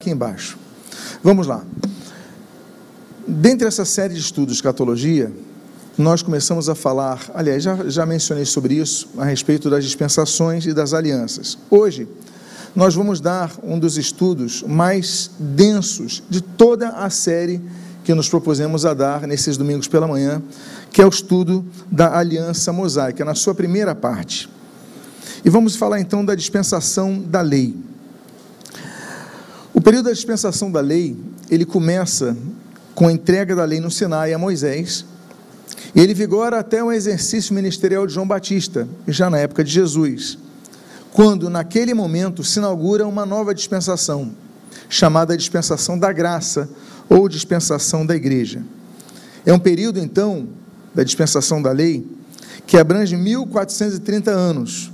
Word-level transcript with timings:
aqui 0.00 0.10
embaixo. 0.10 0.56
Vamos 1.24 1.48
lá. 1.48 1.64
Dentre 3.26 3.66
essa 3.66 3.84
série 3.84 4.14
de 4.14 4.20
estudos 4.20 4.52
de 4.52 4.58
escatologia, 4.58 5.32
nós 5.98 6.22
começamos 6.22 6.68
a 6.68 6.74
falar, 6.76 7.28
aliás, 7.34 7.64
já, 7.64 7.76
já 7.90 8.06
mencionei 8.06 8.44
sobre 8.44 8.74
isso, 8.74 9.08
a 9.18 9.24
respeito 9.24 9.68
das 9.68 9.84
dispensações 9.84 10.64
e 10.66 10.72
das 10.72 10.94
alianças. 10.94 11.58
Hoje, 11.68 12.06
nós 12.76 12.94
vamos 12.94 13.20
dar 13.20 13.52
um 13.60 13.76
dos 13.76 13.98
estudos 13.98 14.62
mais 14.62 15.32
densos 15.36 16.22
de 16.30 16.42
toda 16.42 16.90
a 16.90 17.10
série 17.10 17.60
que 18.04 18.14
nos 18.14 18.28
propusemos 18.28 18.86
a 18.86 18.94
dar 18.94 19.26
nesses 19.26 19.56
domingos 19.56 19.88
pela 19.88 20.06
manhã, 20.06 20.40
que 20.92 21.02
é 21.02 21.04
o 21.04 21.08
estudo 21.08 21.66
da 21.90 22.16
aliança 22.16 22.72
mosaica, 22.72 23.24
na 23.24 23.34
sua 23.34 23.52
primeira 23.52 23.96
parte. 23.96 24.48
E 25.44 25.50
vamos 25.50 25.74
falar 25.74 25.98
então 25.98 26.24
da 26.24 26.36
dispensação 26.36 27.20
da 27.20 27.40
lei. 27.40 27.87
Período 29.88 30.04
da 30.04 30.12
dispensação 30.12 30.70
da 30.70 30.82
lei, 30.82 31.16
ele 31.50 31.64
começa 31.64 32.36
com 32.94 33.08
a 33.08 33.12
entrega 33.12 33.56
da 33.56 33.64
lei 33.64 33.80
no 33.80 33.90
Sinai 33.90 34.34
a 34.34 34.38
Moisés, 34.38 35.02
e 35.94 36.00
ele 36.00 36.12
vigora 36.12 36.58
até 36.58 36.84
o 36.84 36.92
exercício 36.92 37.54
ministerial 37.54 38.06
de 38.06 38.12
João 38.12 38.28
Batista, 38.28 38.86
já 39.06 39.30
na 39.30 39.38
época 39.38 39.64
de 39.64 39.70
Jesus, 39.70 40.36
quando 41.10 41.48
naquele 41.48 41.94
momento 41.94 42.44
se 42.44 42.58
inaugura 42.58 43.06
uma 43.06 43.24
nova 43.24 43.54
dispensação, 43.54 44.30
chamada 44.90 45.34
dispensação 45.34 45.98
da 45.98 46.12
graça 46.12 46.68
ou 47.08 47.26
dispensação 47.26 48.04
da 48.04 48.14
igreja. 48.14 48.62
É 49.46 49.54
um 49.54 49.58
período 49.58 49.98
então 49.98 50.48
da 50.94 51.02
dispensação 51.02 51.62
da 51.62 51.72
lei 51.72 52.06
que 52.66 52.76
abrange 52.76 53.16
1430 53.16 54.30
anos. 54.30 54.92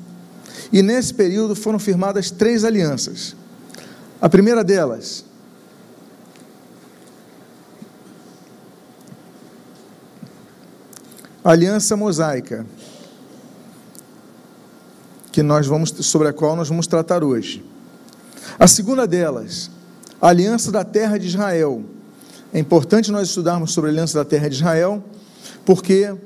E 0.72 0.82
nesse 0.82 1.12
período 1.12 1.56
foram 1.56 1.80
firmadas 1.80 2.30
três 2.30 2.62
alianças 2.62 3.34
a 4.24 4.28
primeira 4.30 4.64
delas, 4.64 5.22
aliança 11.44 11.94
mosaica, 11.94 12.64
que 15.30 15.42
nós 15.42 15.66
vamos 15.66 15.90
sobre 15.90 16.28
a 16.28 16.32
qual 16.32 16.56
nós 16.56 16.70
vamos 16.70 16.86
tratar 16.86 17.22
hoje. 17.22 17.62
A 18.58 18.66
segunda 18.66 19.06
delas, 19.06 19.70
a 20.18 20.28
aliança 20.28 20.72
da 20.72 20.82
terra 20.82 21.18
de 21.18 21.26
Israel. 21.26 21.84
É 22.50 22.58
importante 22.58 23.12
nós 23.12 23.28
estudarmos 23.28 23.74
sobre 23.74 23.90
a 23.90 23.92
aliança 23.92 24.16
da 24.16 24.24
terra 24.24 24.48
de 24.48 24.54
Israel, 24.54 25.04
porque 25.66 26.16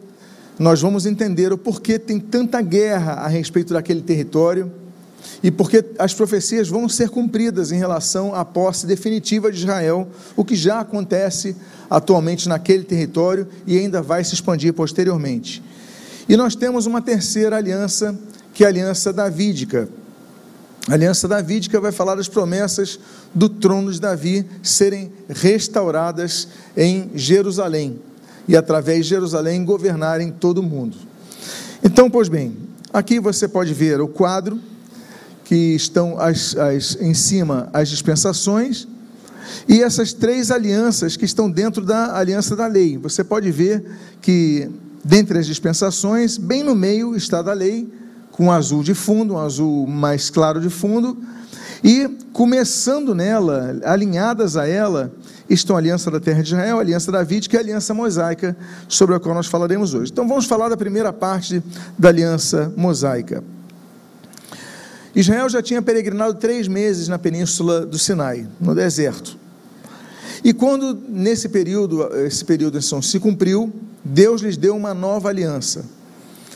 nós 0.57 0.81
vamos 0.81 1.05
entender 1.05 1.53
o 1.53 1.59
porquê 1.59 1.99
tem 1.99 2.21
tanta 2.21 2.63
guerra 2.63 3.15
a 3.15 3.27
respeito 3.27 3.75
daquele 3.75 4.03
território 4.03 4.71
e 5.43 5.51
porque 5.51 5.85
as 5.99 6.13
profecias 6.15 6.69
vão 6.69 6.89
ser 6.89 7.11
cumpridas 7.11 7.71
em 7.71 7.79
relação 7.79 8.35
à 8.35 8.45
posse 8.45 8.87
definitiva 8.87 9.53
de 9.53 9.59
Israel, 9.59 10.09
o 10.37 10.45
que 10.45 10.57
já 10.57 10.81
acontece 10.81 11.57
atualmente 11.89 12.49
naquele 12.49 12.85
território 12.85 13.47
e 13.67 13.79
ainda 13.79 14.03
vai 14.03 14.25
se 14.25 14.35
expandir 14.35 14.73
posteriormente. 14.73 15.63
E 16.29 16.37
nós 16.37 16.55
temos 16.55 16.87
uma 16.87 17.01
terceira 17.01 17.57
aliança, 17.57 18.19
que 18.53 18.65
é 18.65 18.67
a 18.67 18.71
aliança 18.71 19.13
davídica. 19.13 19.89
A 20.89 20.95
aliança 20.95 21.29
davídica 21.29 21.81
vai 21.81 21.93
falar 21.93 22.15
das 22.15 22.29
promessas 22.29 22.99
do 23.35 23.49
trono 23.49 23.93
de 23.93 24.01
Davi 24.01 24.47
serem 24.63 25.13
restauradas 25.29 26.49
em 26.77 27.11
Jerusalém 27.15 28.01
e 28.47 28.57
através 28.57 29.05
de 29.05 29.11
Jerusalém 29.11 29.65
governarem 29.65 30.31
todo 30.31 30.59
o 30.59 30.63
mundo. 30.63 30.97
Então, 31.85 32.11
pois 32.11 32.29
bem, 32.29 32.57
aqui 32.93 33.21
você 33.21 33.47
pode 33.47 33.75
ver 33.75 34.01
o 34.01 34.09
quadro 34.09 34.59
que 35.49 35.75
estão 35.75 36.21
as, 36.21 36.55
as, 36.59 36.99
em 37.01 37.15
cima 37.15 37.71
as 37.73 37.89
dispensações, 37.89 38.87
e 39.67 39.83
essas 39.83 40.13
três 40.13 40.51
alianças 40.51 41.17
que 41.17 41.25
estão 41.25 41.51
dentro 41.51 41.83
da 41.87 42.19
aliança 42.19 42.55
da 42.55 42.67
lei. 42.67 42.99
Você 42.99 43.25
pode 43.25 43.51
ver 43.51 43.83
que, 44.21 44.69
dentre 45.03 45.39
as 45.39 45.47
dispensações, 45.47 46.37
bem 46.37 46.63
no 46.63 46.75
meio 46.75 47.17
está 47.17 47.41
da 47.41 47.55
lei, 47.55 47.91
com 48.31 48.53
azul 48.53 48.83
de 48.83 48.93
fundo, 48.93 49.35
um 49.35 49.39
azul 49.39 49.87
mais 49.87 50.29
claro 50.29 50.61
de 50.61 50.69
fundo, 50.69 51.17
e 51.83 52.07
começando 52.31 53.15
nela, 53.15 53.81
alinhadas 53.85 54.55
a 54.55 54.69
ela, 54.69 55.11
estão 55.49 55.77
a 55.77 55.79
aliança 55.79 56.11
da 56.11 56.21
terra 56.21 56.43
de 56.43 56.53
Israel, 56.53 56.77
a 56.77 56.83
aliança 56.83 57.11
davídica 57.11 57.57
e 57.57 57.59
a 57.59 57.63
aliança 57.63 57.95
mosaica, 57.95 58.55
sobre 58.87 59.15
a 59.15 59.19
qual 59.19 59.35
nós 59.35 59.47
falaremos 59.47 59.95
hoje. 59.95 60.13
Então 60.13 60.29
vamos 60.29 60.45
falar 60.45 60.69
da 60.69 60.77
primeira 60.77 61.11
parte 61.11 61.63
da 61.99 62.11
aliança 62.11 62.71
mosaica. 62.77 63.43
Israel 65.21 65.49
já 65.49 65.61
tinha 65.61 65.83
peregrinado 65.83 66.35
três 66.35 66.69
meses 66.69 67.09
na 67.09 67.19
península 67.19 67.85
do 67.85 67.99
Sinai, 67.99 68.47
no 68.61 68.73
deserto. 68.73 69.37
E 70.45 70.53
quando 70.53 70.97
nesse 71.09 71.49
período, 71.49 72.09
esse 72.19 72.45
período 72.45 72.81
se 72.81 73.19
cumpriu, 73.19 73.73
Deus 74.05 74.43
lhes 74.43 74.57
deu 74.57 74.77
uma 74.77 74.95
nova 74.95 75.29
aliança. 75.29 75.85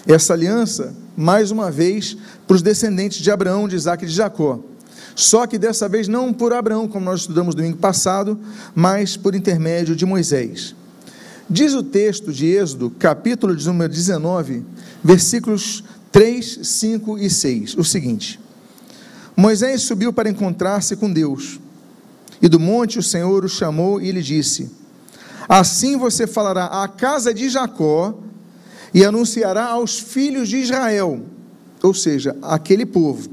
Essa 0.07 0.35
aliança, 0.35 0.95
mais 1.17 1.51
uma 1.51 1.73
vez, 1.73 2.17
para 2.47 2.55
os 2.55 2.63
descendentes 2.63 3.21
de 3.21 3.33
Abraão, 3.33 3.67
de 3.67 3.75
Isaac 3.75 4.05
e 4.05 4.07
de 4.07 4.15
Jacó. 4.15 4.61
Só 5.17 5.45
que 5.45 5.59
dessa 5.59 5.89
vez 5.89 6.07
não 6.07 6.33
por 6.33 6.53
Abraão, 6.53 6.87
como 6.87 7.05
nós 7.05 7.23
estudamos 7.23 7.57
domingo 7.57 7.79
passado, 7.79 8.39
mas 8.77 9.17
por 9.17 9.35
intermédio 9.35 9.97
de 9.97 10.07
Moisés. 10.07 10.73
Diz 11.51 11.75
o 11.75 11.83
texto 11.83 12.33
de 12.33 12.47
Êxodo, 12.47 12.91
capítulo 12.91 13.57
de 13.57 13.67
número 13.67 13.93
19, 13.93 14.63
versículos 15.03 15.83
3, 16.13 16.61
5 16.63 17.19
e 17.19 17.29
6, 17.29 17.75
o 17.77 17.83
seguinte: 17.83 18.39
Moisés 19.43 19.83
subiu 19.83 20.13
para 20.13 20.31
encontrar-se 20.31 20.95
com 20.95 21.13
Deus. 21.13 21.59
E 22.41 22.49
do 22.49 22.61
monte 22.61 23.01
o 23.01 23.03
Senhor 23.03 23.45
o 23.45 23.49
chamou 23.49 24.01
e 24.01 24.13
lhe 24.13 24.23
disse: 24.23 24.71
Assim 25.49 25.97
você 25.97 26.29
falará 26.29 26.67
à 26.67 26.87
casa 26.87 27.35
de 27.35 27.49
Jacó 27.49 28.15
e 28.95 29.05
anunciará 29.05 29.65
aos 29.65 29.99
filhos 29.99 30.49
de 30.49 30.59
Israel, 30.59 31.23
ou 31.83 31.93
seja, 31.93 32.37
aquele 32.41 32.87
povo. 32.87 33.29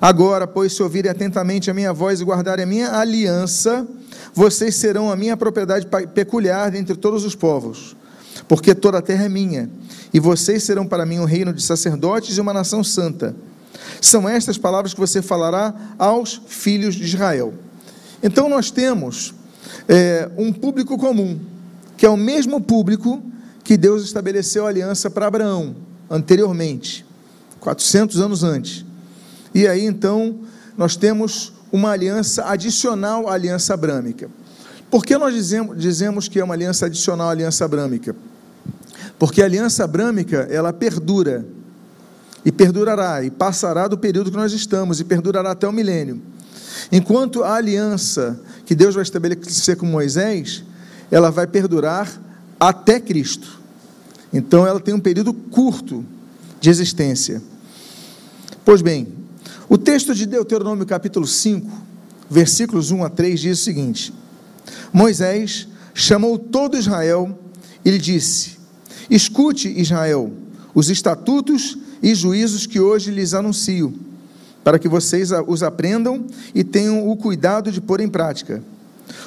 Agora, 0.00 0.46
pois, 0.46 0.72
se 0.72 0.82
ouvirem 0.82 1.10
atentamente 1.10 1.70
a 1.70 1.74
minha 1.74 1.92
voz 1.92 2.22
e 2.22 2.24
guardarem 2.24 2.62
a 2.62 2.66
minha 2.66 2.96
aliança, 2.96 3.86
vocês 4.32 4.74
serão 4.76 5.12
a 5.12 5.16
minha 5.16 5.36
propriedade 5.36 5.86
peculiar 6.14 6.70
dentre 6.70 6.96
todos 6.96 7.26
os 7.26 7.34
povos, 7.34 7.94
porque 8.48 8.74
toda 8.74 8.98
a 8.98 9.02
terra 9.02 9.26
é 9.26 9.28
minha, 9.28 9.68
e 10.14 10.18
vocês 10.18 10.62
serão 10.62 10.86
para 10.86 11.04
mim 11.04 11.18
um 11.18 11.26
reino 11.26 11.52
de 11.52 11.62
sacerdotes 11.62 12.38
e 12.38 12.40
uma 12.40 12.54
nação 12.54 12.82
santa. 12.82 13.36
São 14.00 14.28
estas 14.28 14.56
palavras 14.58 14.94
que 14.94 15.00
você 15.00 15.20
falará 15.20 15.74
aos 15.98 16.40
filhos 16.46 16.94
de 16.94 17.04
Israel. 17.04 17.54
Então 18.22 18.48
nós 18.48 18.70
temos 18.70 19.34
é, 19.88 20.30
um 20.36 20.52
público 20.52 20.96
comum, 20.98 21.38
que 21.96 22.06
é 22.06 22.08
o 22.08 22.16
mesmo 22.16 22.60
público 22.60 23.22
que 23.62 23.76
Deus 23.76 24.02
estabeleceu 24.04 24.66
a 24.66 24.68
aliança 24.68 25.10
para 25.10 25.26
Abraão 25.26 25.76
anteriormente, 26.08 27.04
400 27.60 28.20
anos 28.20 28.42
antes. 28.42 28.84
E 29.54 29.66
aí 29.66 29.84
então 29.84 30.40
nós 30.76 30.96
temos 30.96 31.52
uma 31.70 31.90
aliança 31.90 32.44
adicional 32.46 33.28
à 33.28 33.34
aliança 33.34 33.74
abrâmica. 33.74 34.28
Por 34.90 35.04
que 35.04 35.16
nós 35.16 35.32
dizemos, 35.32 35.78
dizemos 35.78 36.28
que 36.28 36.40
é 36.40 36.44
uma 36.44 36.54
aliança 36.54 36.86
adicional 36.86 37.28
à 37.28 37.30
aliança 37.30 37.64
abrâmica? 37.64 38.16
Porque 39.18 39.40
a 39.40 39.44
aliança 39.44 39.84
abrâmica, 39.84 40.48
ela 40.50 40.72
perdura 40.72 41.46
e 42.44 42.50
perdurará, 42.50 43.22
e 43.22 43.30
passará 43.30 43.86
do 43.86 43.98
período 43.98 44.30
que 44.30 44.36
nós 44.36 44.52
estamos, 44.52 45.00
e 45.00 45.04
perdurará 45.04 45.50
até 45.50 45.68
o 45.68 45.72
milênio. 45.72 46.20
Enquanto 46.90 47.42
a 47.42 47.54
aliança 47.54 48.40
que 48.64 48.74
Deus 48.74 48.94
vai 48.94 49.02
estabelecer 49.02 49.76
com 49.76 49.86
Moisés, 49.86 50.64
ela 51.10 51.30
vai 51.30 51.46
perdurar 51.46 52.20
até 52.58 52.98
Cristo. 53.00 53.60
Então 54.32 54.66
ela 54.66 54.80
tem 54.80 54.94
um 54.94 55.00
período 55.00 55.32
curto 55.32 56.04
de 56.60 56.70
existência. 56.70 57.42
Pois 58.64 58.80
bem, 58.82 59.08
o 59.68 59.76
texto 59.76 60.14
de 60.14 60.26
Deuteronômio 60.26 60.86
capítulo 60.86 61.26
5, 61.26 61.68
versículos 62.30 62.90
1 62.90 63.04
a 63.04 63.10
3 63.10 63.40
diz 63.40 63.60
o 63.60 63.62
seguinte: 63.62 64.12
Moisés 64.92 65.68
chamou 65.92 66.38
todo 66.38 66.76
Israel 66.76 67.38
e 67.84 67.90
lhe 67.90 67.98
disse: 67.98 68.58
Escute, 69.10 69.68
Israel, 69.68 70.32
os 70.74 70.90
estatutos 70.90 71.76
e 72.02 72.14
juízos 72.14 72.66
que 72.66 72.80
hoje 72.80 73.10
lhes 73.10 73.34
anuncio, 73.34 73.94
para 74.64 74.78
que 74.78 74.88
vocês 74.88 75.30
os 75.46 75.62
aprendam 75.62 76.24
e 76.54 76.62
tenham 76.64 77.08
o 77.08 77.16
cuidado 77.16 77.70
de 77.70 77.80
pôr 77.80 78.00
em 78.00 78.08
prática. 78.08 78.62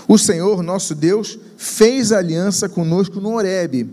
O 0.07 0.17
Senhor, 0.17 0.61
nosso 0.63 0.95
Deus, 0.95 1.37
fez 1.57 2.11
aliança 2.11 2.69
conosco 2.69 3.19
no 3.19 3.33
Horebe, 3.35 3.89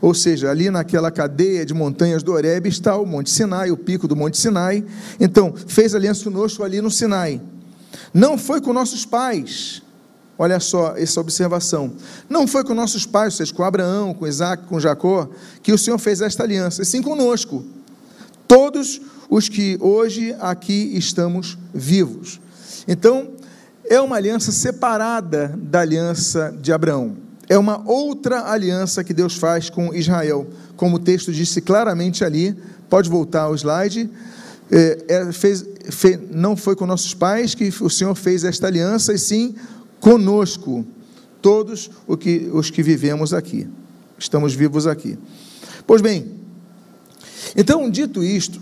ou 0.00 0.14
seja, 0.14 0.50
ali 0.50 0.70
naquela 0.70 1.10
cadeia 1.10 1.64
de 1.64 1.74
montanhas 1.74 2.22
do 2.22 2.32
Horebe 2.32 2.68
está 2.68 2.96
o 2.96 3.06
Monte 3.06 3.30
Sinai, 3.30 3.70
o 3.70 3.76
pico 3.76 4.08
do 4.08 4.16
Monte 4.16 4.38
Sinai. 4.38 4.82
Então, 5.20 5.52
fez 5.66 5.94
aliança 5.94 6.24
conosco 6.24 6.62
ali 6.62 6.80
no 6.80 6.90
Sinai. 6.90 7.40
Não 8.12 8.38
foi 8.38 8.60
com 8.60 8.72
nossos 8.72 9.04
pais, 9.04 9.82
Olha 10.38 10.60
só 10.60 10.94
essa 10.98 11.18
observação. 11.18 11.92
Não 12.28 12.46
foi 12.46 12.62
com 12.62 12.74
nossos 12.74 13.06
pais, 13.06 13.32
ou 13.32 13.38
seja, 13.38 13.54
com 13.54 13.64
Abraão, 13.64 14.12
com 14.12 14.26
Isaac, 14.26 14.66
com 14.66 14.78
Jacó, 14.78 15.30
que 15.62 15.72
o 15.72 15.78
Senhor 15.78 15.96
fez 15.96 16.20
esta 16.20 16.42
aliança, 16.42 16.82
e 16.82 16.84
sim 16.84 17.00
conosco 17.00 17.64
todos 18.46 19.00
os 19.28 19.48
que 19.48 19.76
hoje 19.80 20.34
aqui 20.38 20.92
estamos 20.96 21.58
vivos. 21.74 22.40
Então, 22.86 23.28
é 23.88 24.00
uma 24.00 24.16
aliança 24.16 24.52
separada 24.52 25.54
da 25.56 25.80
aliança 25.80 26.56
de 26.60 26.72
Abraão. 26.72 27.16
É 27.48 27.56
uma 27.56 27.82
outra 27.88 28.50
aliança 28.50 29.04
que 29.04 29.14
Deus 29.14 29.36
faz 29.36 29.70
com 29.70 29.94
Israel, 29.94 30.46
como 30.76 30.96
o 30.96 30.98
texto 30.98 31.32
disse 31.32 31.60
claramente 31.60 32.24
ali. 32.24 32.56
Pode 32.88 33.08
voltar 33.08 33.42
ao 33.42 33.54
slide. 33.54 34.10
É, 34.70 35.04
é, 35.08 35.32
fez, 35.32 35.64
fez, 35.90 36.18
não 36.32 36.56
foi 36.56 36.74
com 36.74 36.86
nossos 36.86 37.14
pais 37.14 37.54
que 37.54 37.72
o 37.80 37.88
Senhor 37.88 38.14
fez 38.16 38.42
esta 38.42 38.66
aliança, 38.66 39.12
e 39.12 39.18
sim 39.18 39.54
conosco, 40.00 40.84
todos 41.40 41.90
os 42.06 42.16
que, 42.18 42.50
os 42.52 42.70
que 42.70 42.82
vivemos 42.82 43.32
aqui, 43.32 43.68
estamos 44.18 44.54
vivos 44.54 44.86
aqui. 44.86 45.16
Pois 45.86 46.02
bem, 46.02 46.35
então, 47.54 47.88
dito 47.90 48.22
isto, 48.24 48.60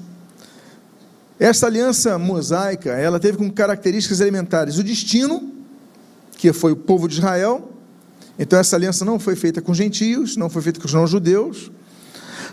essa 1.38 1.66
aliança 1.66 2.18
mosaica, 2.18 2.90
ela 2.92 3.18
teve 3.18 3.38
como 3.38 3.52
características 3.52 4.20
elementares 4.20 4.78
o 4.78 4.84
destino, 4.84 5.52
que 6.36 6.52
foi 6.52 6.72
o 6.72 6.76
povo 6.76 7.08
de 7.08 7.14
Israel. 7.18 7.70
Então 8.38 8.58
essa 8.58 8.76
aliança 8.76 9.04
não 9.04 9.18
foi 9.18 9.34
feita 9.36 9.60
com 9.60 9.74
gentios, 9.74 10.36
não 10.36 10.48
foi 10.48 10.62
feita 10.62 10.80
com 10.80 10.86
os 10.86 10.92
não-judeus. 10.92 11.70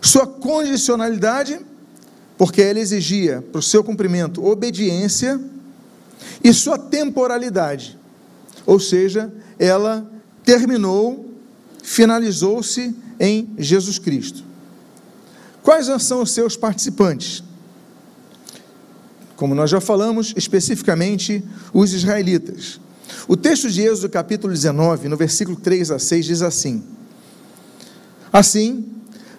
Sua 0.01 0.25
condicionalidade, 0.25 1.59
porque 2.37 2.61
ela 2.61 2.79
exigia 2.79 3.43
para 3.51 3.59
o 3.59 3.61
seu 3.61 3.83
cumprimento 3.83 4.43
obediência, 4.45 5.39
e 6.43 6.53
sua 6.53 6.77
temporalidade, 6.77 7.97
ou 8.65 8.79
seja, 8.79 9.31
ela 9.59 10.09
terminou, 10.43 11.33
finalizou-se 11.83 12.95
em 13.19 13.49
Jesus 13.57 13.99
Cristo. 13.99 14.43
Quais 15.63 15.87
são 16.01 16.21
os 16.21 16.31
seus 16.31 16.57
participantes? 16.57 17.43
como 19.41 19.55
nós 19.55 19.71
já 19.71 19.81
falamos, 19.81 20.35
especificamente 20.37 21.43
os 21.73 21.93
israelitas. 21.93 22.79
O 23.27 23.35
texto 23.35 23.71
de 23.71 23.81
Êxodo, 23.81 24.07
capítulo 24.07 24.53
19, 24.53 25.07
no 25.07 25.17
versículo 25.17 25.57
3 25.57 25.89
a 25.89 25.97
6, 25.97 26.25
diz 26.27 26.41
assim: 26.43 26.83
Assim, 28.31 28.85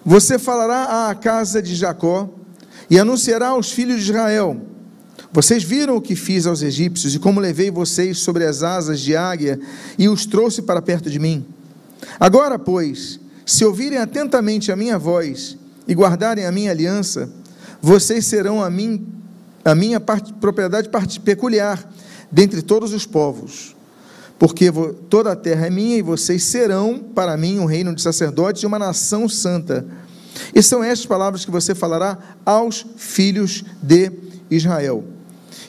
você 0.03 0.37
falará 0.37 1.07
à 1.09 1.15
casa 1.15 1.61
de 1.61 1.73
Jacó 1.73 2.29
e 2.89 2.99
anunciará 2.99 3.47
aos 3.47 3.71
filhos 3.71 4.03
de 4.03 4.11
Israel: 4.11 4.61
Vocês 5.31 5.63
viram 5.63 5.95
o 5.95 6.01
que 6.01 6.17
fiz 6.17 6.45
aos 6.45 6.61
egípcios 6.61 7.15
e 7.15 7.19
como 7.19 7.39
levei 7.39 7.71
vocês 7.71 8.17
sobre 8.17 8.43
as 8.43 8.61
asas 8.61 8.99
de 8.99 9.15
águia 9.15 9.57
e 9.97 10.09
os 10.09 10.25
trouxe 10.25 10.63
para 10.63 10.81
perto 10.81 11.09
de 11.09 11.17
mim. 11.17 11.45
Agora, 12.19 12.59
pois, 12.59 13.21
se 13.45 13.63
ouvirem 13.63 13.99
atentamente 13.99 14.69
a 14.69 14.75
minha 14.75 14.99
voz 14.99 15.57
e 15.87 15.93
guardarem 15.93 16.45
a 16.45 16.51
minha 16.51 16.71
aliança, 16.71 17.29
vocês 17.81 18.25
serão 18.25 18.63
a 18.63 18.69
mim 18.69 19.07
a 19.65 19.73
minha 19.73 19.99
propriedade 19.99 20.89
parte, 20.89 21.19
peculiar 21.19 21.89
dentre 22.31 22.61
todos 22.61 22.91
os 22.93 23.05
povos, 23.05 23.75
porque 24.37 24.69
toda 25.09 25.31
a 25.31 25.35
terra 25.35 25.67
é 25.67 25.69
minha 25.69 25.97
e 25.97 26.01
vocês 26.01 26.43
serão 26.43 26.99
para 26.99 27.37
mim 27.37 27.59
um 27.59 27.65
reino 27.65 27.95
de 27.95 28.01
sacerdotes 28.01 28.63
e 28.63 28.65
uma 28.65 28.77
nação 28.77 29.29
santa. 29.29 29.85
E 30.53 30.61
são 30.61 30.83
estas 30.83 31.05
palavras 31.05 31.45
que 31.45 31.51
você 31.51 31.73
falará 31.73 32.17
aos 32.45 32.85
filhos 32.97 33.63
de 33.81 34.11
Israel. 34.49 35.05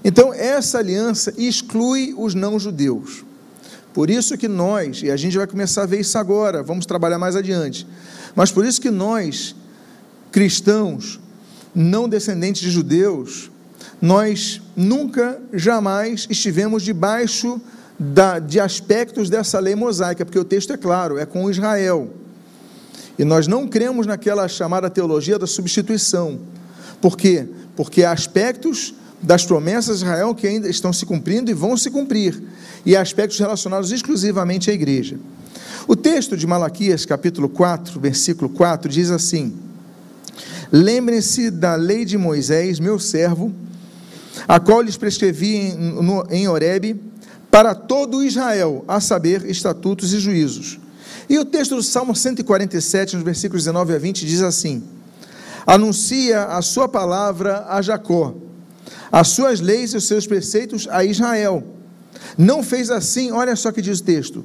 Então, 0.03 0.35
essa 0.35 0.79
aliança 0.79 1.33
exclui 1.37 2.15
os 2.17 2.35
não-judeus. 2.35 3.25
Por 3.93 4.11
isso 4.11 4.37
que 4.37 4.49
nós, 4.49 5.03
e 5.03 5.11
a 5.11 5.17
gente 5.17 5.37
vai 5.37 5.47
começar 5.47 5.83
a 5.83 5.87
ver 5.87 6.01
isso 6.01 6.19
agora, 6.19 6.63
vamos 6.63 6.85
trabalhar 6.85 7.19
mais 7.19 7.37
adiante, 7.37 7.87
mas 8.35 8.51
por 8.51 8.65
isso 8.67 8.81
que 8.81 8.91
nós, 8.91 9.55
cristãos, 10.35 11.21
não 11.73 12.09
descendentes 12.09 12.61
de 12.61 12.69
judeus, 12.69 13.53
nós 14.03 14.61
nunca, 14.75 15.41
jamais 15.53 16.27
estivemos 16.29 16.83
debaixo 16.83 17.61
da, 17.97 18.41
de 18.41 18.59
aspectos 18.59 19.31
dessa 19.31 19.61
lei 19.61 19.77
mosaica, 19.77 20.25
porque 20.25 20.39
o 20.39 20.45
texto 20.45 20.73
é 20.73 20.77
claro, 20.77 21.19
é 21.19 21.25
com 21.25 21.49
Israel. 21.49 22.11
E 23.17 23.25
nós 23.25 23.47
não 23.47 23.69
cremos 23.69 24.09
naquela 24.09 24.49
chamada 24.49 24.91
teologia 24.91 25.39
da 25.39 25.47
substituição. 25.47 26.41
Por 27.01 27.17
quê? 27.17 27.47
Porque 27.77 28.03
há 28.03 28.11
aspectos 28.11 28.93
das 29.23 29.47
promessas 29.47 30.01
de 30.01 30.05
Israel 30.05 30.35
que 30.35 30.49
ainda 30.49 30.69
estão 30.69 30.93
se 30.93 31.07
cumprindo 31.07 31.49
e 31.49 31.55
vão 31.55 31.77
se 31.77 31.93
cumprir, 31.93 32.43
e 32.85 32.97
há 32.97 33.01
aspectos 33.01 33.39
relacionados 33.39 33.93
exclusivamente 33.93 34.69
à 34.69 34.75
igreja. 34.75 35.17
O 35.87 35.95
texto 35.95 36.37
de 36.37 36.45
Malaquias, 36.45 37.07
capítulo 37.07 37.49
4, 37.49 38.01
versículo 38.01 38.49
4, 38.51 38.91
diz 38.91 39.13
assim: 39.13 39.64
Lembrem-se 40.77 41.53
da 41.53 41.77
lei 41.77 42.05
de 42.05 42.19
Moisés, 42.19 42.81
meu 42.81 42.99
servo, 42.99 43.55
a 44.49 44.59
qual 44.59 44.83
lhes 44.83 44.97
prescrevi 44.97 45.55
em, 45.55 45.77
no, 45.77 46.27
em 46.29 46.49
Horebe 46.49 47.01
para 47.49 47.77
todo 47.77 48.25
Israel, 48.25 48.85
a 48.89 49.01
saber, 49.01 49.49
estatutos 49.49 50.13
e 50.13 50.19
juízos. 50.19 50.81
E 51.29 51.39
o 51.39 51.45
texto 51.45 51.77
do 51.77 51.83
Salmo 51.85 52.13
147, 52.13 53.15
nos 53.15 53.25
versículos 53.25 53.63
19 53.63 53.95
a 53.95 53.99
20, 54.01 54.27
diz 54.27 54.43
assim: 54.43 54.83
Anuncia 55.65 56.47
a 56.47 56.61
sua 56.61 56.89
palavra 56.89 57.67
a 57.69 57.81
Jacó, 57.81 58.35
as 59.13 59.29
suas 59.29 59.61
leis 59.61 59.93
e 59.93 59.99
os 59.99 60.09
seus 60.09 60.27
preceitos 60.27 60.89
a 60.91 61.05
Israel. 61.05 61.63
Não 62.37 62.65
fez 62.65 62.91
assim, 62.91 63.31
olha 63.31 63.55
só 63.55 63.71
que 63.71 63.81
diz 63.81 64.01
o 64.01 64.03
texto, 64.03 64.45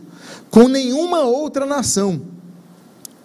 com 0.52 0.68
nenhuma 0.68 1.22
outra 1.22 1.66
nação. 1.66 2.22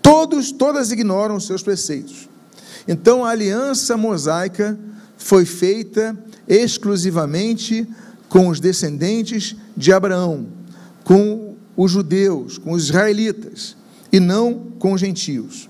Todos, 0.00 0.50
todas 0.52 0.90
ignoram 0.90 1.36
os 1.36 1.46
seus 1.46 1.62
preceitos. 1.62 2.32
Então 2.86 3.24
a 3.24 3.30
aliança 3.30 3.96
mosaica 3.96 4.78
foi 5.16 5.44
feita 5.44 6.16
exclusivamente 6.46 7.88
com 8.28 8.48
os 8.48 8.60
descendentes 8.60 9.56
de 9.76 9.92
Abraão, 9.92 10.46
com 11.02 11.54
os 11.76 11.90
judeus, 11.90 12.58
com 12.58 12.72
os 12.72 12.84
israelitas, 12.84 13.76
e 14.12 14.20
não 14.20 14.72
com 14.78 14.92
os 14.92 15.00
gentios. 15.00 15.68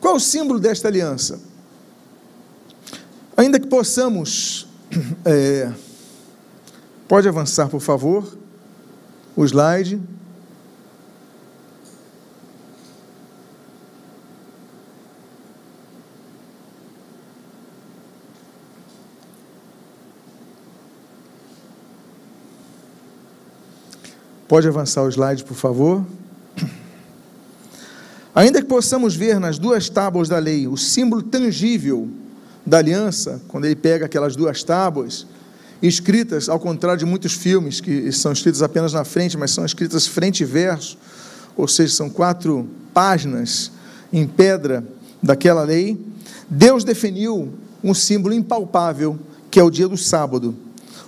Qual 0.00 0.16
o 0.16 0.20
símbolo 0.20 0.60
desta 0.60 0.88
aliança? 0.88 1.40
Ainda 3.36 3.58
que 3.58 3.66
possamos. 3.66 4.66
É, 5.24 5.72
pode 7.08 7.28
avançar, 7.28 7.68
por 7.68 7.80
favor, 7.80 8.38
o 9.34 9.44
slide. 9.44 10.00
Pode 24.48 24.68
avançar 24.68 25.02
o 25.02 25.08
slide, 25.08 25.44
por 25.44 25.56
favor. 25.56 26.04
Ainda 28.32 28.62
que 28.62 28.68
possamos 28.68 29.16
ver 29.16 29.40
nas 29.40 29.58
duas 29.58 29.88
tábuas 29.88 30.28
da 30.28 30.38
lei 30.38 30.68
o 30.68 30.76
símbolo 30.76 31.20
tangível 31.22 32.08
da 32.64 32.78
aliança, 32.78 33.40
quando 33.48 33.64
ele 33.64 33.74
pega 33.74 34.06
aquelas 34.06 34.36
duas 34.36 34.62
tábuas, 34.62 35.26
escritas, 35.82 36.48
ao 36.48 36.60
contrário 36.60 36.98
de 36.98 37.04
muitos 37.04 37.32
filmes 37.32 37.80
que 37.80 38.12
são 38.12 38.30
escritos 38.30 38.62
apenas 38.62 38.92
na 38.92 39.04
frente, 39.04 39.36
mas 39.36 39.50
são 39.50 39.64
escritas 39.64 40.06
frente 40.06 40.42
e 40.42 40.46
verso, 40.46 40.96
ou 41.56 41.66
seja, 41.66 41.94
são 41.94 42.08
quatro 42.08 42.68
páginas 42.94 43.72
em 44.12 44.28
pedra 44.28 44.84
daquela 45.20 45.64
lei, 45.64 45.98
Deus 46.48 46.84
definiu 46.84 47.52
um 47.82 47.92
símbolo 47.92 48.32
impalpável, 48.32 49.18
que 49.50 49.58
é 49.58 49.64
o 49.64 49.70
dia 49.70 49.88
do 49.88 49.96
sábado 49.96 50.54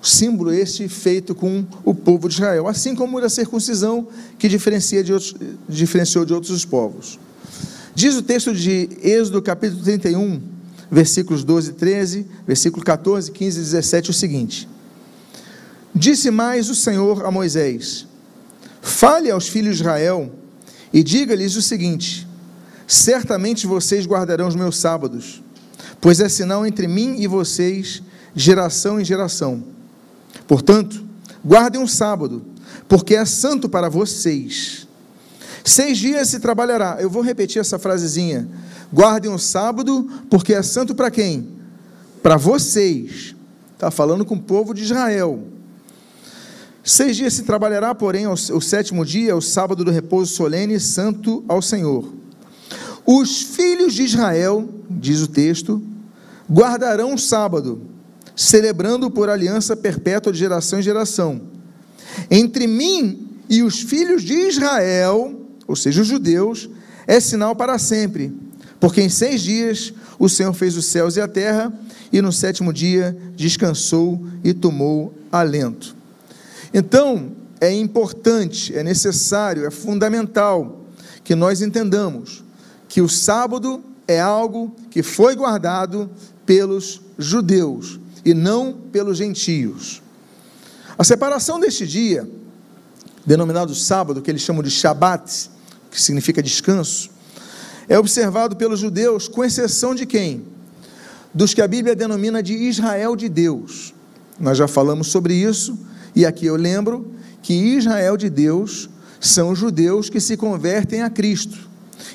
símbolo 0.02 0.52
este 0.52 0.88
feito 0.88 1.34
com 1.34 1.64
o 1.84 1.94
povo 1.94 2.28
de 2.28 2.34
Israel, 2.34 2.68
assim 2.68 2.94
como 2.94 3.18
a 3.18 3.28
circuncisão 3.28 4.06
que 4.38 4.48
diferencia 4.48 5.02
de 5.02 5.12
outros, 5.12 5.34
diferenciou 5.68 6.24
de 6.24 6.32
outros 6.32 6.64
povos. 6.64 7.18
Diz 7.94 8.14
o 8.14 8.22
texto 8.22 8.54
de 8.54 8.88
Êxodo 9.02 9.42
capítulo 9.42 9.82
31, 9.82 10.40
versículos 10.90 11.42
12 11.42 11.70
e 11.70 11.74
13, 11.74 12.26
versículo 12.46 12.84
14, 12.84 13.32
15 13.32 13.58
e 13.58 13.62
17 13.62 14.10
o 14.10 14.14
seguinte: 14.14 14.68
Disse 15.94 16.30
mais 16.30 16.70
o 16.70 16.74
Senhor 16.74 17.24
a 17.26 17.30
Moisés: 17.30 18.06
Fale 18.80 19.30
aos 19.30 19.48
filhos 19.48 19.76
de 19.76 19.82
Israel 19.82 20.32
e 20.92 21.02
diga-lhes 21.02 21.56
o 21.56 21.62
seguinte: 21.62 22.26
Certamente 22.86 23.66
vocês 23.66 24.06
guardarão 24.06 24.46
os 24.46 24.54
meus 24.54 24.76
sábados, 24.76 25.42
pois 26.00 26.20
é 26.20 26.28
sinal 26.28 26.64
entre 26.64 26.86
mim 26.86 27.16
e 27.18 27.26
vocês, 27.26 28.00
geração 28.34 29.00
em 29.00 29.04
geração 29.04 29.77
Portanto, 30.46 31.04
guardem 31.44 31.80
um 31.80 31.86
sábado, 31.86 32.42
porque 32.88 33.14
é 33.14 33.24
santo 33.24 33.68
para 33.68 33.88
vocês. 33.88 34.86
Seis 35.64 35.98
dias 35.98 36.28
se 36.28 36.40
trabalhará. 36.40 36.96
Eu 36.98 37.10
vou 37.10 37.22
repetir 37.22 37.60
essa 37.60 37.78
frasezinha. 37.78 38.48
Guardem 38.92 39.30
um 39.30 39.38
sábado, 39.38 40.08
porque 40.30 40.54
é 40.54 40.62
santo 40.62 40.94
para 40.94 41.10
quem? 41.10 41.48
Para 42.22 42.36
vocês. 42.36 43.34
Está 43.74 43.90
falando 43.90 44.24
com 44.24 44.34
o 44.34 44.40
povo 44.40 44.72
de 44.72 44.82
Israel. 44.82 45.44
Seis 46.82 47.16
dias 47.16 47.34
se 47.34 47.42
trabalhará, 47.42 47.94
porém, 47.94 48.26
o 48.26 48.60
sétimo 48.60 49.04
dia, 49.04 49.36
o 49.36 49.42
sábado 49.42 49.84
do 49.84 49.90
repouso 49.90 50.34
solene, 50.34 50.80
santo 50.80 51.44
ao 51.46 51.60
Senhor. 51.60 52.10
Os 53.04 53.42
filhos 53.42 53.92
de 53.92 54.04
Israel, 54.04 54.68
diz 54.88 55.20
o 55.20 55.28
texto, 55.28 55.82
guardarão 56.50 57.14
o 57.14 57.18
sábado 57.18 57.82
celebrando 58.38 59.10
por 59.10 59.28
aliança 59.28 59.76
perpétua 59.76 60.32
de 60.32 60.38
geração 60.38 60.78
em 60.78 60.82
geração. 60.82 61.42
entre 62.30 62.66
mim 62.66 63.28
e 63.48 63.62
os 63.62 63.80
filhos 63.80 64.22
de 64.22 64.34
Israel, 64.34 65.40
ou 65.66 65.74
seja, 65.74 66.02
os 66.02 66.06
judeus, 66.06 66.68
é 67.06 67.18
sinal 67.20 67.54
para 67.56 67.78
sempre. 67.78 68.32
Porque 68.78 69.00
em 69.00 69.08
seis 69.08 69.42
dias 69.42 69.92
o 70.18 70.28
Senhor 70.28 70.52
fez 70.52 70.76
os 70.76 70.86
céus 70.86 71.16
e 71.16 71.20
a 71.20 71.26
terra, 71.26 71.72
e 72.12 72.22
no 72.22 72.32
sétimo 72.32 72.72
dia 72.72 73.16
descansou 73.36 74.24
e 74.44 74.54
tomou 74.54 75.12
alento. 75.32 75.94
Então, 76.72 77.32
é 77.60 77.72
importante, 77.72 78.76
é 78.76 78.82
necessário, 78.82 79.66
é 79.66 79.70
fundamental 79.70 80.84
que 81.24 81.34
nós 81.34 81.60
entendamos 81.60 82.44
que 82.88 83.00
o 83.00 83.08
sábado 83.08 83.82
é 84.06 84.20
algo 84.20 84.74
que 84.90 85.02
foi 85.02 85.34
guardado 85.34 86.10
pelos 86.46 87.00
judeus 87.18 87.98
e 88.28 88.34
não 88.34 88.74
pelos 88.92 89.16
gentios. 89.16 90.02
A 90.98 91.02
separação 91.02 91.58
deste 91.58 91.86
dia, 91.86 92.28
denominado 93.24 93.74
sábado, 93.74 94.20
que 94.20 94.30
eles 94.30 94.42
chamam 94.42 94.62
de 94.62 94.70
Shabat, 94.70 95.50
que 95.90 96.00
significa 96.00 96.42
descanso, 96.42 97.08
é 97.88 97.98
observado 97.98 98.54
pelos 98.54 98.80
judeus, 98.80 99.28
com 99.28 99.42
exceção 99.42 99.94
de 99.94 100.04
quem? 100.04 100.44
Dos 101.32 101.54
que 101.54 101.62
a 101.62 101.66
Bíblia 101.66 101.96
denomina 101.96 102.42
de 102.42 102.52
Israel 102.52 103.16
de 103.16 103.30
Deus. 103.30 103.94
Nós 104.38 104.58
já 104.58 104.68
falamos 104.68 105.08
sobre 105.08 105.32
isso, 105.32 105.78
e 106.14 106.26
aqui 106.26 106.44
eu 106.44 106.56
lembro 106.56 107.14
que 107.42 107.54
Israel 107.54 108.14
de 108.18 108.28
Deus 108.28 108.90
são 109.18 109.52
os 109.52 109.58
judeus 109.58 110.10
que 110.10 110.20
se 110.20 110.36
convertem 110.36 111.00
a 111.00 111.08
Cristo. 111.08 111.56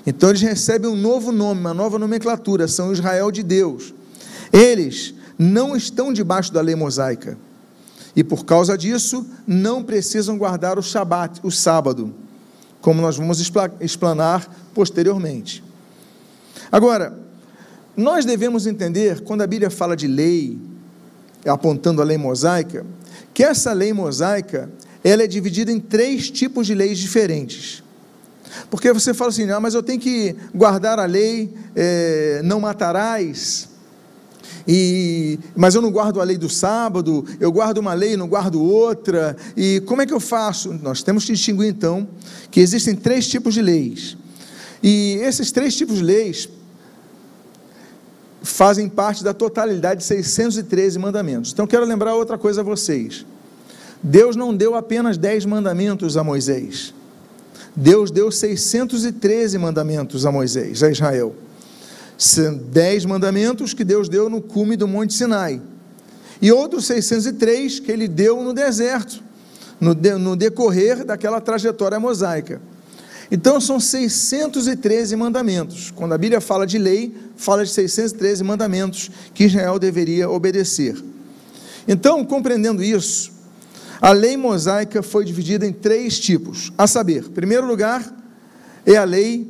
Então 0.06 0.30
eles 0.30 0.42
recebem 0.42 0.92
um 0.92 0.96
novo 0.96 1.32
nome, 1.32 1.60
uma 1.60 1.74
nova 1.74 1.98
nomenclatura, 1.98 2.68
são 2.68 2.94
Israel 2.94 3.32
de 3.32 3.42
Deus. 3.42 3.96
Eles 4.52 5.16
não 5.38 5.76
estão 5.76 6.14
debaixo 6.14 6.54
da 6.54 6.62
lei 6.62 6.76
mosaica. 6.76 7.38
E 8.16 8.24
por 8.24 8.46
causa 8.46 8.78
disso, 8.78 9.26
não 9.48 9.84
precisam 9.84 10.38
guardar 10.38 10.78
o 10.78 10.84
Shabat, 10.84 11.40
o 11.44 11.50
sábado, 11.50 12.14
como 12.82 13.02
nós 13.02 13.18
vamos 13.18 13.40
explanar 13.80 14.48
posteriormente. 14.74 15.64
Agora, 16.72 17.18
nós 17.96 18.26
devemos 18.26 18.68
entender, 18.68 19.22
quando 19.22 19.42
a 19.42 19.48
Bíblia 19.48 19.70
fala 19.70 19.96
de 19.96 20.08
lei, 20.08 20.60
apontando 21.46 22.02
a 22.02 22.06
lei 22.06 22.18
mosaica, 22.18 22.86
que 23.34 23.44
essa 23.44 23.74
lei 23.74 23.94
mosaica, 23.94 24.70
ela 25.04 25.24
é 25.24 25.28
dividida 25.28 25.72
em 25.72 25.80
três 25.80 26.30
tipos 26.30 26.68
de 26.68 26.76
leis 26.76 26.98
diferentes. 26.98 27.84
Porque 28.70 28.92
você 28.94 29.14
fala 29.14 29.30
assim, 29.30 29.50
ah, 29.50 29.60
mas 29.60 29.74
eu 29.74 29.82
tenho 29.82 30.00
que 30.00 30.36
guardar 30.54 31.00
a 31.00 31.06
lei, 31.06 31.54
é, 31.76 32.42
não 32.44 32.60
matarás. 32.60 33.70
E, 34.68 35.40
mas 35.56 35.76
eu 35.76 35.82
não 35.82 35.92
guardo 35.92 36.22
a 36.22 36.24
lei 36.24 36.38
do 36.38 36.50
sábado, 36.50 37.26
eu 37.40 37.52
guardo 37.52 37.78
uma 37.80 37.94
lei 37.94 38.14
e 38.14 38.18
não 38.18 38.28
guardo 38.28 38.62
outra. 38.62 39.36
E 39.56 39.82
como 39.86 40.02
é 40.02 40.06
que 40.06 40.14
eu 40.14 40.20
faço? 40.20 40.74
Nós 40.82 41.04
temos 41.04 41.26
que 41.26 41.34
distinguir 41.34 41.68
então 41.68 42.08
que 42.50 42.60
existem 42.60 42.96
três 42.96 43.28
tipos 43.28 43.54
de 43.54 43.62
leis. 43.62 44.18
E 44.82 45.20
esses 45.22 45.52
três 45.52 45.76
tipos 45.76 45.98
de 45.98 46.04
leis 46.04 46.50
fazem 48.42 48.90
parte 48.90 49.24
da 49.24 49.34
totalidade 49.34 50.02
de 50.02 50.06
613 50.06 51.00
mandamentos. 51.00 51.54
Então 51.54 51.66
quero 51.66 51.86
lembrar 51.86 52.16
outra 52.16 52.38
coisa 52.38 52.62
a 52.62 52.64
vocês. 52.64 53.26
Deus 54.04 54.36
não 54.36 54.54
deu 54.54 54.76
apenas 54.76 55.18
10 55.18 55.46
mandamentos 55.46 56.18
a 56.18 56.24
Moisés. 56.24 56.94
Deus 57.74 58.12
deu 58.12 58.30
613 58.30 59.58
mandamentos 59.58 60.26
a 60.26 60.32
Moisés, 60.32 60.84
a 60.84 60.92
Israel. 60.92 61.34
10 62.18 63.06
mandamentos 63.06 63.74
que 63.74 63.84
Deus 63.84 64.08
deu 64.08 64.30
no 64.30 64.42
cume 64.42 64.76
do 64.76 64.88
Monte 64.88 65.14
Sinai. 65.14 65.62
E 66.42 66.52
outros 66.52 66.86
603 66.86 67.80
que 67.80 67.92
ele 67.92 68.08
deu 68.08 68.44
no 68.44 68.54
deserto, 68.54 69.24
no, 69.80 69.94
de, 69.96 70.14
no 70.16 70.36
decorrer 70.36 71.06
daquela 71.06 71.40
trajetória 71.40 72.00
mosaica. 72.00 72.62
Então 73.32 73.60
são 73.60 73.80
613 73.80 75.16
mandamentos. 75.16 75.92
Quando 75.92 76.14
a 76.14 76.18
Bíblia 76.18 76.42
fala 76.42 76.68
de 76.68 76.78
lei, 76.78 77.16
fala 77.36 77.64
de 77.64 77.72
613 77.72 78.44
mandamentos 78.44 79.10
que 79.34 79.46
Israel 79.46 79.80
deveria 79.80 80.30
obedecer. 80.30 81.02
Então, 81.88 82.24
compreendendo 82.24 82.84
isso, 82.84 83.32
a 84.02 84.12
lei 84.12 84.38
mosaica 84.38 85.02
foi 85.02 85.26
dividida 85.26 85.66
em 85.66 85.74
três 85.74 86.20
tipos, 86.20 86.72
a 86.78 86.86
saber, 86.88 87.26
em 87.26 87.32
primeiro 87.32 87.66
lugar, 87.66 88.06
é 88.86 88.98
a 88.98 89.04
lei 89.04 89.48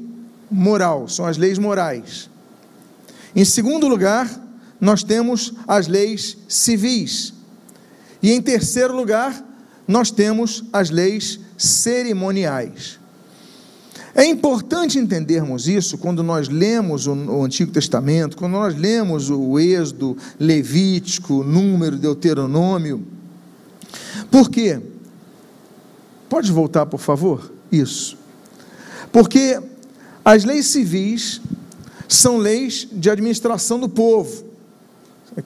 moral, 0.49 1.07
são 1.07 1.25
as 1.25 1.37
leis 1.37 1.57
morais. 1.57 2.29
Em 3.35 3.45
segundo 3.45 3.87
lugar, 3.87 4.29
nós 4.79 5.03
temos 5.03 5.53
as 5.67 5.87
leis 5.87 6.37
civis. 6.47 7.33
E 8.21 8.31
em 8.31 8.41
terceiro 8.41 8.95
lugar, 8.95 9.43
nós 9.87 10.11
temos 10.11 10.63
as 10.71 10.89
leis 10.89 11.39
cerimoniais. 11.57 12.99
É 14.15 14.23
importante 14.25 14.99
entendermos 14.99 15.67
isso 15.67 15.97
quando 15.97 16.21
nós 16.21 16.47
lemos 16.47 17.07
o, 17.07 17.43
Antigo 17.43 17.71
Testamento, 17.71 18.37
quando 18.37 18.53
nós 18.53 18.75
lemos 18.75 19.29
o 19.31 19.57
Êxodo, 19.57 20.15
Levítico, 20.39 21.43
Número, 21.43 21.97
Deuteronômio. 21.97 23.03
Por 24.29 24.51
quê? 24.51 24.79
Pode 26.29 26.51
voltar, 26.51 26.85
por 26.85 26.99
favor? 26.99 27.51
Isso. 27.71 28.15
Porque 29.11 29.59
as 30.23 30.43
leis 30.43 30.67
civis 30.67 31.41
são 32.15 32.37
leis 32.37 32.87
de 32.91 33.09
administração 33.09 33.79
do 33.79 33.89
povo. 33.89 34.53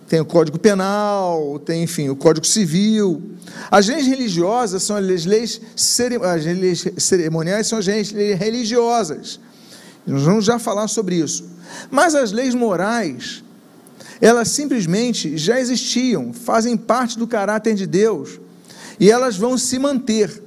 Tem 0.09 0.19
o 0.19 0.25
Código 0.25 0.59
Penal, 0.59 1.59
tem, 1.59 1.83
enfim, 1.83 2.09
o 2.09 2.15
Código 2.15 2.45
Civil. 2.45 3.21
As 3.71 3.87
leis 3.87 4.05
religiosas 4.05 4.83
são 4.83 4.97
as 4.97 5.25
leis, 5.25 5.61
as 6.23 6.45
leis 6.45 6.87
cerimoniais 6.97 7.67
são 7.67 7.79
as 7.79 7.87
leis 7.87 8.11
religiosas. 8.11 9.39
Nós 10.05 10.23
vamos 10.23 10.45
já 10.45 10.59
falar 10.59 10.87
sobre 10.87 11.15
isso. 11.15 11.45
Mas 11.89 12.15
as 12.15 12.31
leis 12.31 12.53
morais, 12.53 13.43
elas 14.19 14.49
simplesmente 14.49 15.37
já 15.37 15.59
existiam, 15.59 16.33
fazem 16.33 16.75
parte 16.75 17.17
do 17.17 17.27
caráter 17.27 17.75
de 17.75 17.87
Deus 17.87 18.39
e 18.99 19.09
elas 19.09 19.37
vão 19.37 19.57
se 19.57 19.79
manter. 19.79 20.43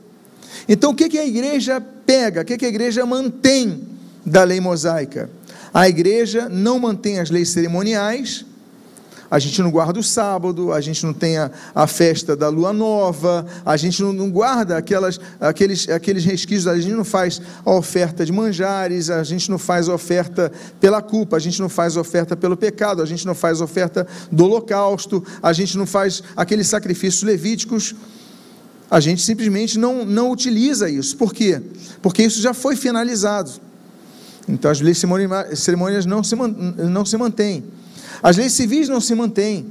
Então, 0.69 0.91
o 0.91 0.95
que, 0.95 1.09
que 1.09 1.19
a 1.19 1.27
igreja 1.27 1.81
pega, 1.81 2.43
o 2.43 2.45
que, 2.45 2.59
que 2.59 2.67
a 2.67 2.69
igreja 2.69 3.07
mantém 3.07 3.87
da 4.25 4.45
lei 4.45 4.61
mosaica? 4.61 5.31
A 5.73 5.89
igreja 5.89 6.49
não 6.49 6.79
mantém 6.79 7.19
as 7.19 7.31
leis 7.31 7.51
cerimoniais, 7.51 8.45
a 9.31 9.39
gente 9.39 9.63
não 9.63 9.71
guarda 9.71 10.01
o 10.01 10.03
sábado, 10.03 10.73
a 10.73 10.81
gente 10.81 11.07
não 11.07 11.13
tem 11.13 11.39
a, 11.39 11.53
a 11.73 11.87
festa 11.87 12.35
da 12.35 12.49
lua 12.49 12.73
nova, 12.73 13.47
a 13.65 13.77
gente 13.77 14.03
não, 14.03 14.13
não, 14.13 14.29
guarda 14.29 14.77
aquelas, 14.77 15.21
aqueles, 15.39 15.89
aqueles 15.89 16.25
resquícios, 16.25 16.67
a 16.67 16.77
gente 16.77 16.93
não 16.93 17.05
faz 17.05 17.41
a 17.65 17.71
oferta 17.71 18.27
de 18.27 18.33
manjares, 18.33 19.09
a 19.09 19.23
gente 19.23 19.49
não 19.49 19.59
faz 19.59 19.89
a 19.89 19.95
oferta 19.95 20.51
pela 20.81 21.01
culpa, 21.01 21.37
a 21.37 21.39
gente 21.39 21.61
não 21.61 21.69
faz 21.69 21.97
a 21.97 22.01
oferta 22.01 22.37
pelo 22.37 22.57
pecado, 22.57 23.01
a 23.01 23.07
gente 23.07 23.25
não 23.25 23.35
faz 23.35 23.61
a 23.61 23.65
oferta 23.65 24.05
do 24.33 24.47
holocausto, 24.47 25.25
a 25.41 25.53
gente 25.53 25.79
não 25.79 25.87
faz 25.87 26.25
aqueles 26.37 26.67
sacrifícios 26.67 27.23
levíticos. 27.23 27.95
A 28.91 28.99
gente 28.99 29.23
simplesmente 29.23 29.79
não, 29.79 30.05
não 30.05 30.33
utiliza 30.33 30.91
isso. 30.91 31.17
Por 31.17 31.33
quê? 31.33 31.63
Porque 32.03 32.25
isso 32.25 32.43
já 32.43 32.53
foi 32.53 32.75
finalizado. 32.75 33.53
Então 34.51 34.71
as 34.71 34.81
leis 34.81 35.03
cerimônias 35.55 36.07
não 36.07 36.23
se, 36.23 36.35
não 36.37 37.05
se 37.05 37.17
mantêm. 37.17 37.65
As 38.23 38.37
leis 38.37 38.53
civis 38.53 38.89
não 38.89 39.01
se 39.01 39.15
mantêm. 39.15 39.67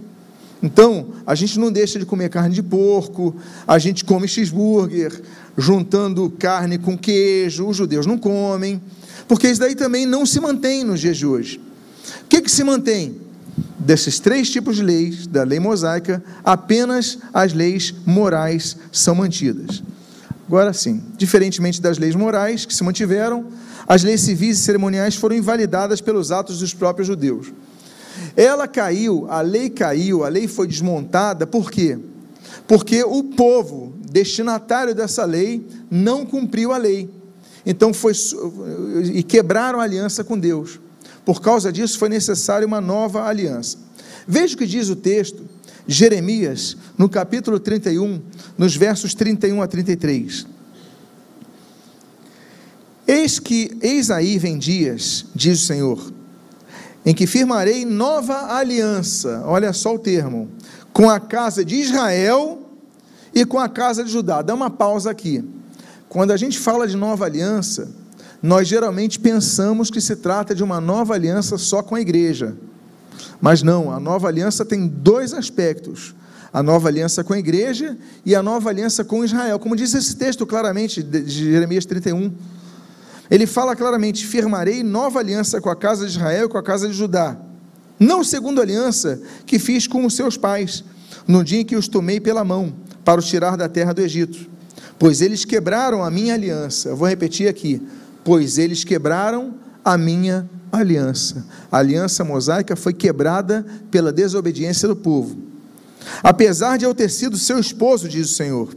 Então, 0.62 1.08
a 1.26 1.36
gente 1.36 1.58
não 1.58 1.72
deixa 1.72 1.98
de 1.98 2.06
comer 2.06 2.30
carne 2.30 2.54
de 2.54 2.62
porco, 2.62 3.34
a 3.66 3.80
gente 3.80 4.04
come 4.04 4.28
cheeseburger, 4.28 5.22
juntando 5.58 6.30
carne 6.38 6.78
com 6.78 6.98
queijo, 6.98 7.66
os 7.68 7.78
judeus 7.78 8.06
não 8.06 8.18
comem, 8.18 8.82
porque 9.28 9.48
isso 9.48 9.62
daí 9.62 9.74
também 9.74 10.06
não 10.06 10.26
se 10.26 10.40
mantém 10.42 10.84
nos 10.84 11.00
dias 11.00 11.18
de 11.18 11.26
hoje. 11.26 11.62
O 12.24 12.28
que, 12.28 12.42
que 12.42 12.52
se 12.52 12.64
mantém? 12.64 13.16
Desses 13.78 14.20
três 14.20 14.50
tipos 14.50 14.76
de 14.76 14.84
leis, 14.84 15.28
da 15.28 15.44
lei 15.44 15.60
mosaica, 15.60 16.22
apenas 16.44 17.20
as 17.34 17.54
leis 17.54 17.94
morais 18.06 18.76
são 18.92 19.16
mantidas. 19.16 19.82
Agora 20.50 20.74
sim, 20.74 21.04
diferentemente 21.16 21.80
das 21.80 22.00
leis 22.00 22.16
morais 22.16 22.66
que 22.66 22.74
se 22.74 22.84
mantiveram, 22.84 23.46
as 23.88 24.02
leis 24.02 24.22
civis 24.22 24.58
e 24.58 24.64
cerimoniais 24.64 25.14
foram 25.14 25.36
invalidadas 25.36 26.02
pelos 26.02 26.32
atos 26.32 26.58
dos 26.58 26.74
próprios 26.74 27.06
judeus. 27.06 27.54
Ela 28.36 28.68
caiu, 28.68 29.28
a 29.30 29.42
lei 29.42 29.70
caiu, 29.70 30.24
a 30.24 30.28
lei 30.28 30.48
foi 30.48 30.66
desmontada, 30.66 31.46
por 31.46 31.70
quê? 31.70 32.00
Porque 32.68 33.04
o 33.04 33.26
povo, 33.26 33.94
destinatário 34.12 34.96
dessa 34.96 35.24
lei, 35.24 35.64
não 35.88 36.26
cumpriu 36.26 36.74
a 36.74 36.78
lei. 36.78 37.08
Então 37.64 37.94
foi 37.94 38.14
e 39.14 39.22
quebraram 39.22 39.80
a 39.80 39.84
aliança 39.84 40.24
com 40.24 40.36
Deus. 40.36 40.80
Por 41.24 41.44
causa 41.44 41.72
disso 41.72 42.00
foi 42.00 42.10
necessária 42.10 42.66
uma 42.66 42.82
nova 42.82 43.24
aliança. 43.24 43.78
Veja 44.28 44.56
o 44.56 44.58
que 44.58 44.66
diz 44.66 44.90
o 44.90 44.96
texto, 44.96 45.44
Jeremias, 45.92 46.78
no 46.96 47.10
capítulo 47.10 47.60
31, 47.60 48.22
nos 48.56 48.76
versos 48.76 49.16
31 49.16 49.60
a 49.60 49.68
33. 49.68 50.46
Eis 53.08 53.40
que, 53.40 53.76
eis 53.82 54.12
aí 54.12 54.38
vem 54.38 54.60
dias, 54.60 55.26
diz 55.34 55.64
o 55.64 55.66
Senhor, 55.66 56.14
em 57.04 57.12
que 57.12 57.26
firmarei 57.26 57.86
nova 57.86 58.54
aliança, 58.54 59.42
olha 59.48 59.74
só 59.74 59.96
o 59.96 59.98
termo, 59.98 60.48
com 60.94 61.10
a 61.10 61.20
casa 61.20 61.66
de 61.66 61.78
Israel 61.78 62.70
e 63.34 63.44
com 63.44 63.58
a 63.58 63.68
casa 63.68 64.04
de 64.04 64.12
Judá. 64.12 64.44
Dá 64.44 64.54
uma 64.54 64.70
pausa 64.70 65.10
aqui. 65.10 65.44
Quando 66.08 66.30
a 66.30 66.38
gente 66.38 66.60
fala 66.60 66.88
de 66.88 66.96
nova 66.96 67.26
aliança, 67.26 67.90
nós 68.44 68.68
geralmente 68.68 69.20
pensamos 69.20 69.90
que 69.90 70.00
se 70.00 70.18
trata 70.18 70.54
de 70.54 70.64
uma 70.64 70.80
nova 70.80 71.16
aliança 71.16 71.58
só 71.58 71.82
com 71.82 71.96
a 71.96 72.02
igreja. 72.02 72.56
Mas 73.42 73.64
não, 73.64 73.92
a 73.92 74.00
nova 74.00 74.28
aliança 74.28 74.66
tem 74.66 74.88
dois 74.88 75.34
aspectos: 75.34 76.16
a 76.52 76.64
nova 76.64 76.88
aliança 76.88 77.24
com 77.24 77.34
a 77.34 77.40
igreja 77.40 77.98
e 78.26 78.36
a 78.36 78.42
nova 78.42 78.70
aliança 78.70 79.04
com 79.04 79.24
Israel. 79.24 79.60
Como 79.60 79.76
diz 79.76 79.94
esse 79.94 80.16
texto 80.16 80.46
claramente 80.46 81.02
de 81.04 81.30
Jeremias 81.30 81.86
31. 81.86 82.32
Ele 83.30 83.46
fala 83.46 83.76
claramente: 83.76 84.26
firmarei 84.26 84.84
nova 84.84 85.20
aliança 85.20 85.62
com 85.62 85.70
a 85.70 85.76
casa 85.76 86.06
de 86.06 86.12
Israel 86.12 86.46
e 86.46 86.50
com 86.50 86.58
a 86.58 86.64
casa 86.64 86.88
de 86.88 86.94
Judá. 86.94 87.38
Não 88.00 88.24
segundo 88.24 88.60
a 88.60 88.64
aliança 88.64 89.22
que 89.46 89.60
fiz 89.60 89.86
com 89.86 90.06
os 90.06 90.16
seus 90.16 90.38
pais, 90.38 90.84
no 91.28 91.44
dia 91.44 91.62
em 91.62 91.66
que 91.66 91.76
os 91.76 91.88
tomei 91.88 92.20
pela 92.20 92.44
mão, 92.44 92.74
para 93.04 93.20
os 93.20 93.28
tirar 93.28 93.58
da 93.58 93.68
terra 93.68 93.94
do 93.94 94.02
Egito. 94.02 94.50
Pois 94.98 95.22
eles 95.22 95.46
quebraram 95.46 96.04
a 96.04 96.10
minha 96.10 96.34
aliança. 96.34 96.90
Eu 96.90 96.98
vou 96.98 97.08
repetir 97.08 97.48
aqui: 97.48 97.82
pois 98.24 98.58
eles 98.58 98.84
quebraram 98.84 99.54
a 99.84 99.98
minha 99.98 100.38
aliança. 100.38 100.59
A 100.72 101.78
aliança 101.78 102.24
mosaica 102.24 102.76
foi 102.76 102.94
quebrada 102.94 103.66
pela 103.90 104.12
desobediência 104.12 104.88
do 104.88 104.96
povo. 104.96 105.38
Apesar 106.24 106.78
de 106.78 106.86
eu 106.86 106.94
ter 106.94 107.10
sido 107.10 107.38
seu 107.38 107.60
esposo, 107.60 108.08
diz 108.08 108.32
o 108.32 108.34
Senhor, 108.36 108.76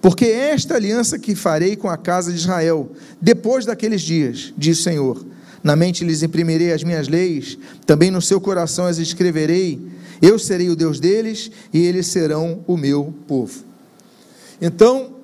porque 0.00 0.26
esta 0.26 0.74
aliança 0.74 1.18
que 1.18 1.34
farei 1.34 1.76
com 1.76 1.88
a 1.88 1.96
casa 1.96 2.32
de 2.32 2.38
Israel, 2.38 2.90
depois 3.20 3.64
daqueles 3.64 4.02
dias, 4.02 4.52
diz 4.56 4.80
o 4.80 4.82
Senhor, 4.82 5.24
na 5.62 5.76
mente 5.76 6.04
lhes 6.04 6.22
imprimirei 6.22 6.72
as 6.72 6.82
minhas 6.82 7.08
leis, 7.08 7.58
também 7.86 8.10
no 8.10 8.22
seu 8.22 8.40
coração 8.40 8.86
as 8.86 8.98
escreverei, 8.98 9.80
eu 10.20 10.38
serei 10.38 10.68
o 10.68 10.76
Deus 10.76 10.98
deles 10.98 11.50
e 11.72 11.78
eles 11.78 12.08
serão 12.08 12.64
o 12.66 12.76
meu 12.76 13.14
povo. 13.26 13.64
Então, 14.60 15.14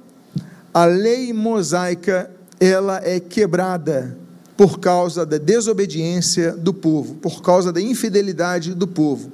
a 0.73 0.85
lei 0.85 1.33
mosaica, 1.33 2.31
ela 2.61 3.01
é 3.05 3.19
quebrada 3.19 4.17
por 4.57 4.79
causa 4.79 5.27
da 5.27 5.39
desobediência 5.39 6.53
do 6.53 6.73
povo, 6.73 7.15
por 7.17 7.43
causa 7.43 7.73
da 7.73 7.81
infidelidade 7.81 8.75
do 8.75 8.87
povo. 8.87 9.33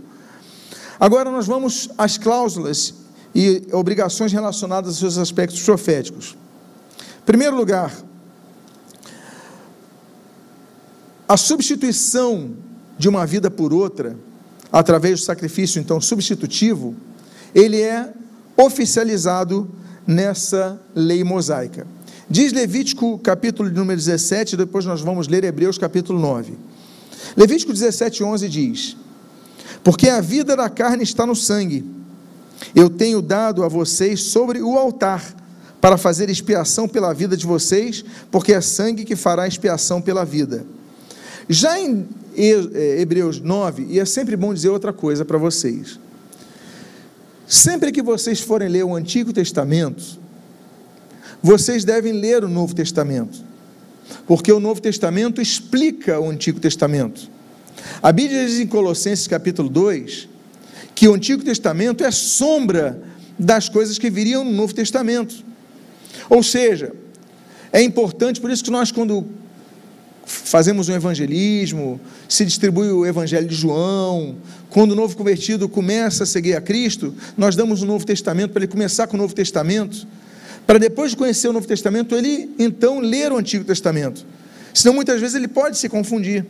Agora 0.98 1.30
nós 1.30 1.46
vamos 1.46 1.90
às 1.96 2.16
cláusulas 2.16 2.94
e 3.34 3.66
obrigações 3.72 4.32
relacionadas 4.32 4.90
aos 4.90 4.98
seus 4.98 5.18
aspectos 5.18 5.62
proféticos. 5.62 6.36
Em 7.22 7.24
primeiro 7.24 7.56
lugar, 7.56 7.94
a 11.28 11.36
substituição 11.36 12.56
de 12.98 13.08
uma 13.08 13.24
vida 13.24 13.50
por 13.50 13.72
outra, 13.72 14.16
através 14.72 15.20
do 15.20 15.24
sacrifício 15.24 15.80
então 15.80 16.00
substitutivo, 16.00 16.94
ele 17.54 17.80
é 17.80 18.12
oficializado 18.56 19.70
nessa 20.06 20.80
lei 20.94 21.22
mosaica. 21.22 21.86
Diz 22.30 22.52
Levítico 22.52 23.18
capítulo 23.18 23.68
número 23.68 23.98
17, 23.98 24.56
depois 24.56 24.84
nós 24.84 25.00
vamos 25.00 25.26
ler 25.26 25.42
Hebreus 25.42 25.76
capítulo 25.76 26.20
9. 26.20 26.52
Levítico 27.36 27.72
17, 27.72 28.22
11 28.22 28.48
diz: 28.48 28.96
Porque 29.82 30.08
a 30.08 30.20
vida 30.20 30.54
da 30.54 30.70
carne 30.70 31.02
está 31.02 31.26
no 31.26 31.34
sangue, 31.34 31.84
eu 32.72 32.88
tenho 32.88 33.20
dado 33.20 33.64
a 33.64 33.68
vocês 33.68 34.22
sobre 34.22 34.62
o 34.62 34.78
altar, 34.78 35.34
para 35.80 35.96
fazer 35.96 36.30
expiação 36.30 36.86
pela 36.86 37.12
vida 37.12 37.36
de 37.36 37.44
vocês, 37.44 38.04
porque 38.30 38.52
é 38.52 38.60
sangue 38.60 39.04
que 39.04 39.16
fará 39.16 39.48
expiação 39.48 40.00
pela 40.00 40.24
vida. 40.24 40.64
Já 41.48 41.80
em 41.80 42.06
é, 42.36 43.00
Hebreus 43.00 43.40
9, 43.40 43.88
e 43.90 43.98
é 43.98 44.04
sempre 44.04 44.36
bom 44.36 44.54
dizer 44.54 44.68
outra 44.68 44.92
coisa 44.92 45.24
para 45.24 45.36
vocês. 45.36 45.98
Sempre 47.44 47.90
que 47.90 48.02
vocês 48.02 48.40
forem 48.40 48.68
ler 48.68 48.84
o 48.84 48.94
Antigo 48.94 49.32
Testamento, 49.32 50.19
vocês 51.42 51.84
devem 51.84 52.12
ler 52.12 52.44
o 52.44 52.48
Novo 52.48 52.74
Testamento, 52.74 53.38
porque 54.26 54.52
o 54.52 54.60
Novo 54.60 54.80
Testamento 54.80 55.40
explica 55.40 56.20
o 56.20 56.28
Antigo 56.28 56.60
Testamento. 56.60 57.28
A 58.02 58.12
Bíblia 58.12 58.46
diz 58.46 58.58
em 58.58 58.66
Colossenses 58.66 59.26
capítulo 59.26 59.68
2 59.68 60.28
que 60.94 61.08
o 61.08 61.14
Antigo 61.14 61.42
Testamento 61.42 62.04
é 62.04 62.10
sombra 62.10 63.00
das 63.38 63.68
coisas 63.68 63.98
que 63.98 64.10
viriam 64.10 64.44
no 64.44 64.52
Novo 64.52 64.74
Testamento. 64.74 65.34
Ou 66.28 66.42
seja, 66.42 66.92
é 67.72 67.80
importante, 67.80 68.40
por 68.40 68.50
isso 68.50 68.62
que 68.62 68.70
nós, 68.70 68.92
quando 68.92 69.26
fazemos 70.26 70.88
um 70.88 70.94
evangelismo, 70.94 72.00
se 72.28 72.44
distribui 72.44 72.90
o 72.90 73.06
evangelho 73.06 73.48
de 73.48 73.54
João, 73.54 74.36
quando 74.68 74.92
o 74.92 74.94
novo 74.94 75.16
convertido 75.16 75.68
começa 75.68 76.24
a 76.24 76.26
seguir 76.26 76.54
a 76.54 76.60
Cristo, 76.60 77.14
nós 77.36 77.56
damos 77.56 77.82
o 77.82 77.86
Novo 77.86 78.04
Testamento 78.04 78.52
para 78.52 78.62
ele 78.62 78.70
começar 78.70 79.06
com 79.06 79.16
o 79.16 79.20
Novo 79.20 79.34
Testamento 79.34 80.06
para 80.70 80.78
depois 80.78 81.10
de 81.10 81.16
conhecer 81.16 81.48
o 81.48 81.52
Novo 81.52 81.66
Testamento, 81.66 82.14
ele 82.14 82.54
então 82.56 83.00
ler 83.00 83.32
o 83.32 83.36
Antigo 83.36 83.64
Testamento. 83.64 84.24
Senão 84.72 84.94
muitas 84.94 85.20
vezes 85.20 85.34
ele 85.34 85.48
pode 85.48 85.76
se 85.76 85.88
confundir. 85.88 86.46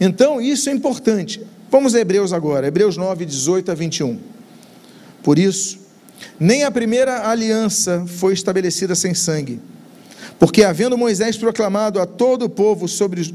Então, 0.00 0.40
isso 0.40 0.68
é 0.68 0.72
importante. 0.72 1.40
Vamos 1.70 1.94
a 1.94 2.00
Hebreus 2.00 2.32
agora, 2.32 2.66
Hebreus 2.66 2.96
9, 2.96 3.24
18 3.24 3.70
a 3.70 3.74
21. 3.76 4.18
Por 5.22 5.38
isso, 5.38 5.78
nem 6.40 6.64
a 6.64 6.72
primeira 6.72 7.28
aliança 7.28 8.04
foi 8.08 8.34
estabelecida 8.34 8.96
sem 8.96 9.14
sangue, 9.14 9.60
porque 10.40 10.64
havendo 10.64 10.98
Moisés 10.98 11.36
proclamado 11.36 12.00
a 12.00 12.04
todo 12.04 12.46
o 12.46 12.50
povo 12.50 12.88
sobre 12.88 13.32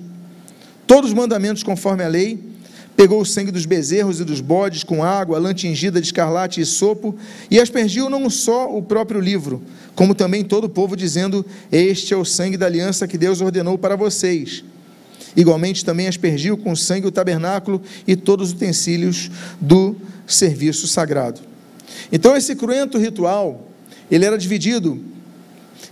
todos 0.85 1.11
os 1.11 1.15
mandamentos 1.15 1.63
conforme 1.63 2.03
a 2.03 2.09
lei, 2.09 2.50
Pegou 2.95 3.21
o 3.21 3.25
sangue 3.25 3.51
dos 3.51 3.65
bezerros 3.65 4.19
e 4.19 4.23
dos 4.23 4.41
bodes 4.41 4.83
com 4.83 5.03
água, 5.03 5.39
lã 5.39 5.53
tingida 5.53 5.99
de 5.99 6.07
escarlate 6.07 6.61
e 6.61 6.65
sopo, 6.65 7.15
e 7.49 7.59
aspergiu 7.59 8.09
não 8.09 8.29
só 8.29 8.75
o 8.75 8.81
próprio 8.81 9.19
livro, 9.19 9.61
como 9.95 10.13
também 10.13 10.43
todo 10.43 10.65
o 10.65 10.69
povo, 10.69 10.95
dizendo: 10.95 11.45
Este 11.71 12.13
é 12.13 12.17
o 12.17 12.25
sangue 12.25 12.57
da 12.57 12.65
aliança 12.65 13.07
que 13.07 13.17
Deus 13.17 13.41
ordenou 13.41 13.77
para 13.77 13.95
vocês. 13.95 14.63
Igualmente 15.35 15.85
também 15.85 16.07
aspergiu 16.07 16.57
com 16.57 16.75
sangue 16.75 17.07
o 17.07 17.11
tabernáculo 17.11 17.81
e 18.05 18.15
todos 18.15 18.49
os 18.49 18.53
utensílios 18.53 19.31
do 19.59 19.95
serviço 20.27 20.87
sagrado. 20.87 21.41
Então 22.11 22.35
esse 22.35 22.55
cruento 22.55 22.97
ritual, 22.97 23.67
ele 24.09 24.25
era 24.25 24.37
dividido 24.37 25.01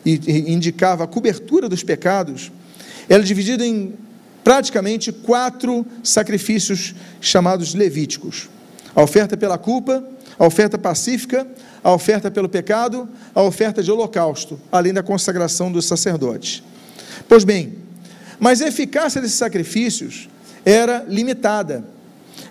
e 0.05 0.19
indicava 0.51 1.03
a 1.03 1.07
cobertura 1.07 1.69
dos 1.69 1.83
pecados, 1.83 2.51
era 3.07 3.23
dividido 3.23 3.63
em 3.63 3.93
praticamente 4.49 5.12
quatro 5.12 5.85
sacrifícios 6.01 6.95
chamados 7.21 7.75
levíticos: 7.75 8.49
a 8.95 9.03
oferta 9.03 9.38
pela 9.38 9.59
culpa, 9.59 10.03
a 10.39 10.43
oferta 10.47 10.75
pacífica, 10.75 11.45
a 11.83 11.93
oferta 11.93 12.31
pelo 12.31 12.49
pecado, 12.49 13.07
a 13.35 13.43
oferta 13.43 13.83
de 13.83 13.91
holocausto, 13.91 14.59
além 14.71 14.91
da 14.91 15.03
consagração 15.03 15.71
dos 15.71 15.85
sacerdotes. 15.85 16.63
Pois 17.27 17.43
bem, 17.43 17.75
mas 18.39 18.59
a 18.59 18.67
eficácia 18.67 19.21
desses 19.21 19.38
sacrifícios 19.38 20.27
era 20.65 21.05
limitada, 21.07 21.85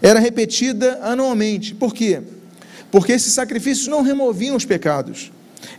era 0.01 0.21
repetida 0.21 1.01
anualmente. 1.03 1.75
Por 1.75 1.93
quê? 1.93 2.23
Porque 2.93 3.11
esses 3.11 3.33
sacrifícios 3.33 3.89
não 3.89 4.03
removiam 4.03 4.55
os 4.55 4.65
pecados, 4.65 5.33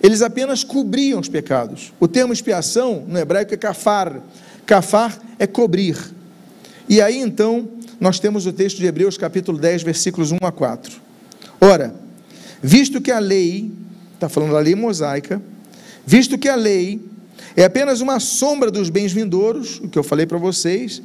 eles 0.04 0.22
apenas 0.22 0.66
cobriam 0.66 1.22
os 1.22 1.30
pecados. 1.30 1.94
O 1.98 2.10
termo 2.10 2.34
expiação 2.34 3.06
no 3.08 3.18
hebraico 3.18 3.54
é 3.54 3.58
kafar, 3.58 4.22
Cafar 4.70 5.20
é 5.40 5.48
cobrir. 5.48 5.98
E 6.88 7.02
aí 7.02 7.18
então, 7.18 7.68
nós 8.00 8.20
temos 8.20 8.46
o 8.46 8.54
texto 8.54 8.78
de 8.78 8.86
Hebreus, 8.86 9.18
capítulo 9.18 9.58
10, 9.58 9.82
versículos 9.82 10.32
1 10.32 10.38
a 10.44 10.52
4. 10.52 11.02
Ora, 11.60 11.96
visto 12.62 13.02
que 13.02 13.10
a 13.10 13.18
lei, 13.18 13.72
está 14.14 14.30
falando 14.30 14.52
da 14.52 14.60
lei 14.60 14.76
mosaica, 14.76 15.42
visto 16.06 16.38
que 16.38 16.48
a 16.48 16.56
lei 16.56 17.02
é 17.56 17.64
apenas 17.64 18.00
uma 18.00 18.20
sombra 18.20 18.70
dos 18.70 18.92
bens 18.92 19.12
vindouros, 19.12 19.80
o 19.80 19.90
que 19.90 19.98
eu 19.98 20.04
falei 20.04 20.28
para 20.28 20.38
vocês, 20.38 21.02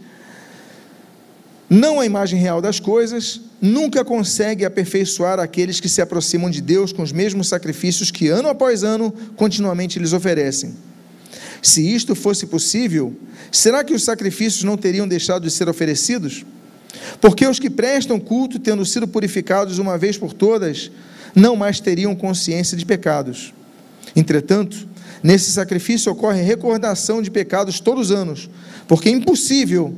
não 1.71 1.99
a 1.99 2.05
imagem 2.05 2.39
real 2.39 2.61
das 2.61 2.79
coisas, 2.79 3.41
nunca 3.63 4.05
consegue 4.05 4.67
aperfeiçoar 4.67 5.41
aqueles 5.41 5.81
que 5.81 5.89
se 5.89 6.03
aproximam 6.03 6.51
de 6.51 6.61
Deus 6.61 6.93
com 6.93 7.03
os 7.03 7.13
mesmos 7.13 7.49
sacrifícios 7.49 8.11
que 8.11 8.29
ano 8.29 8.51
após 8.51 8.83
ano 8.85 9.11
continuamente 9.37 9.99
lhes 9.99 10.13
oferecem. 10.13 10.75
Se 11.65 11.81
isto 11.81 12.15
fosse 12.15 12.47
possível, 12.47 13.17
será 13.51 13.83
que 13.83 13.95
os 13.95 14.05
sacrifícios 14.05 14.65
não 14.65 14.77
teriam 14.77 15.09
deixado 15.09 15.45
de 15.45 15.51
ser 15.51 15.67
oferecidos? 15.67 16.45
Porque 17.23 17.47
os 17.47 17.59
que 17.59 17.71
prestam 17.71 18.21
culto, 18.21 18.59
tendo 18.59 18.85
sido 18.85 19.09
purificados 19.09 19.79
uma 19.79 19.97
vez 19.97 20.19
por 20.19 20.35
todas, 20.35 20.91
não 21.35 21.57
mais 21.57 21.81
teriam 21.81 22.15
consciência 22.15 22.77
de 22.77 22.85
pecados. 22.85 23.55
Entretanto, 24.15 24.87
nesse 25.23 25.51
sacrifício 25.53 26.13
ocorre 26.13 26.43
recordação 26.43 27.23
de 27.23 27.31
pecados 27.31 27.81
todos 27.81 28.11
os 28.11 28.15
anos, 28.15 28.51
porque 28.87 29.09
é 29.09 29.13
impossível, 29.13 29.95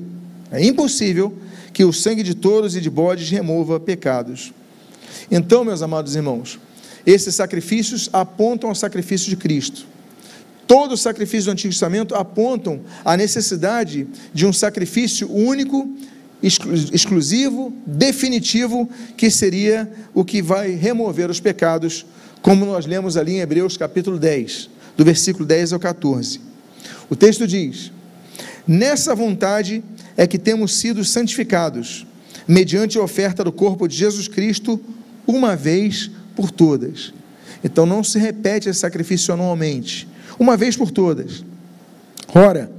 é 0.53 0.65
impossível 0.65 1.37
que 1.73 1.85
o 1.85 1.93
sangue 1.93 2.23
de 2.23 2.37
touros 2.37 2.77
e 2.77 2.81
de 2.81 2.89
bodes 2.89 3.29
remova 3.29 3.81
pecados. 3.81 4.53
Então, 5.29 5.65
meus 5.65 5.83
amados 5.83 6.15
irmãos, 6.15 6.61
esses 7.05 7.35
sacrifícios 7.35 8.09
apontam 8.13 8.69
ao 8.69 8.75
sacrifício 8.77 9.29
de 9.29 9.37
Cristo. 9.37 9.96
Todos 10.67 10.95
os 10.95 11.03
sacrifícios 11.03 11.45
do 11.45 11.53
Antigo 11.53 11.73
Testamento 11.73 12.15
apontam 12.15 12.81
a 13.05 13.17
necessidade 13.17 14.07
de 14.35 14.45
um 14.45 14.53
sacrifício 14.53 15.31
único, 15.33 15.89
exclusivo, 16.43 17.73
definitivo, 17.87 18.89
que 19.17 19.31
seria 19.31 19.91
o 20.13 20.25
que 20.25 20.43
vai 20.43 20.71
remover 20.71 21.31
os 21.31 21.41
pecados, 21.41 22.05
como 22.43 22.67
nós 22.67 22.85
lemos 22.85 23.17
ali 23.17 23.35
em 23.35 23.41
Hebreus 23.41 23.77
capítulo 23.77 24.19
10, 24.19 24.69
do 24.97 25.05
versículo 25.05 25.47
10 25.47 25.73
ao 25.73 25.79
14. 25.79 26.41
O 27.09 27.15
texto 27.15 27.47
diz: 27.47 27.93
Nessa 28.67 29.15
vontade 29.15 29.85
é 30.17 30.27
que 30.27 30.39
temos 30.39 30.75
sido 30.75 31.05
santificados, 31.05 32.07
mediante 32.49 32.99
a 32.99 33.03
oferta 33.03 33.45
do 33.45 33.53
corpo 33.53 33.87
de 33.87 33.97
Jesus 33.97 34.27
Cristo, 34.27 34.81
uma 35.27 35.55
vez 35.55 36.11
por 36.35 36.51
todas. 36.51 37.15
Então 37.63 37.87
não 37.87 38.03
se 38.03 38.19
repete 38.19 38.69
esse 38.69 38.81
sacrifício 38.81 39.33
anualmente, 39.33 40.07
uma 40.39 40.57
vez 40.57 40.77
por 40.77 40.91
todas. 40.91 41.45
Ora, 42.35 42.71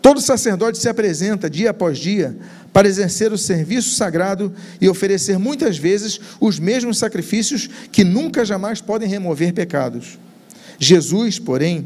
todo 0.00 0.20
sacerdote 0.20 0.78
se 0.78 0.88
apresenta 0.88 1.50
dia 1.50 1.70
após 1.70 1.98
dia 1.98 2.36
para 2.72 2.88
exercer 2.88 3.32
o 3.32 3.38
serviço 3.38 3.94
sagrado 3.94 4.52
e 4.80 4.88
oferecer 4.88 5.38
muitas 5.38 5.76
vezes 5.76 6.20
os 6.40 6.58
mesmos 6.58 6.98
sacrifícios 6.98 7.68
que 7.90 8.04
nunca 8.04 8.44
jamais 8.44 8.80
podem 8.80 9.08
remover 9.08 9.52
pecados. 9.52 10.18
Jesus, 10.78 11.38
porém, 11.38 11.84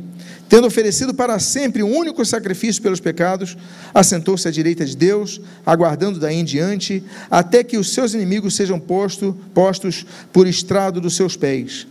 tendo 0.48 0.66
oferecido 0.66 1.14
para 1.14 1.38
sempre 1.38 1.82
um 1.82 1.96
único 1.96 2.24
sacrifício 2.24 2.82
pelos 2.82 3.00
pecados, 3.00 3.56
assentou-se 3.92 4.46
à 4.46 4.50
direita 4.50 4.84
de 4.84 4.96
Deus, 4.96 5.40
aguardando 5.64 6.20
daí 6.20 6.36
em 6.36 6.44
diante, 6.44 7.02
até 7.30 7.64
que 7.64 7.76
os 7.76 7.92
seus 7.92 8.14
inimigos 8.14 8.54
sejam 8.54 8.78
posto, 8.78 9.36
postos 9.52 10.06
por 10.32 10.46
estrado 10.46 11.00
dos 11.00 11.16
seus 11.16 11.36
pés. 11.36 11.86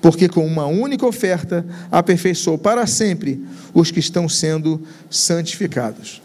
Porque 0.00 0.28
com 0.28 0.46
uma 0.46 0.66
única 0.66 1.06
oferta 1.06 1.66
aperfeiçoou 1.90 2.58
para 2.58 2.86
sempre 2.86 3.44
os 3.74 3.90
que 3.90 4.00
estão 4.00 4.28
sendo 4.28 4.82
santificados. 5.10 6.22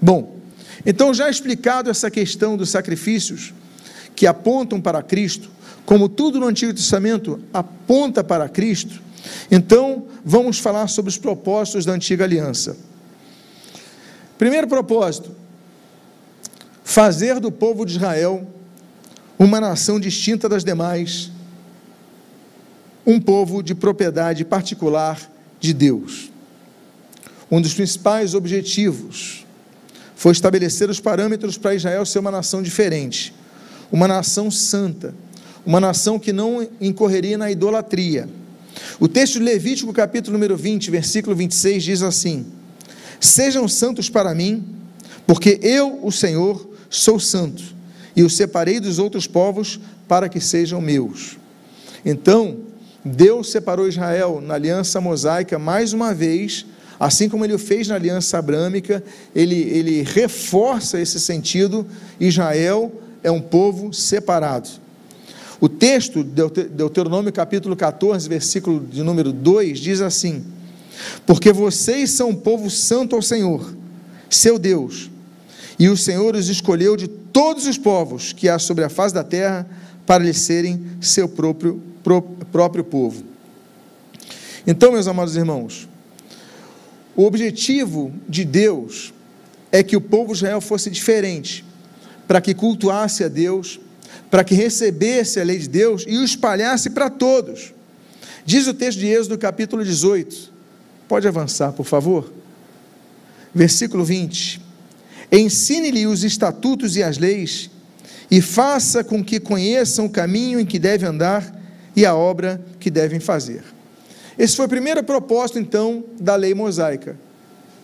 Bom, 0.00 0.40
então, 0.84 1.12
já 1.12 1.28
explicado 1.28 1.90
essa 1.90 2.10
questão 2.10 2.56
dos 2.56 2.70
sacrifícios 2.70 3.52
que 4.16 4.26
apontam 4.26 4.80
para 4.80 5.02
Cristo, 5.02 5.50
como 5.84 6.08
tudo 6.08 6.40
no 6.40 6.46
Antigo 6.46 6.72
Testamento 6.72 7.40
aponta 7.52 8.24
para 8.24 8.48
Cristo, 8.48 9.02
então 9.50 10.06
vamos 10.24 10.58
falar 10.58 10.88
sobre 10.88 11.10
os 11.10 11.18
propósitos 11.18 11.84
da 11.84 11.92
antiga 11.92 12.24
aliança. 12.24 12.76
Primeiro 14.38 14.66
propósito: 14.66 15.32
fazer 16.82 17.38
do 17.40 17.52
povo 17.52 17.84
de 17.84 17.96
Israel 17.96 18.46
uma 19.38 19.60
nação 19.60 20.00
distinta 20.00 20.48
das 20.48 20.64
demais, 20.64 21.30
um 23.10 23.20
povo 23.20 23.60
de 23.60 23.74
propriedade 23.74 24.44
particular 24.44 25.20
de 25.58 25.74
Deus. 25.74 26.30
Um 27.50 27.60
dos 27.60 27.74
principais 27.74 28.34
objetivos 28.34 29.44
foi 30.14 30.30
estabelecer 30.30 30.88
os 30.88 31.00
parâmetros 31.00 31.58
para 31.58 31.74
Israel 31.74 32.06
ser 32.06 32.20
uma 32.20 32.30
nação 32.30 32.62
diferente, 32.62 33.34
uma 33.90 34.06
nação 34.06 34.48
santa, 34.48 35.12
uma 35.66 35.80
nação 35.80 36.20
que 36.20 36.32
não 36.32 36.66
incorreria 36.80 37.36
na 37.36 37.50
idolatria. 37.50 38.28
O 39.00 39.08
texto 39.08 39.34
de 39.34 39.44
Levítico, 39.44 39.92
capítulo 39.92 40.34
número 40.34 40.56
20, 40.56 40.88
versículo 40.92 41.34
26, 41.34 41.82
diz 41.82 42.02
assim: 42.02 42.46
Sejam 43.18 43.66
santos 43.66 44.08
para 44.08 44.32
mim, 44.36 44.64
porque 45.26 45.58
eu, 45.62 45.98
o 46.04 46.12
Senhor, 46.12 46.64
sou 46.88 47.18
santo, 47.18 47.62
e 48.14 48.22
os 48.22 48.36
separei 48.36 48.78
dos 48.78 49.00
outros 49.00 49.26
povos 49.26 49.80
para 50.06 50.28
que 50.28 50.38
sejam 50.38 50.80
meus. 50.80 51.36
Então, 52.04 52.69
Deus 53.04 53.50
separou 53.50 53.88
Israel 53.88 54.40
na 54.40 54.54
aliança 54.54 55.00
mosaica 55.00 55.58
mais 55.58 55.92
uma 55.92 56.12
vez 56.12 56.66
Assim 57.00 57.30
como 57.30 57.46
ele 57.46 57.54
o 57.54 57.58
fez 57.58 57.88
na 57.88 57.94
aliança 57.94 58.36
abrâmica, 58.36 59.02
ele, 59.34 59.54
ele 59.54 60.02
reforça 60.02 61.00
esse 61.00 61.18
sentido: 61.18 61.86
Israel 62.20 62.92
é 63.22 63.30
um 63.30 63.40
povo 63.40 63.90
separado. 63.90 64.68
O 65.58 65.66
texto, 65.66 66.22
Deuteronômio 66.22 67.32
capítulo 67.32 67.74
14, 67.74 68.28
versículo 68.28 68.80
de 68.80 69.02
número 69.02 69.32
2, 69.32 69.78
diz 69.78 70.02
assim: 70.02 70.44
Porque 71.24 71.54
vocês 71.54 72.10
são 72.10 72.28
um 72.28 72.36
povo 72.36 72.68
santo 72.68 73.16
ao 73.16 73.22
Senhor, 73.22 73.74
seu 74.28 74.58
Deus, 74.58 75.10
e 75.78 75.88
o 75.88 75.96
Senhor 75.96 76.36
os 76.36 76.50
escolheu 76.50 76.98
de 76.98 77.08
todos 77.08 77.66
os 77.66 77.78
povos 77.78 78.34
que 78.34 78.46
há 78.46 78.58
sobre 78.58 78.84
a 78.84 78.90
face 78.90 79.14
da 79.14 79.24
terra 79.24 79.66
para 80.04 80.22
lhes 80.22 80.36
serem 80.36 80.82
seu 81.00 81.26
próprio, 81.26 81.80
próprio 82.02 82.84
povo. 82.84 83.24
Então, 84.66 84.92
meus 84.92 85.06
amados 85.06 85.36
irmãos, 85.36 85.88
o 87.16 87.24
objetivo 87.24 88.12
de 88.28 88.44
Deus 88.44 89.12
é 89.72 89.82
que 89.82 89.96
o 89.96 90.00
povo 90.00 90.32
de 90.32 90.38
Israel 90.38 90.60
fosse 90.60 90.90
diferente, 90.90 91.64
para 92.26 92.40
que 92.40 92.54
cultuasse 92.54 93.24
a 93.24 93.28
Deus, 93.28 93.80
para 94.30 94.44
que 94.44 94.54
recebesse 94.54 95.40
a 95.40 95.44
lei 95.44 95.58
de 95.58 95.68
Deus 95.68 96.04
e 96.06 96.16
o 96.16 96.24
espalhasse 96.24 96.90
para 96.90 97.10
todos. 97.10 97.72
Diz 98.44 98.66
o 98.66 98.74
texto 98.74 98.98
de 98.98 99.06
Êxodo, 99.06 99.36
capítulo 99.38 99.84
18. 99.84 100.52
Pode 101.08 101.26
avançar, 101.26 101.72
por 101.72 101.84
favor. 101.84 102.32
Versículo 103.54 104.04
20. 104.04 104.60
Ensine-lhe 105.32 106.06
os 106.06 106.24
estatutos 106.24 106.96
e 106.96 107.02
as 107.02 107.18
leis, 107.18 107.70
e 108.30 108.40
faça 108.40 109.02
com 109.02 109.22
que 109.22 109.40
conheçam 109.40 110.06
o 110.06 110.10
caminho 110.10 110.60
em 110.60 110.66
que 110.66 110.78
devem 110.78 111.08
andar 111.08 111.59
e 111.94 112.06
a 112.06 112.14
obra 112.14 112.60
que 112.78 112.90
devem 112.90 113.20
fazer. 113.20 113.62
Esse 114.38 114.56
foi 114.56 114.66
o 114.66 114.68
primeiro 114.68 115.02
propósito, 115.02 115.58
então, 115.58 116.04
da 116.18 116.36
lei 116.36 116.54
mosaica: 116.54 117.16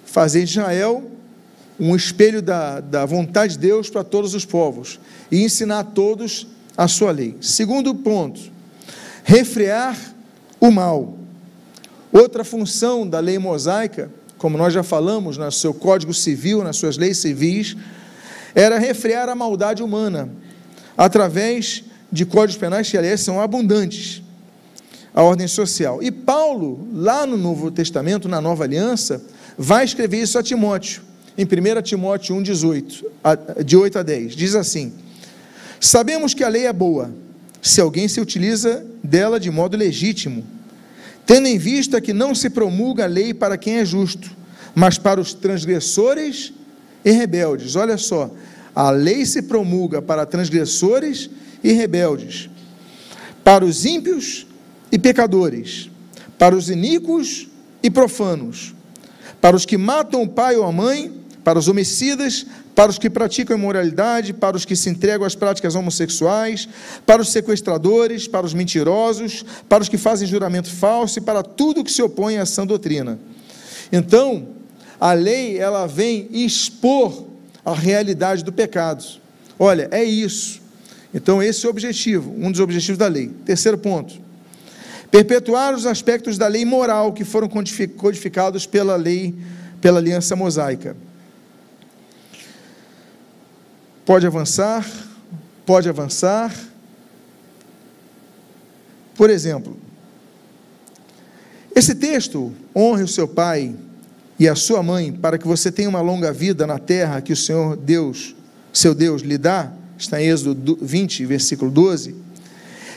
fazer 0.05 0.45
de 0.45 0.51
Israel 0.51 1.11
um 1.79 1.95
espelho 1.95 2.41
da, 2.41 2.81
da 2.81 3.05
vontade 3.05 3.53
de 3.53 3.59
Deus 3.59 3.91
para 3.91 4.03
todos 4.03 4.35
os 4.35 4.45
povos 4.45 4.99
e 5.31 5.43
ensinar 5.43 5.81
a 5.81 5.85
todos 5.85 6.47
a 6.77 6.89
sua 6.89 7.11
lei. 7.11 7.37
Segundo 7.41 7.95
ponto, 7.95 8.41
refrear 9.25 9.97
o 10.61 10.71
mal. 10.71 11.19
Outra 12.11 12.45
função 12.45 13.07
da 13.07 13.21
lei 13.21 13.39
mosaica, 13.39 14.11
como 14.39 14.57
nós 14.57 14.73
já 14.73 14.83
falamos 14.83 15.37
no 15.37 15.53
seu 15.53 15.75
Código 15.75 16.15
Civil, 16.15 16.65
nas 16.65 16.77
suas 16.77 16.97
leis 16.97 17.19
civis, 17.19 17.77
era 18.55 18.79
refrear 18.79 19.29
a 19.29 19.35
maldade 19.35 19.83
humana 19.83 20.31
através 20.97 21.85
de 22.11 22.25
códigos 22.25 22.59
penais 22.59 22.91
que, 22.91 22.97
aliás, 22.97 23.21
são 23.21 23.41
abundantes 23.41 24.23
a 25.17 25.23
ordem 25.23 25.49
social. 25.49 26.03
E 26.03 26.11
Paulo, 26.11 26.87
lá 26.93 27.27
no 27.27 27.39
Novo 27.39 27.71
Testamento, 27.71 28.29
na 28.29 28.39
Nova 28.39 28.65
Aliança, 28.65 29.23
vai 29.57 29.83
escrever 29.83 30.21
isso 30.21 30.39
a 30.39 30.43
Timóteo, 30.43 31.01
em 31.39 31.45
1 31.45 31.83
Timóteo 31.83 32.37
1, 32.37 32.43
18, 32.43 33.05
de 33.65 33.77
8 33.79 33.99
a 33.99 34.03
10. 34.03 34.37
Diz 34.37 34.55
assim: 34.55 34.93
Sabemos 35.81 36.35
que 36.35 36.45
a 36.45 36.49
lei 36.49 36.67
é 36.67 36.73
boa, 36.73 37.11
se 37.63 37.81
alguém 37.81 38.09
se 38.09 38.21
utiliza 38.21 38.85
dela 39.03 39.41
de 39.41 39.51
modo 39.51 39.75
legítimo, 39.75 40.45
tendo 41.25 41.49
em 41.49 41.57
vista 41.57 41.99
que 41.99 42.13
não 42.13 42.35
se 42.35 42.51
promulga 42.51 43.05
a 43.05 43.09
lei 43.09 43.33
para 43.33 43.57
quem 43.57 43.79
é 43.79 43.85
justo, 43.87 44.31
mas 44.75 44.99
para 44.99 45.19
os 45.19 45.33
transgressores 45.33 46.53
e 47.03 47.11
rebeldes. 47.11 47.75
Olha 47.75 47.97
só, 47.97 48.31
a 48.75 48.91
lei 48.91 49.25
se 49.25 49.41
promulga 49.41 50.03
para 50.03 50.27
transgressores 50.27 51.31
e 51.31 51.31
rebeldes, 51.63 52.49
para 53.43 53.65
os 53.65 53.85
ímpios 53.85 54.47
e 54.91 54.99
pecadores, 54.99 55.91
para 56.39 56.55
os 56.57 56.69
iníquos 56.69 57.49
e 57.83 57.91
profanos, 57.91 58.75
para 59.41 59.57
os 59.57 59.65
que 59.65 59.77
matam 59.77 60.23
o 60.23 60.29
pai 60.29 60.57
ou 60.57 60.65
a 60.65 60.73
mãe, 60.73 61.13
para 61.45 61.59
os 61.59 61.69
homicidas, 61.69 62.45
para 62.75 62.91
os 62.91 62.99
que 62.99 63.09
praticam 63.09 63.57
imoralidade, 63.57 64.35
para 64.35 64.57
os 64.57 64.65
que 64.65 64.77
se 64.77 64.91
entregam 64.91 65.27
às 65.27 65.35
práticas 65.35 65.75
homossexuais, 65.75 66.69
para 67.07 67.23
os 67.23 67.31
sequestradores, 67.31 68.29
para 68.29 68.45
os 68.45 68.53
mentirosos, 68.53 69.45
para 69.69 69.83
os 69.83 69.89
que 69.89 69.97
fazem 69.97 70.29
juramento 70.29 70.69
falso 70.69 71.19
e 71.19 71.23
para 71.23 71.43
tudo 71.43 71.85
que 71.85 71.91
se 71.91 72.03
opõe 72.03 72.37
à 72.37 72.45
sã 72.45 72.67
doutrina. 72.67 73.19
Então, 73.91 74.49
a 75.01 75.13
lei 75.13 75.59
ela 75.59 75.87
vem 75.87 76.29
expor 76.33 77.25
a 77.65 77.73
realidade 77.73 78.45
do 78.45 78.53
pecado. 78.53 79.05
Olha, 79.59 79.89
é 79.91 80.05
isso. 80.05 80.61
Então, 81.17 81.43
esse 81.43 81.65
é 81.65 81.69
o 81.69 81.71
objetivo, 81.71 82.33
um 82.39 82.53
dos 82.53 82.61
objetivos 82.61 82.99
da 82.99 83.09
lei. 83.09 83.33
Terceiro 83.45 83.77
ponto 83.79 84.27
perpetuar 85.11 85.75
os 85.75 85.87
aspectos 85.87 86.37
da 86.37 86.47
lei 86.47 86.65
moral 86.65 87.13
que 87.13 87.25
foram 87.25 87.49
codificados 87.49 88.67
pela 88.67 88.97
lei, 88.97 89.35
pela 89.81 89.99
aliança 89.99 90.37
mosaica. 90.37 90.95
Pode 94.05 94.27
avançar, 94.27 94.87
pode 95.65 95.89
avançar. 95.89 96.55
Por 99.15 99.31
exemplo, 99.31 99.77
esse 101.75 101.95
texto, 101.95 102.53
honre 102.75 103.03
o 103.03 103.09
seu 103.09 103.27
pai 103.27 103.75
e 104.39 104.47
a 104.47 104.55
sua 104.55 104.83
mãe, 104.83 105.11
para 105.11 105.39
que 105.39 105.47
você 105.47 105.73
tenha 105.73 105.89
uma 105.89 106.03
longa 106.03 106.31
vida 106.31 106.67
na 106.67 106.79
terra 106.79 107.23
que 107.23 107.33
o 107.33 107.37
Senhor 107.37 107.75
Deus, 107.75 108.37
seu 108.71 108.95
Deus, 108.95 109.23
lhe 109.23 109.39
dá, 109.39 109.73
está 109.99 110.21
em 110.21 110.29
Êxodo 110.29 110.79
20, 110.81 111.25
versículo 111.27 111.71
12 111.71 112.27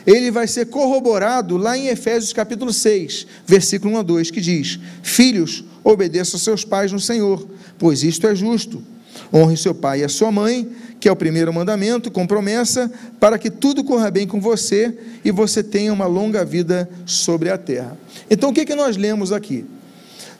ele 0.05 0.31
vai 0.31 0.47
ser 0.47 0.65
corroborado 0.67 1.57
lá 1.57 1.77
em 1.77 1.87
Efésios 1.87 2.33
capítulo 2.33 2.73
6, 2.73 3.27
versículo 3.45 3.93
1 3.95 3.97
a 3.97 4.01
2, 4.01 4.31
que 4.31 4.41
diz: 4.41 4.79
Filhos, 5.03 5.63
obedeçam 5.83 6.37
a 6.37 6.41
seus 6.41 6.65
pais 6.65 6.91
no 6.91 6.99
Senhor, 6.99 7.47
pois 7.77 8.03
isto 8.03 8.25
é 8.27 8.33
justo. 8.33 8.81
Honre 9.31 9.57
seu 9.57 9.75
pai 9.75 9.99
e 9.99 10.03
a 10.03 10.09
sua 10.09 10.31
mãe, 10.31 10.67
que 10.99 11.07
é 11.07 11.11
o 11.11 11.15
primeiro 11.15 11.53
mandamento, 11.53 12.09
com 12.09 12.25
promessa, 12.25 12.91
para 13.19 13.37
que 13.37 13.51
tudo 13.51 13.83
corra 13.83 14.09
bem 14.09 14.25
com 14.25 14.39
você 14.39 14.97
e 15.23 15.31
você 15.31 15.61
tenha 15.61 15.93
uma 15.93 16.07
longa 16.07 16.43
vida 16.43 16.89
sobre 17.05 17.49
a 17.49 17.57
terra. 17.57 17.97
Então, 18.29 18.49
o 18.49 18.53
que, 18.53 18.65
que 18.65 18.75
nós 18.75 18.97
lemos 18.97 19.31
aqui? 19.31 19.65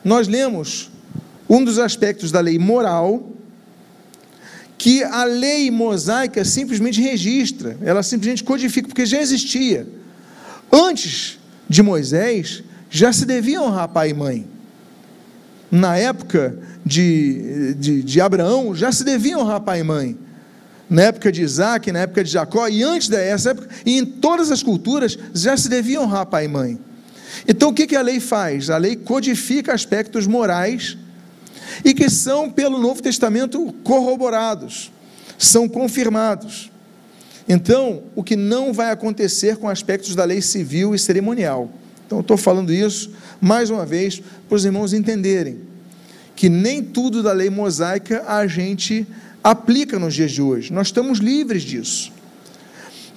Nós 0.04 0.26
lemos 0.26 0.90
um 1.48 1.62
dos 1.62 1.78
aspectos 1.78 2.32
da 2.32 2.40
lei 2.40 2.58
moral 2.58 3.30
que 4.80 5.04
a 5.04 5.24
lei 5.24 5.70
mosaica 5.70 6.42
simplesmente 6.42 7.02
registra, 7.02 7.76
ela 7.82 8.02
simplesmente 8.02 8.42
codifica, 8.42 8.88
porque 8.88 9.04
já 9.04 9.20
existia. 9.20 9.86
Antes 10.72 11.38
de 11.68 11.82
Moisés, 11.82 12.62
já 12.88 13.12
se 13.12 13.26
devia 13.26 13.60
honrar 13.60 13.88
pai 13.88 14.08
e 14.08 14.14
mãe. 14.14 14.48
Na 15.70 15.98
época 15.98 16.56
de, 16.82 17.74
de, 17.74 18.02
de 18.02 18.20
Abraão, 18.22 18.74
já 18.74 18.90
se 18.90 19.04
devia 19.04 19.38
honrar 19.38 19.60
pai 19.60 19.80
e 19.80 19.84
mãe. 19.84 20.16
Na 20.88 21.02
época 21.02 21.30
de 21.30 21.42
Isaac, 21.42 21.92
na 21.92 21.98
época 21.98 22.24
de 22.24 22.30
Jacó, 22.30 22.66
e 22.66 22.82
antes 22.82 23.06
dessa 23.06 23.50
época, 23.50 23.68
e 23.84 23.98
em 23.98 24.06
todas 24.06 24.50
as 24.50 24.62
culturas, 24.62 25.18
já 25.34 25.58
se 25.58 25.68
devia 25.68 26.00
honrar 26.00 26.24
pai 26.24 26.46
e 26.46 26.48
mãe. 26.48 26.78
Então, 27.46 27.68
o 27.68 27.74
que, 27.74 27.86
que 27.86 27.96
a 27.96 28.00
lei 28.00 28.18
faz? 28.18 28.70
A 28.70 28.78
lei 28.78 28.96
codifica 28.96 29.74
aspectos 29.74 30.26
morais 30.26 30.96
e 31.84 31.94
que 31.94 32.08
são, 32.10 32.50
pelo 32.50 32.78
Novo 32.78 33.02
Testamento, 33.02 33.74
corroborados, 33.84 34.92
são 35.38 35.68
confirmados. 35.68 36.70
Então, 37.48 38.02
o 38.14 38.22
que 38.22 38.36
não 38.36 38.72
vai 38.72 38.90
acontecer 38.90 39.56
com 39.56 39.68
aspectos 39.68 40.14
da 40.14 40.24
lei 40.24 40.40
civil 40.40 40.94
e 40.94 40.98
cerimonial. 40.98 41.70
Então, 42.06 42.20
estou 42.20 42.36
falando 42.36 42.72
isso, 42.72 43.10
mais 43.40 43.70
uma 43.70 43.86
vez, 43.86 44.22
para 44.48 44.56
os 44.56 44.64
irmãos 44.64 44.92
entenderem 44.92 45.70
que 46.40 46.48
nem 46.48 46.82
tudo 46.82 47.22
da 47.22 47.32
lei 47.32 47.50
mosaica 47.50 48.24
a 48.26 48.46
gente 48.46 49.06
aplica 49.44 49.98
nos 49.98 50.14
dias 50.14 50.32
de 50.32 50.40
hoje. 50.40 50.72
Nós 50.72 50.86
estamos 50.86 51.18
livres 51.18 51.62
disso. 51.62 52.10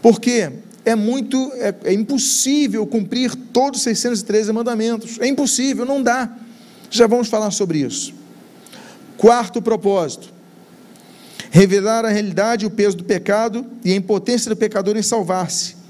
Porque 0.01 0.51
é 0.83 0.93
muito, 0.93 1.51
é, 1.55 1.73
é 1.85 1.93
impossível 1.93 2.85
cumprir 2.85 3.33
todos 3.53 3.79
os 3.79 3.83
613 3.83 4.51
mandamentos. 4.51 5.17
É 5.21 5.27
impossível, 5.27 5.85
não 5.85 6.03
dá. 6.03 6.29
Já 6.89 7.07
vamos 7.07 7.29
falar 7.29 7.51
sobre 7.51 7.79
isso. 7.79 8.13
Quarto 9.17 9.61
propósito: 9.61 10.31
revelar 11.51 12.05
a 12.05 12.09
realidade 12.09 12.65
e 12.65 12.67
o 12.67 12.71
peso 12.71 12.97
do 12.97 13.03
pecado 13.03 13.65
e 13.83 13.91
a 13.91 13.95
impotência 13.95 14.49
do 14.49 14.55
pecador 14.55 14.97
em 14.97 15.03
salvar-se 15.03 15.83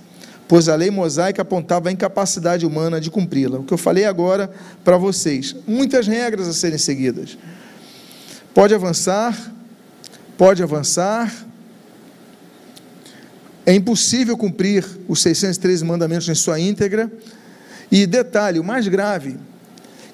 pois 0.47 0.69
a 0.69 0.75
lei 0.75 0.91
mosaica 0.91 1.41
apontava 1.41 1.89
a 1.89 1.91
incapacidade 1.91 2.63
humana 2.63 3.01
de 3.01 3.09
cumpri-la. 3.09 3.57
O 3.59 3.63
que 3.63 3.73
eu 3.73 3.77
falei 3.77 4.05
agora 4.05 4.51
para 4.83 4.97
vocês. 4.97 5.55
Muitas 5.65 6.05
regras 6.05 6.47
a 6.47 6.53
serem 6.53 6.77
seguidas. 6.77 7.37
Pode 8.53 8.73
avançar, 8.73 9.51
pode 10.37 10.61
avançar. 10.61 11.33
É 13.65 13.73
impossível 13.73 14.37
cumprir 14.37 14.85
os 15.07 15.23
613 15.23 15.83
mandamentos 15.83 16.29
em 16.29 16.35
sua 16.35 16.59
íntegra. 16.59 17.11
E 17.91 18.05
detalhe, 18.05 18.59
o 18.59 18.63
mais 18.63 18.87
grave, 18.87 19.37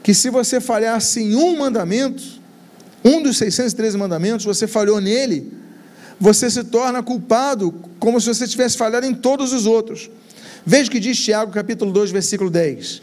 que 0.02 0.14
se 0.14 0.30
você 0.30 0.62
falhasse 0.62 1.22
em 1.22 1.36
um 1.36 1.58
mandamento, 1.58 2.39
um 3.04 3.22
dos 3.22 3.38
613 3.38 3.98
mandamentos, 3.98 4.46
você 4.46 4.68
falhou 4.68 5.00
nele, 5.00 5.52
você 6.20 6.50
se 6.50 6.64
torna 6.66 7.02
culpado 7.02 7.74
como 8.00 8.20
se 8.20 8.28
você 8.28 8.48
tivesse 8.48 8.78
falhado 8.78 9.06
em 9.06 9.14
todos 9.14 9.54
os 9.54 9.66
outros. 9.66 10.10
Veja 10.66 10.90
o 10.90 10.92
que 10.92 11.00
diz 11.00 11.18
Tiago, 11.18 11.52
capítulo 11.52 11.92
2, 11.92 12.12
versículo 12.12 12.50
10. 12.50 13.02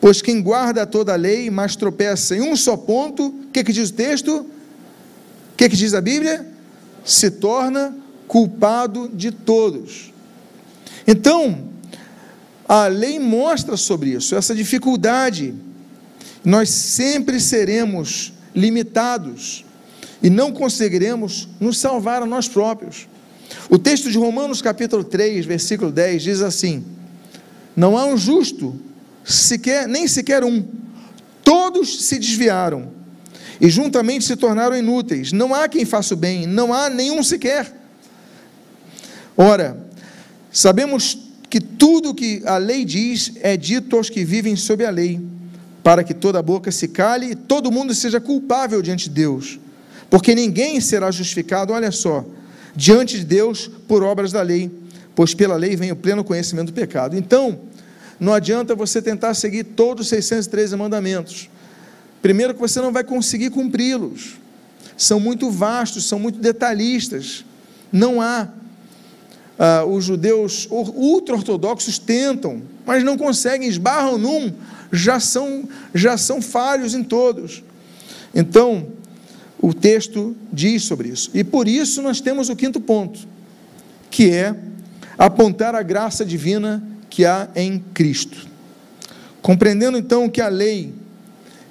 Pois 0.00 0.20
quem 0.20 0.42
guarda 0.42 0.86
toda 0.86 1.12
a 1.12 1.16
lei, 1.16 1.50
mas 1.50 1.76
tropeça 1.76 2.36
em 2.36 2.42
um 2.42 2.56
só 2.56 2.76
ponto, 2.76 3.28
o 3.28 3.46
que, 3.52 3.64
que 3.64 3.72
diz 3.72 3.90
o 3.90 3.94
texto? 3.94 4.36
O 4.38 4.46
que, 5.56 5.68
que 5.68 5.76
diz 5.76 5.94
a 5.94 6.00
Bíblia? 6.00 6.46
Se 7.04 7.30
torna 7.30 7.96
culpado 8.28 9.08
de 9.08 9.30
todos. 9.30 10.12
Então, 11.06 11.68
a 12.68 12.86
lei 12.86 13.18
mostra 13.18 13.76
sobre 13.76 14.10
isso, 14.10 14.34
essa 14.34 14.54
dificuldade. 14.54 15.54
Nós 16.44 16.68
sempre 16.68 17.40
seremos 17.40 18.33
limitados 18.54 19.64
e 20.22 20.30
não 20.30 20.52
conseguiremos 20.52 21.48
nos 21.60 21.78
salvar 21.78 22.22
a 22.22 22.26
nós 22.26 22.48
próprios. 22.48 23.06
O 23.68 23.78
texto 23.78 24.10
de 24.10 24.18
Romanos, 24.18 24.62
capítulo 24.62 25.04
3, 25.04 25.44
versículo 25.44 25.90
10, 25.90 26.22
diz 26.22 26.40
assim: 26.40 26.84
Não 27.76 27.96
há 27.96 28.06
um 28.06 28.16
justo, 28.16 28.74
sequer, 29.24 29.86
nem 29.88 30.08
sequer 30.08 30.44
um, 30.44 30.64
todos 31.42 32.04
se 32.04 32.18
desviaram 32.18 32.88
e 33.60 33.68
juntamente 33.68 34.24
se 34.24 34.36
tornaram 34.36 34.76
inúteis. 34.76 35.32
Não 35.32 35.54
há 35.54 35.68
quem 35.68 35.84
faça 35.84 36.14
o 36.14 36.16
bem, 36.16 36.46
não 36.46 36.72
há 36.72 36.90
nenhum 36.90 37.22
sequer. 37.22 37.72
Ora, 39.36 39.76
sabemos 40.50 41.18
que 41.50 41.60
tudo 41.60 42.14
que 42.14 42.42
a 42.44 42.56
lei 42.56 42.84
diz 42.84 43.32
é 43.40 43.56
dito 43.56 43.96
aos 43.96 44.10
que 44.10 44.24
vivem 44.24 44.56
sob 44.56 44.84
a 44.84 44.90
lei, 44.90 45.20
para 45.84 46.02
que 46.02 46.14
toda 46.14 46.42
boca 46.42 46.72
se 46.72 46.88
cale 46.88 47.32
e 47.32 47.34
todo 47.34 47.70
mundo 47.70 47.94
seja 47.94 48.18
culpável 48.18 48.80
diante 48.80 49.10
de 49.10 49.14
Deus, 49.14 49.60
porque 50.08 50.34
ninguém 50.34 50.80
será 50.80 51.10
justificado, 51.10 51.74
olha 51.74 51.92
só, 51.92 52.24
diante 52.74 53.18
de 53.18 53.24
Deus 53.24 53.70
por 53.86 54.02
obras 54.02 54.32
da 54.32 54.40
lei, 54.40 54.70
pois 55.14 55.34
pela 55.34 55.56
lei 55.56 55.76
vem 55.76 55.92
o 55.92 55.96
pleno 55.96 56.24
conhecimento 56.24 56.68
do 56.68 56.72
pecado. 56.72 57.16
Então, 57.16 57.60
não 58.18 58.32
adianta 58.32 58.74
você 58.74 59.02
tentar 59.02 59.34
seguir 59.34 59.62
todos 59.62 60.06
os 60.06 60.08
613 60.08 60.74
mandamentos. 60.74 61.50
Primeiro, 62.22 62.54
que 62.54 62.60
você 62.60 62.80
não 62.80 62.90
vai 62.90 63.04
conseguir 63.04 63.50
cumpri-los. 63.50 64.36
São 64.96 65.20
muito 65.20 65.50
vastos, 65.50 66.04
são 66.04 66.18
muito 66.18 66.38
detalhistas. 66.38 67.44
Não 67.92 68.22
há. 68.22 68.48
Ah, 69.58 69.84
os 69.84 70.04
judeus 70.04 70.66
ultra-ortodoxos 70.70 71.98
tentam, 71.98 72.62
mas 72.84 73.04
não 73.04 73.16
conseguem, 73.16 73.68
esbarram 73.68 74.18
num, 74.18 74.52
já 74.94 75.18
são, 75.18 75.68
já 75.94 76.16
são 76.16 76.40
falhos 76.40 76.94
em 76.94 77.02
todos. 77.02 77.62
Então, 78.34 78.86
o 79.60 79.74
texto 79.74 80.36
diz 80.52 80.84
sobre 80.84 81.08
isso. 81.08 81.30
E 81.34 81.42
por 81.42 81.66
isso 81.66 82.00
nós 82.00 82.20
temos 82.20 82.48
o 82.48 82.56
quinto 82.56 82.80
ponto, 82.80 83.20
que 84.10 84.30
é 84.30 84.54
apontar 85.18 85.74
a 85.74 85.82
graça 85.82 86.24
divina 86.24 86.82
que 87.10 87.24
há 87.24 87.48
em 87.54 87.78
Cristo. 87.92 88.46
Compreendendo 89.42 89.98
então 89.98 90.28
que 90.28 90.40
a 90.40 90.48
lei, 90.48 90.92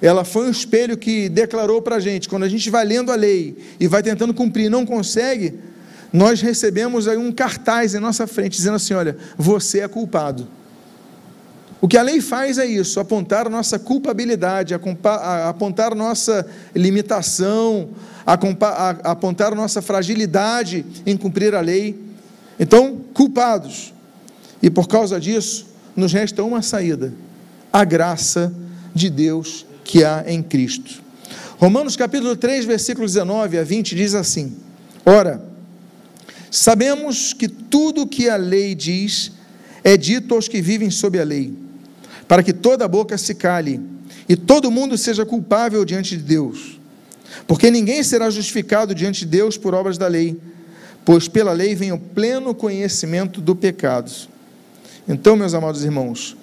ela 0.00 0.24
foi 0.24 0.46
um 0.46 0.50
espelho 0.50 0.96
que 0.96 1.28
declarou 1.28 1.82
para 1.82 1.96
a 1.96 2.00
gente, 2.00 2.28
quando 2.28 2.44
a 2.44 2.48
gente 2.48 2.70
vai 2.70 2.84
lendo 2.84 3.10
a 3.10 3.14
lei 3.14 3.56
e 3.80 3.86
vai 3.86 4.02
tentando 4.02 4.34
cumprir 4.34 4.66
e 4.66 4.68
não 4.68 4.86
consegue, 4.86 5.54
nós 6.12 6.40
recebemos 6.40 7.08
aí 7.08 7.16
um 7.16 7.32
cartaz 7.32 7.94
em 7.94 7.98
nossa 7.98 8.26
frente 8.26 8.56
dizendo 8.56 8.76
assim: 8.76 8.94
olha, 8.94 9.16
você 9.36 9.80
é 9.80 9.88
culpado. 9.88 10.46
O 11.84 11.86
que 11.86 11.98
a 11.98 12.02
lei 12.02 12.18
faz 12.22 12.56
é 12.56 12.64
isso, 12.64 12.98
apontar 12.98 13.46
a 13.46 13.50
nossa 13.50 13.78
culpabilidade, 13.78 14.72
apontar 14.72 15.92
a 15.92 15.94
nossa 15.94 16.46
limitação, 16.74 17.90
apontar 18.24 19.52
a 19.52 19.54
nossa 19.54 19.82
fragilidade 19.82 20.82
em 21.04 21.14
cumprir 21.14 21.54
a 21.54 21.60
lei. 21.60 21.94
Então, 22.58 23.00
culpados. 23.12 23.92
E 24.62 24.70
por 24.70 24.88
causa 24.88 25.20
disso, 25.20 25.66
nos 25.94 26.10
resta 26.10 26.42
uma 26.42 26.62
saída: 26.62 27.12
a 27.70 27.84
graça 27.84 28.50
de 28.94 29.10
Deus 29.10 29.66
que 29.84 30.02
há 30.02 30.24
em 30.26 30.42
Cristo. 30.42 31.02
Romanos 31.58 31.96
capítulo 31.96 32.34
3, 32.34 32.64
versículos 32.64 33.12
19 33.12 33.58
a 33.58 33.62
20 33.62 33.94
diz 33.94 34.14
assim: 34.14 34.56
Ora, 35.04 35.38
sabemos 36.50 37.34
que 37.34 37.46
tudo 37.46 38.04
o 38.04 38.06
que 38.06 38.30
a 38.30 38.36
lei 38.36 38.74
diz 38.74 39.32
é 39.84 39.98
dito 39.98 40.34
aos 40.34 40.48
que 40.48 40.62
vivem 40.62 40.90
sob 40.90 41.20
a 41.20 41.24
lei 41.24 41.62
para 42.26 42.42
que 42.42 42.52
toda 42.52 42.88
boca 42.88 43.16
se 43.18 43.34
cale 43.34 43.80
e 44.28 44.36
todo 44.36 44.70
mundo 44.70 44.96
seja 44.96 45.24
culpável 45.26 45.84
diante 45.84 46.16
de 46.16 46.22
Deus. 46.22 46.80
Porque 47.46 47.70
ninguém 47.70 48.02
será 48.02 48.30
justificado 48.30 48.94
diante 48.94 49.20
de 49.20 49.26
Deus 49.26 49.56
por 49.56 49.74
obras 49.74 49.98
da 49.98 50.06
lei, 50.06 50.38
pois 51.04 51.28
pela 51.28 51.52
lei 51.52 51.74
vem 51.74 51.92
o 51.92 51.98
pleno 51.98 52.54
conhecimento 52.54 53.40
do 53.40 53.54
pecado. 53.54 54.10
Então, 55.06 55.36
meus 55.36 55.52
amados 55.52 55.84
irmãos, 55.84 56.36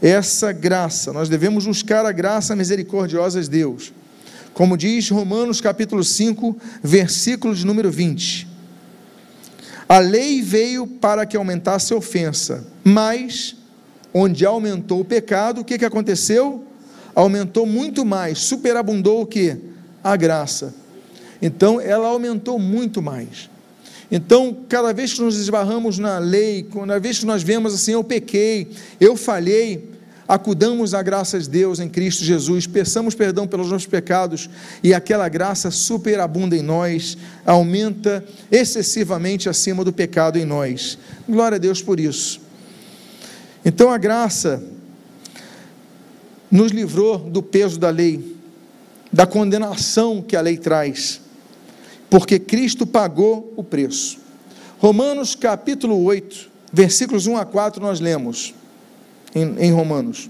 essa 0.00 0.52
graça, 0.52 1.12
nós 1.12 1.28
devemos 1.28 1.66
buscar 1.66 2.04
a 2.04 2.12
graça 2.12 2.54
misericordiosa 2.54 3.40
de 3.40 3.48
Deus. 3.48 3.92
Como 4.52 4.76
diz 4.76 5.08
Romanos 5.08 5.60
capítulo 5.60 6.04
5, 6.04 6.56
versículo 6.82 7.54
de 7.54 7.66
número 7.66 7.90
20. 7.90 8.46
A 9.88 9.98
lei 9.98 10.40
veio 10.40 10.86
para 10.86 11.26
que 11.26 11.36
aumentasse 11.36 11.92
a 11.92 11.96
ofensa, 11.96 12.64
mas 12.84 13.56
onde 14.14 14.46
aumentou 14.46 15.00
o 15.00 15.04
pecado, 15.04 15.60
o 15.60 15.64
que, 15.64 15.76
que 15.76 15.84
aconteceu? 15.84 16.64
Aumentou 17.12 17.66
muito 17.66 18.04
mais, 18.04 18.38
superabundou 18.38 19.22
o 19.22 19.26
que? 19.26 19.56
A 20.02 20.14
graça. 20.14 20.72
Então, 21.42 21.80
ela 21.80 22.06
aumentou 22.06 22.58
muito 22.58 23.02
mais. 23.02 23.50
Então, 24.10 24.56
cada 24.68 24.92
vez 24.92 25.12
que 25.12 25.20
nos 25.20 25.36
esbarramos 25.36 25.98
na 25.98 26.18
lei, 26.18 26.62
cada 26.62 27.00
vez 27.00 27.18
que 27.18 27.26
nós 27.26 27.42
vemos 27.42 27.74
assim, 27.74 27.92
eu 27.92 28.04
pequei, 28.04 28.68
eu 29.00 29.16
falhei, 29.16 29.90
acudamos 30.28 30.94
à 30.94 31.02
graça 31.02 31.38
de 31.38 31.48
Deus 31.48 31.80
em 31.80 31.88
Cristo 31.88 32.24
Jesus, 32.24 32.66
peçamos 32.66 33.14
perdão 33.14 33.46
pelos 33.46 33.70
nossos 33.70 33.86
pecados 33.86 34.48
e 34.82 34.94
aquela 34.94 35.28
graça 35.28 35.70
superabunda 35.70 36.56
em 36.56 36.62
nós, 36.62 37.18
aumenta 37.44 38.24
excessivamente 38.50 39.48
acima 39.48 39.84
do 39.84 39.92
pecado 39.92 40.38
em 40.38 40.44
nós. 40.44 40.98
Glória 41.28 41.56
a 41.56 41.58
Deus 41.58 41.82
por 41.82 41.98
isso. 41.98 42.43
Então 43.64 43.90
a 43.90 43.98
graça 43.98 44.62
nos 46.50 46.70
livrou 46.70 47.18
do 47.18 47.42
peso 47.42 47.78
da 47.78 47.90
lei, 47.90 48.36
da 49.12 49.26
condenação 49.26 50.20
que 50.22 50.36
a 50.36 50.40
lei 50.40 50.56
traz, 50.56 51.20
porque 52.10 52.38
Cristo 52.38 52.86
pagou 52.86 53.52
o 53.56 53.64
preço. 53.64 54.18
Romanos 54.78 55.34
capítulo 55.34 56.02
8, 56.04 56.50
versículos 56.72 57.26
1 57.26 57.36
a 57.38 57.44
4, 57.44 57.80
nós 57.80 58.00
lemos 58.00 58.54
em, 59.34 59.56
em 59.58 59.72
Romanos. 59.72 60.28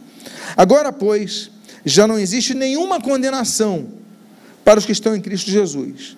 Agora, 0.57 0.93
pois, 0.93 1.51
já 1.85 2.07
não 2.07 2.19
existe 2.19 2.55
nenhuma 2.55 3.01
condenação 3.01 3.89
para 4.65 4.79
os 4.79 4.87
que 4.87 4.93
estão 4.93 5.15
em 5.15 5.21
Cristo 5.21 5.51
Jesus. 5.51 6.17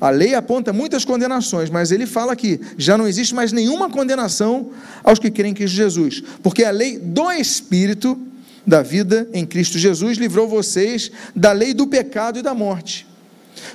A 0.00 0.10
lei 0.10 0.34
aponta 0.34 0.72
muitas 0.72 1.04
condenações, 1.04 1.70
mas 1.70 1.90
ele 1.90 2.06
fala 2.06 2.32
aqui: 2.32 2.60
já 2.76 2.98
não 2.98 3.08
existe 3.08 3.34
mais 3.34 3.52
nenhuma 3.52 3.88
condenação 3.88 4.70
aos 5.02 5.18
que 5.18 5.30
creem 5.30 5.52
em 5.52 5.54
Cristo 5.54 5.74
Jesus, 5.74 6.22
porque 6.42 6.64
a 6.64 6.70
lei 6.70 6.98
do 6.98 7.30
Espírito 7.32 8.18
da 8.66 8.82
vida 8.82 9.28
em 9.32 9.46
Cristo 9.46 9.78
Jesus 9.78 10.18
livrou 10.18 10.48
vocês 10.48 11.10
da 11.34 11.52
lei 11.52 11.72
do 11.72 11.86
pecado 11.86 12.38
e 12.38 12.42
da 12.42 12.54
morte. 12.54 13.06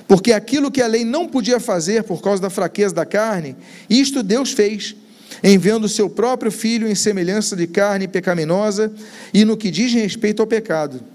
Porque 0.06 0.32
aquilo 0.32 0.70
que 0.70 0.82
a 0.82 0.86
lei 0.86 1.04
não 1.04 1.26
podia 1.26 1.58
fazer 1.58 2.04
por 2.04 2.22
causa 2.22 2.40
da 2.40 2.50
fraqueza 2.50 2.94
da 2.94 3.04
carne, 3.04 3.56
isto 3.90 4.22
Deus 4.22 4.52
fez, 4.52 4.94
enviando 5.42 5.84
o 5.84 5.88
seu 5.88 6.08
próprio 6.08 6.52
filho 6.52 6.86
em 6.86 6.94
semelhança 6.94 7.56
de 7.56 7.66
carne 7.66 8.06
pecaminosa 8.06 8.92
e 9.34 9.44
no 9.44 9.56
que 9.56 9.70
diz 9.70 9.92
respeito 9.92 10.40
ao 10.40 10.46
pecado. 10.46 11.11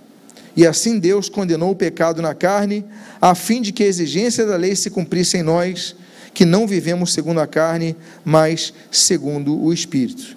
E 0.58 0.65
assim 0.65 1.00
Deus 1.00 1.30
condenou 1.30 1.72
o 1.72 1.76
pecado 1.76 2.22
na 2.22 2.34
carne, 2.34 2.84
a 3.22 3.34
fim 3.34 3.62
de 3.62 3.72
que 3.72 3.84
a 3.84 3.88
exigência 3.88 4.46
da 4.46 4.58
lei 4.58 4.76
se 4.76 4.89
cumprisse 4.89 5.38
em 5.38 5.43
nós, 5.43 5.96
que 6.34 6.43
não 6.43 6.67
vivemos 6.67 7.13
segundo 7.13 7.39
a 7.39 7.48
carne, 7.48 7.96
mas 8.26 8.74
segundo 8.91 9.58
o 9.58 9.72
Espírito. 9.72 10.36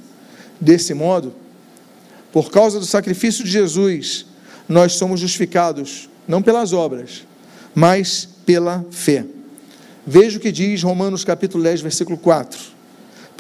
Desse 0.61 0.95
modo, 0.95 1.35
por 2.31 2.51
causa 2.51 2.79
do 2.79 2.87
sacrifício 2.87 3.43
de 3.43 3.51
Jesus, 3.51 4.27
nós 4.69 4.93
somos 4.93 5.19
justificados, 5.19 6.09
não 6.29 6.43
pelas 6.43 6.73
obras, 6.73 7.27
mas 7.75 8.29
pela 8.45 8.85
fé. 8.91 9.25
Veja 10.07 10.39
o 10.39 10.41
que 10.41 10.53
diz 10.53 10.83
Romanos 10.83 11.25
capítulo 11.25 11.65
10, 11.65 11.81
versículo 11.81 12.19
4 12.19 12.81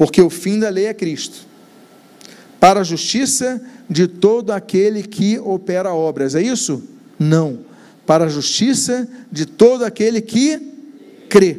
porque 0.00 0.22
o 0.22 0.30
fim 0.30 0.58
da 0.58 0.70
lei 0.70 0.86
é 0.86 0.94
Cristo, 0.94 1.46
para 2.60 2.80
a 2.80 2.84
justiça 2.84 3.60
de 3.88 4.06
todo 4.06 4.52
aquele 4.52 5.02
que 5.02 5.38
opera 5.38 5.94
obras. 5.94 6.34
É 6.34 6.42
isso? 6.42 6.84
Não. 7.18 7.60
Para 8.06 8.26
a 8.26 8.28
justiça 8.28 9.08
de 9.32 9.46
todo 9.46 9.84
aquele 9.84 10.20
que 10.20 10.60
crê. 11.28 11.58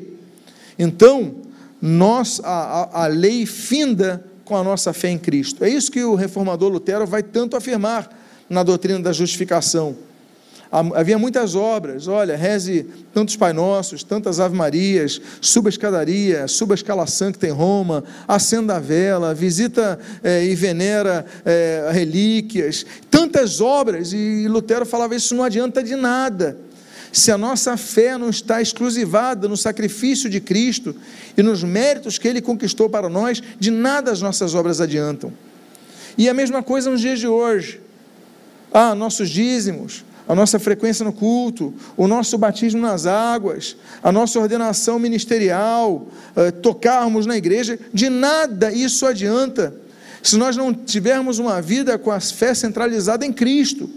Então, 0.78 1.36
nós, 1.82 2.40
a, 2.44 2.52
a, 2.52 3.04
a 3.06 3.08
lei 3.08 3.46
finda 3.48 4.24
com 4.46 4.56
a 4.56 4.64
nossa 4.64 4.94
fé 4.94 5.10
em 5.10 5.18
Cristo. 5.18 5.64
É 5.64 5.70
isso 5.70 5.92
que 5.92 6.04
o 6.04 6.14
reformador 6.14 6.72
Lutero 6.72 7.08
vai 7.08 7.24
tanto 7.24 7.58
afirmar 7.58 8.10
na 8.48 8.64
doutrina 8.64 9.00
da 9.00 9.12
justificação 9.12 9.96
havia 10.72 11.18
muitas 11.18 11.54
obras, 11.54 12.08
olha, 12.08 12.38
reze 12.38 12.88
tantos 13.14 13.36
Pai 13.36 13.52
Nossos, 13.52 14.04
tantas 14.04 14.40
Ave 14.40 14.56
Marias, 14.56 15.20
suba 15.42 15.68
a 15.68 15.72
escadaria, 15.72 16.48
suba 16.48 16.74
a 16.74 16.76
escala 16.76 17.06
Sancta 17.06 17.46
em 17.46 17.52
Roma, 17.52 18.06
acenda 18.26 18.78
a 18.78 18.80
vela, 18.80 19.34
visita 19.34 20.00
é, 20.24 20.46
e 20.46 20.56
venera 20.56 21.26
é, 21.44 21.90
relíquias, 21.92 22.86
tantas 23.10 23.60
obras, 23.60 24.14
e 24.14 24.48
Lutero 24.48 24.86
falava, 24.86 25.14
isso 25.14 25.36
não 25.36 25.44
adianta 25.44 25.84
de 25.84 25.96
nada, 25.96 26.58
se 27.12 27.32
a 27.32 27.38
nossa 27.38 27.76
fé 27.76 28.18
não 28.18 28.30
está 28.30 28.62
exclusivada 28.62 29.50
no 29.50 29.58
sacrifício 29.58 30.30
de 30.30 30.40
Cristo 30.40 30.96
e 31.36 31.44
nos 31.44 31.62
méritos 31.62 32.18
que 32.18 32.28
Ele 32.28 32.42
conquistou 32.42 32.90
para 32.90 33.10
nós, 33.10 33.44
de 33.60 33.70
nada 33.70 34.12
as 34.12 34.22
nossas 34.22 34.56
obras 34.56 34.80
adiantam. 34.80 35.34
E 36.18 36.30
a 36.30 36.34
mesma 36.34 36.64
coisa 36.64 36.90
nos 36.90 37.02
dias 37.02 37.20
de 37.20 37.28
hoje. 37.28 37.82
Ah, 38.74 38.96
nossos 38.96 39.30
dízimos, 39.30 40.06
a 40.28 40.36
nossa 40.36 40.60
frequência 40.60 41.04
no 41.04 41.12
culto, 41.12 41.74
o 41.98 42.08
nosso 42.08 42.38
batismo 42.38 42.82
nas 42.82 43.06
águas, 43.06 43.76
a 44.02 44.12
nossa 44.12 44.40
ordenação 44.40 44.98
ministerial, 45.00 46.08
eh, 46.36 46.52
tocarmos 46.52 47.26
na 47.26 47.38
igreja, 47.38 47.78
de 47.94 48.10
nada 48.10 48.72
isso 48.72 49.06
adianta 49.06 49.74
se 50.24 50.38
nós 50.38 50.56
não 50.56 50.74
tivermos 50.74 51.40
uma 51.40 51.62
vida 51.62 51.98
com 51.98 52.12
a 52.12 52.20
fé 52.20 52.54
centralizada 52.54 53.26
em 53.26 53.34
Cristo. 53.34 53.90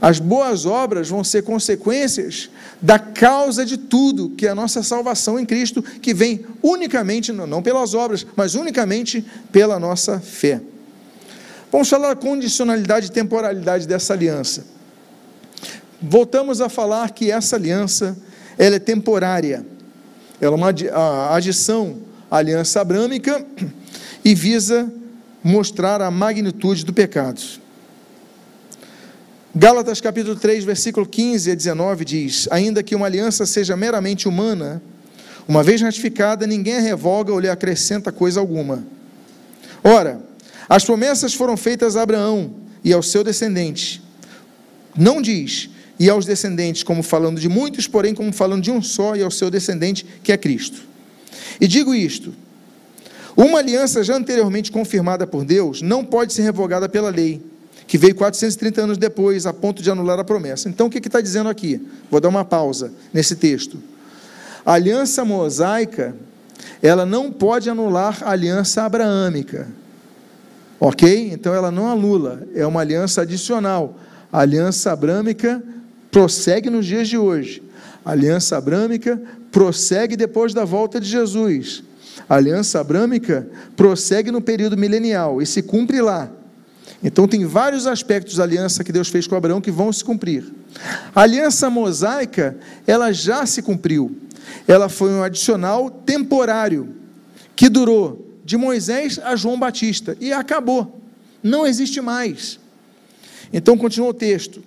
As 0.00 0.18
boas 0.18 0.64
obras 0.64 1.08
vão 1.08 1.24
ser 1.24 1.42
consequências 1.42 2.48
da 2.80 2.98
causa 2.98 3.66
de 3.66 3.76
tudo, 3.76 4.30
que 4.30 4.46
é 4.46 4.50
a 4.50 4.54
nossa 4.54 4.82
salvação 4.82 5.38
em 5.38 5.44
Cristo, 5.44 5.82
que 5.82 6.14
vem 6.14 6.46
unicamente, 6.62 7.32
não 7.32 7.62
pelas 7.62 7.94
obras, 7.94 8.24
mas 8.36 8.54
unicamente 8.54 9.24
pela 9.50 9.78
nossa 9.78 10.20
fé. 10.20 10.60
Vamos 11.70 11.88
falar 11.88 12.08
da 12.08 12.16
condicionalidade 12.16 13.06
e 13.06 13.10
temporalidade 13.10 13.86
dessa 13.86 14.14
aliança. 14.14 14.77
Voltamos 16.00 16.60
a 16.60 16.68
falar 16.68 17.10
que 17.10 17.30
essa 17.30 17.56
aliança 17.56 18.16
ela 18.56 18.76
é 18.76 18.78
temporária. 18.78 19.66
Ela 20.40 20.54
é 20.54 20.56
uma 20.56 21.34
adição 21.34 21.98
à 22.30 22.36
aliança 22.36 22.80
abrâmica 22.80 23.44
e 24.24 24.34
visa 24.34 24.92
mostrar 25.42 26.00
a 26.00 26.10
magnitude 26.10 26.84
do 26.84 26.92
pecado. 26.92 27.40
Gálatas 29.54 30.00
capítulo 30.00 30.36
3, 30.36 30.62
versículo 30.62 31.04
15 31.04 31.50
a 31.50 31.54
19 31.54 32.04
diz: 32.04 32.46
Ainda 32.50 32.82
que 32.82 32.94
uma 32.94 33.06
aliança 33.06 33.44
seja 33.44 33.76
meramente 33.76 34.28
humana, 34.28 34.80
uma 35.48 35.64
vez 35.64 35.80
ratificada, 35.80 36.46
ninguém 36.46 36.76
a 36.76 36.80
revoga 36.80 37.32
ou 37.32 37.40
lhe 37.40 37.48
acrescenta 37.48 38.12
coisa 38.12 38.38
alguma. 38.38 38.84
Ora, 39.82 40.20
as 40.68 40.84
promessas 40.84 41.34
foram 41.34 41.56
feitas 41.56 41.96
a 41.96 42.02
Abraão 42.02 42.54
e 42.84 42.92
ao 42.92 43.02
seu 43.02 43.24
descendente. 43.24 44.00
Não 44.96 45.20
diz 45.20 45.70
e 45.98 46.08
aos 46.08 46.24
descendentes, 46.24 46.82
como 46.82 47.02
falando 47.02 47.40
de 47.40 47.48
muitos, 47.48 47.86
porém 47.86 48.14
como 48.14 48.32
falando 48.32 48.62
de 48.62 48.70
um 48.70 48.80
só 48.80 49.16
e 49.16 49.22
ao 49.22 49.30
seu 49.30 49.50
descendente, 49.50 50.06
que 50.22 50.32
é 50.32 50.36
Cristo. 50.36 50.82
E 51.60 51.66
digo 51.66 51.94
isto: 51.94 52.32
uma 53.36 53.58
aliança 53.58 54.02
já 54.02 54.16
anteriormente 54.16 54.72
confirmada 54.72 55.26
por 55.26 55.44
Deus 55.44 55.80
não 55.80 56.04
pode 56.04 56.32
ser 56.32 56.42
revogada 56.42 56.88
pela 56.88 57.08
lei, 57.08 57.40
que 57.86 57.96
veio 57.96 58.14
430 58.14 58.82
anos 58.82 58.98
depois, 58.98 59.46
a 59.46 59.52
ponto 59.52 59.82
de 59.82 59.90
anular 59.90 60.18
a 60.18 60.24
promessa. 60.24 60.68
Então, 60.68 60.88
o 60.88 60.90
que 60.90 60.98
está 60.98 61.20
dizendo 61.20 61.48
aqui? 61.48 61.80
Vou 62.10 62.20
dar 62.20 62.28
uma 62.28 62.44
pausa 62.44 62.92
nesse 63.12 63.36
texto. 63.36 63.78
A 64.66 64.72
aliança 64.72 65.24
mosaica, 65.24 66.14
ela 66.82 67.06
não 67.06 67.30
pode 67.30 67.70
anular 67.70 68.18
a 68.22 68.32
aliança 68.32 68.82
abraâmica. 68.82 69.68
Ok? 70.80 71.30
Então, 71.32 71.54
ela 71.54 71.70
não 71.70 71.90
anula, 71.90 72.42
é 72.54 72.66
uma 72.66 72.80
aliança 72.80 73.22
adicional. 73.22 73.96
A 74.32 74.40
aliança 74.40 74.92
abrâmica 74.92 75.62
prossegue 76.18 76.68
nos 76.68 76.84
dias 76.84 77.06
de 77.06 77.16
hoje. 77.16 77.62
A 78.04 78.10
aliança 78.10 78.56
abrâmica 78.56 79.22
prossegue 79.52 80.16
depois 80.16 80.52
da 80.52 80.64
volta 80.64 81.00
de 81.00 81.08
Jesus. 81.08 81.84
A 82.28 82.34
aliança 82.34 82.80
abrâmica 82.80 83.48
prossegue 83.76 84.32
no 84.32 84.40
período 84.40 84.76
milenial 84.76 85.40
e 85.40 85.46
se 85.46 85.62
cumpre 85.62 86.00
lá. 86.00 86.28
Então 87.04 87.28
tem 87.28 87.46
vários 87.46 87.86
aspectos 87.86 88.34
da 88.34 88.42
aliança 88.42 88.82
que 88.82 88.90
Deus 88.90 89.06
fez 89.06 89.28
com 89.28 89.36
Abraão 89.36 89.60
que 89.60 89.70
vão 89.70 89.92
se 89.92 90.02
cumprir. 90.02 90.42
A 91.14 91.20
aliança 91.20 91.70
mosaica, 91.70 92.56
ela 92.84 93.12
já 93.12 93.46
se 93.46 93.62
cumpriu. 93.62 94.18
Ela 94.66 94.88
foi 94.88 95.12
um 95.12 95.22
adicional 95.22 95.88
temporário 95.88 96.96
que 97.54 97.68
durou 97.68 98.26
de 98.44 98.56
Moisés 98.56 99.20
a 99.22 99.36
João 99.36 99.56
Batista 99.56 100.16
e 100.20 100.32
acabou. 100.32 101.00
Não 101.44 101.64
existe 101.64 102.00
mais. 102.00 102.58
Então 103.52 103.78
continua 103.78 104.08
o 104.08 104.14
texto. 104.14 104.64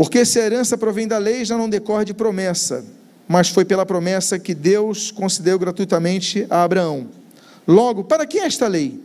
Porque 0.00 0.24
se 0.24 0.40
a 0.40 0.46
herança 0.46 0.78
provém 0.78 1.06
da 1.06 1.18
lei, 1.18 1.44
já 1.44 1.58
não 1.58 1.68
decorre 1.68 2.06
de 2.06 2.14
promessa, 2.14 2.82
mas 3.28 3.50
foi 3.50 3.66
pela 3.66 3.84
promessa 3.84 4.38
que 4.38 4.54
Deus 4.54 5.10
concedeu 5.10 5.58
gratuitamente 5.58 6.46
a 6.48 6.62
Abraão. 6.62 7.08
Logo, 7.68 8.04
para 8.04 8.24
que 8.24 8.38
esta 8.38 8.66
lei? 8.66 8.98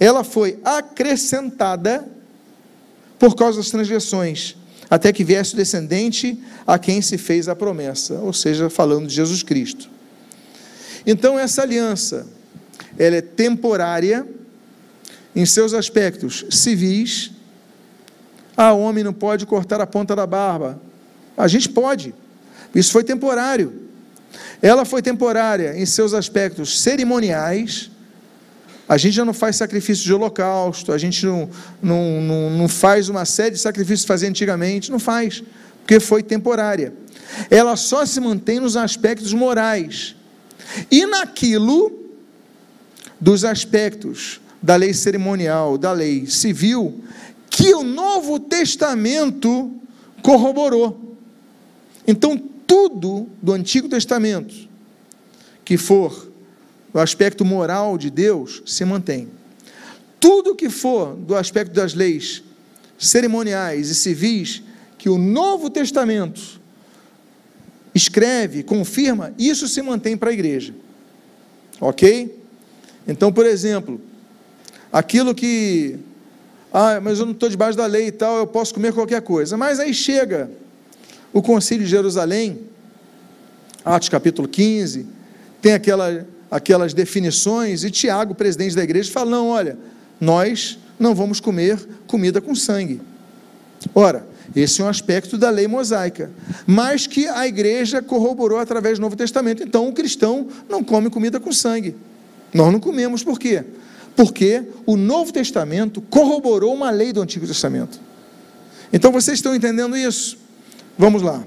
Ela 0.00 0.24
foi 0.24 0.58
acrescentada 0.64 2.08
por 3.20 3.36
causa 3.36 3.58
das 3.58 3.70
transgressões, 3.70 4.56
até 4.90 5.12
que 5.12 5.22
viesse 5.22 5.54
o 5.54 5.56
descendente 5.56 6.42
a 6.66 6.76
quem 6.76 7.00
se 7.00 7.16
fez 7.16 7.48
a 7.48 7.54
promessa, 7.54 8.14
ou 8.14 8.32
seja, 8.32 8.68
falando 8.68 9.06
de 9.06 9.14
Jesus 9.14 9.44
Cristo. 9.44 9.88
Então, 11.06 11.38
essa 11.38 11.62
aliança, 11.62 12.26
ela 12.98 13.14
é 13.14 13.22
temporária 13.22 14.26
em 15.36 15.46
seus 15.46 15.72
aspectos 15.72 16.44
civis, 16.50 17.30
ah, 18.56 18.72
homem 18.72 19.04
não 19.04 19.12
pode 19.12 19.44
cortar 19.44 19.80
a 19.80 19.86
ponta 19.86 20.16
da 20.16 20.26
barba. 20.26 20.80
A 21.36 21.46
gente 21.46 21.68
pode. 21.68 22.14
Isso 22.74 22.90
foi 22.90 23.04
temporário. 23.04 23.72
Ela 24.62 24.84
foi 24.84 25.02
temporária 25.02 25.76
em 25.76 25.84
seus 25.84 26.14
aspectos 26.14 26.80
cerimoniais, 26.80 27.90
A 28.88 28.96
gente 28.96 29.14
já 29.14 29.24
não 29.24 29.34
faz 29.34 29.56
sacrifício 29.56 30.04
de 30.04 30.14
holocausto, 30.14 30.92
a 30.92 30.98
gente 30.98 31.26
não, 31.26 31.50
não, 31.82 32.20
não, 32.20 32.50
não 32.50 32.68
faz 32.68 33.08
uma 33.08 33.24
série 33.24 33.50
de 33.50 33.60
sacrifícios 33.60 34.02
que 34.02 34.08
fazia 34.08 34.28
antigamente, 34.28 34.92
não 34.92 35.00
faz, 35.00 35.42
porque 35.80 35.98
foi 35.98 36.22
temporária. 36.22 36.94
Ela 37.50 37.74
só 37.74 38.06
se 38.06 38.20
mantém 38.20 38.60
nos 38.60 38.76
aspectos 38.76 39.32
morais 39.32 40.14
e 40.88 41.04
naquilo 41.04 41.92
dos 43.20 43.44
aspectos 43.44 44.40
da 44.62 44.76
lei 44.76 44.94
cerimonial, 44.94 45.76
da 45.76 45.90
lei 45.90 46.26
civil, 46.26 47.02
que 47.56 47.74
o 47.74 47.82
Novo 47.82 48.38
Testamento 48.38 49.72
corroborou. 50.20 51.16
Então, 52.06 52.36
tudo 52.36 53.26
do 53.40 53.52
Antigo 53.52 53.88
Testamento 53.88 54.54
que 55.64 55.78
for 55.78 56.30
do 56.92 57.00
aspecto 57.00 57.46
moral 57.46 57.96
de 57.96 58.10
Deus 58.10 58.62
se 58.66 58.84
mantém. 58.84 59.30
Tudo 60.20 60.54
que 60.54 60.68
for 60.68 61.14
do 61.16 61.34
aspecto 61.34 61.72
das 61.72 61.94
leis 61.94 62.42
cerimoniais 62.98 63.88
e 63.88 63.94
civis 63.94 64.62
que 64.98 65.08
o 65.08 65.16
Novo 65.16 65.70
Testamento 65.70 66.60
escreve, 67.94 68.62
confirma, 68.64 69.32
isso 69.38 69.66
se 69.66 69.80
mantém 69.80 70.14
para 70.14 70.28
a 70.28 70.34
igreja. 70.34 70.74
Ok? 71.80 72.38
Então, 73.08 73.32
por 73.32 73.46
exemplo, 73.46 73.98
aquilo 74.92 75.34
que. 75.34 75.98
Ah, 76.72 77.00
mas 77.00 77.18
eu 77.18 77.26
não 77.26 77.32
estou 77.32 77.48
debaixo 77.48 77.76
da 77.76 77.86
lei 77.86 78.08
e 78.08 78.12
tal, 78.12 78.38
eu 78.38 78.46
posso 78.46 78.74
comer 78.74 78.92
qualquer 78.92 79.22
coisa. 79.22 79.56
Mas 79.56 79.80
aí 79.80 79.94
chega 79.94 80.50
o 81.32 81.40
Concílio 81.40 81.84
de 81.84 81.90
Jerusalém, 81.90 82.60
Atos 83.84 84.08
capítulo 84.08 84.48
15, 84.48 85.06
tem 85.60 85.72
aquela 85.72 86.26
aquelas 86.50 86.94
definições, 86.94 87.84
e 87.84 87.90
Tiago, 87.90 88.34
presidente 88.34 88.74
da 88.74 88.82
igreja, 88.82 89.10
fala: 89.12 89.30
não, 89.30 89.48
olha, 89.48 89.78
nós 90.20 90.78
não 90.98 91.14
vamos 91.14 91.40
comer 91.40 91.78
comida 92.06 92.40
com 92.40 92.54
sangue. 92.54 93.00
Ora, 93.94 94.26
esse 94.54 94.80
é 94.80 94.84
um 94.84 94.88
aspecto 94.88 95.36
da 95.36 95.50
lei 95.50 95.68
mosaica, 95.68 96.30
mas 96.66 97.06
que 97.06 97.26
a 97.26 97.46
igreja 97.46 98.00
corroborou 98.00 98.58
através 98.58 98.98
do 98.98 99.02
Novo 99.02 99.16
Testamento. 99.16 99.62
Então, 99.62 99.88
o 99.88 99.92
cristão 99.92 100.48
não 100.68 100.82
come 100.82 101.10
comida 101.10 101.38
com 101.38 101.52
sangue. 101.52 101.94
Nós 102.54 102.72
não 102.72 102.80
comemos, 102.80 103.22
por 103.22 103.38
quê? 103.38 103.64
Porque 104.16 104.64
o 104.86 104.96
Novo 104.96 105.30
Testamento 105.30 106.00
corroborou 106.00 106.74
uma 106.74 106.90
lei 106.90 107.12
do 107.12 107.20
Antigo 107.20 107.46
Testamento. 107.46 108.00
Então, 108.92 109.12
vocês 109.12 109.38
estão 109.38 109.54
entendendo 109.54 109.96
isso? 109.96 110.38
Vamos 110.98 111.20
lá. 111.20 111.44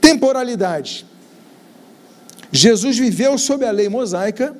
Temporalidade. 0.00 1.04
Jesus 2.50 2.98
viveu 2.98 3.36
sob 3.36 3.64
a 3.64 3.70
lei 3.70 3.88
mosaica, 3.88 4.56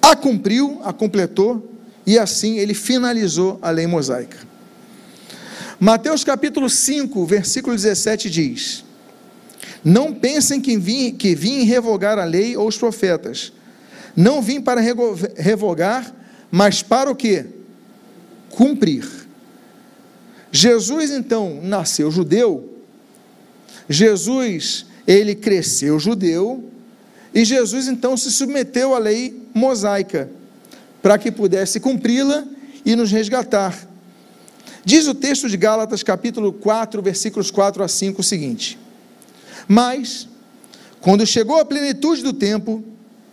a 0.00 0.14
cumpriu, 0.14 0.80
a 0.84 0.92
completou, 0.92 1.72
e 2.06 2.18
assim 2.18 2.58
ele 2.58 2.74
finalizou 2.74 3.58
a 3.60 3.70
lei 3.70 3.86
mosaica. 3.86 4.38
Mateus 5.78 6.24
capítulo 6.24 6.70
5, 6.70 7.26
versículo 7.26 7.74
17 7.74 8.30
diz: 8.30 8.84
Não 9.84 10.14
pensem 10.14 10.60
que 10.60 10.78
vim, 10.78 11.12
que 11.12 11.34
vim 11.34 11.64
revogar 11.64 12.18
a 12.18 12.24
lei 12.24 12.56
ou 12.56 12.66
os 12.66 12.78
profetas. 12.78 13.52
Não 14.16 14.40
vim 14.40 14.60
para 14.60 14.80
revogar, 14.80 16.14
mas 16.50 16.82
para 16.82 17.10
o 17.10 17.14
que? 17.14 17.44
Cumprir. 18.50 19.06
Jesus 20.50 21.10
então 21.10 21.60
nasceu 21.62 22.10
judeu. 22.10 22.72
Jesus, 23.88 24.86
ele 25.06 25.34
cresceu 25.34 25.98
judeu, 26.00 26.64
e 27.34 27.44
Jesus 27.44 27.86
então 27.86 28.16
se 28.16 28.32
submeteu 28.32 28.94
à 28.94 28.98
lei 28.98 29.46
mosaica, 29.52 30.30
para 31.02 31.18
que 31.18 31.30
pudesse 31.30 31.78
cumpri-la 31.78 32.44
e 32.84 32.96
nos 32.96 33.12
resgatar. 33.12 33.86
Diz 34.84 35.06
o 35.06 35.14
texto 35.14 35.48
de 35.48 35.56
Gálatas, 35.56 36.02
capítulo 36.02 36.52
4, 36.52 37.02
versículos 37.02 37.50
4 37.50 37.82
a 37.82 37.88
5, 37.88 38.20
o 38.20 38.24
seguinte: 38.24 38.78
Mas, 39.68 40.26
quando 41.00 41.26
chegou 41.26 41.58
a 41.58 41.64
plenitude 41.64 42.22
do 42.22 42.32
tempo, 42.32 42.82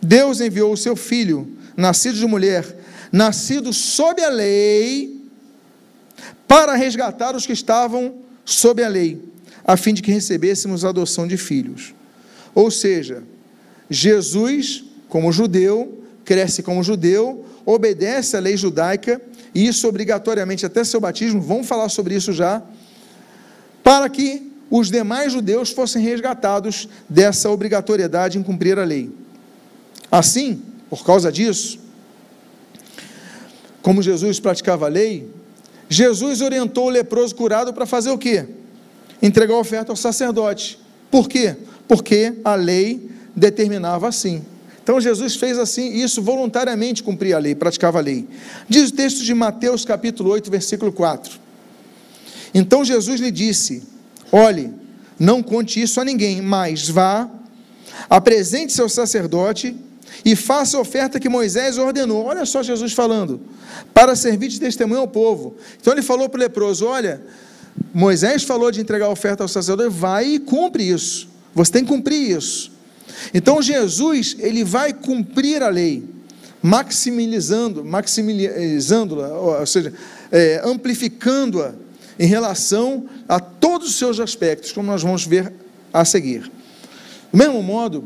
Deus 0.04 0.40
enviou 0.40 0.72
o 0.72 0.76
seu 0.76 0.94
filho, 0.94 1.48
nascido 1.76 2.18
de 2.18 2.26
mulher, 2.26 2.64
nascido 3.10 3.72
sob 3.72 4.22
a 4.22 4.28
lei, 4.28 5.20
para 6.46 6.74
resgatar 6.74 7.34
os 7.34 7.46
que 7.46 7.52
estavam 7.52 8.16
sob 8.44 8.82
a 8.82 8.88
lei, 8.88 9.20
a 9.64 9.76
fim 9.76 9.94
de 9.94 10.02
que 10.02 10.12
recebêssemos 10.12 10.84
a 10.84 10.90
adoção 10.90 11.26
de 11.26 11.36
filhos. 11.36 11.94
Ou 12.54 12.70
seja, 12.70 13.22
Jesus, 13.88 14.84
como 15.08 15.32
judeu, 15.32 16.04
cresce 16.24 16.62
como 16.62 16.82
judeu, 16.82 17.44
obedece 17.64 18.36
à 18.36 18.40
lei 18.40 18.56
judaica, 18.56 19.20
e 19.54 19.66
isso 19.66 19.88
obrigatoriamente 19.88 20.66
até 20.66 20.84
seu 20.84 21.00
batismo, 21.00 21.40
vamos 21.40 21.66
falar 21.66 21.88
sobre 21.88 22.14
isso 22.14 22.32
já, 22.32 22.62
para 23.82 24.08
que 24.08 24.52
os 24.70 24.90
demais 24.90 25.32
judeus 25.32 25.70
fossem 25.70 26.02
resgatados 26.02 26.88
dessa 27.08 27.48
obrigatoriedade 27.48 28.38
em 28.38 28.42
cumprir 28.42 28.78
a 28.78 28.84
lei. 28.84 29.23
Assim, 30.14 30.62
por 30.88 31.04
causa 31.04 31.32
disso, 31.32 31.76
como 33.82 34.00
Jesus 34.00 34.38
praticava 34.38 34.86
a 34.86 34.88
lei, 34.88 35.28
Jesus 35.88 36.40
orientou 36.40 36.86
o 36.86 36.88
leproso 36.88 37.34
curado 37.34 37.74
para 37.74 37.84
fazer 37.84 38.10
o 38.10 38.16
quê? 38.16 38.46
Entregar 39.20 39.54
a 39.54 39.58
oferta 39.58 39.90
ao 39.90 39.96
sacerdote. 39.96 40.78
Por 41.10 41.28
quê? 41.28 41.56
Porque 41.88 42.32
a 42.44 42.54
lei 42.54 43.10
determinava 43.34 44.06
assim. 44.06 44.44
Então 44.84 45.00
Jesus 45.00 45.34
fez 45.34 45.58
assim, 45.58 45.92
isso 45.96 46.22
voluntariamente 46.22 47.02
cumpria 47.02 47.34
a 47.34 47.40
lei, 47.40 47.56
praticava 47.56 47.98
a 47.98 48.02
lei. 48.02 48.28
Diz 48.68 48.90
o 48.90 48.94
texto 48.94 49.24
de 49.24 49.34
Mateus 49.34 49.84
capítulo 49.84 50.30
8, 50.30 50.48
versículo 50.48 50.92
4. 50.92 51.40
Então 52.54 52.84
Jesus 52.84 53.20
lhe 53.20 53.32
disse: 53.32 53.82
Olhe, 54.30 54.72
não 55.18 55.42
conte 55.42 55.82
isso 55.82 56.00
a 56.00 56.04
ninguém, 56.04 56.40
mas 56.40 56.88
vá, 56.88 57.28
apresente-se 58.08 58.80
ao 58.80 58.88
sacerdote 58.88 59.76
e 60.24 60.36
faça 60.36 60.76
a 60.76 60.80
oferta 60.80 61.18
que 61.18 61.28
Moisés 61.28 61.78
ordenou. 61.78 62.24
Olha 62.24 62.44
só 62.44 62.62
Jesus 62.62 62.92
falando, 62.92 63.40
para 63.92 64.14
servir 64.14 64.48
de 64.48 64.60
testemunho 64.60 65.00
ao 65.00 65.08
povo. 65.08 65.56
Então 65.80 65.92
ele 65.92 66.02
falou 66.02 66.28
para 66.28 66.38
o 66.38 66.40
leproso: 66.40 66.86
Olha, 66.86 67.22
Moisés 67.92 68.42
falou 68.42 68.70
de 68.70 68.80
entregar 68.80 69.06
a 69.06 69.10
oferta 69.10 69.42
ao 69.42 69.48
sacerdote, 69.48 69.88
vai 69.88 70.26
e 70.26 70.38
cumpre 70.38 70.82
isso. 70.88 71.28
Você 71.54 71.72
tem 71.72 71.84
que 71.84 71.88
cumprir 71.88 72.36
isso. 72.36 72.72
Então 73.32 73.62
Jesus, 73.62 74.36
ele 74.38 74.64
vai 74.64 74.92
cumprir 74.92 75.62
a 75.62 75.68
lei, 75.68 76.04
maximizando, 76.62 77.84
maximizando-a, 77.84 79.28
ou 79.28 79.66
seja, 79.66 79.92
é, 80.30 80.60
amplificando-a 80.64 81.74
em 82.18 82.26
relação 82.26 83.06
a 83.28 83.40
todos 83.40 83.88
os 83.88 83.96
seus 83.96 84.20
aspectos, 84.20 84.72
como 84.72 84.86
nós 84.86 85.02
vamos 85.02 85.26
ver 85.26 85.52
a 85.92 86.04
seguir. 86.04 86.50
Do 87.32 87.38
mesmo 87.38 87.62
modo, 87.62 88.04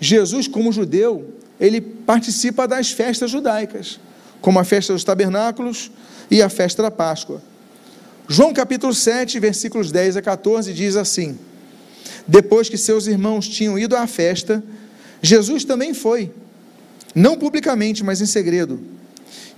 Jesus, 0.00 0.46
como 0.46 0.72
judeu, 0.72 1.34
ele 1.60 1.80
participa 1.80 2.66
das 2.66 2.90
festas 2.90 3.30
judaicas, 3.30 3.98
como 4.40 4.58
a 4.58 4.64
festa 4.64 4.92
dos 4.92 5.04
tabernáculos 5.04 5.90
e 6.30 6.42
a 6.42 6.48
festa 6.48 6.82
da 6.82 6.90
Páscoa. 6.90 7.42
João 8.28 8.52
capítulo 8.52 8.94
7, 8.94 9.40
versículos 9.40 9.90
10 9.90 10.18
a 10.18 10.22
14 10.22 10.72
diz 10.72 10.96
assim: 10.96 11.38
depois 12.26 12.68
que 12.68 12.76
seus 12.76 13.06
irmãos 13.06 13.48
tinham 13.48 13.78
ido 13.78 13.96
à 13.96 14.06
festa, 14.06 14.62
Jesus 15.22 15.64
também 15.64 15.94
foi, 15.94 16.30
não 17.14 17.38
publicamente, 17.38 18.04
mas 18.04 18.20
em 18.20 18.26
segredo. 18.26 18.78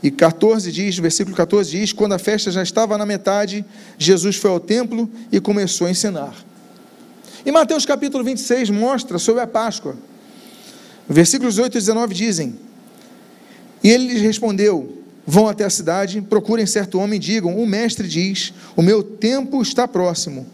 E 0.03 0.11
14 0.11 0.71
diz, 0.73 0.97
versículo 0.99 1.37
14 1.37 1.71
diz: 1.71 1.93
quando 1.93 2.13
a 2.13 2.19
festa 2.19 2.51
já 2.51 2.63
estava 2.63 2.97
na 2.97 3.05
metade, 3.05 3.65
Jesus 3.99 4.37
foi 4.37 4.51
ao 4.51 4.61
templo 4.61 5.11
e 5.33 5.41
começou 5.41 5.87
a 5.87 5.91
ensinar. 5.91 6.35
E 7.45 7.51
Mateus 7.51 7.85
capítulo 7.85 8.23
26 8.23 8.71
mostra 8.71 9.19
sobre 9.19 9.43
a 9.43 9.47
Páscoa. 9.47 9.97
Versículos 11.09 11.59
8 11.59 11.75
e 11.75 11.81
19 11.81 12.15
dizem: 12.15 12.57
E 13.83 13.91
ele 13.91 14.13
lhes 14.13 14.23
respondeu: 14.23 14.99
Vão 15.27 15.49
até 15.49 15.65
a 15.65 15.71
cidade, 15.71 16.21
procurem 16.21 16.67
certo 16.67 16.99
homem 16.99 17.17
e 17.17 17.21
digam: 17.21 17.57
O 17.57 17.67
mestre 17.67 18.09
diz: 18.09 18.53
O 18.77 18.83
meu 18.83 19.03
tempo 19.03 19.61
está 19.63 19.87
próximo 19.87 20.47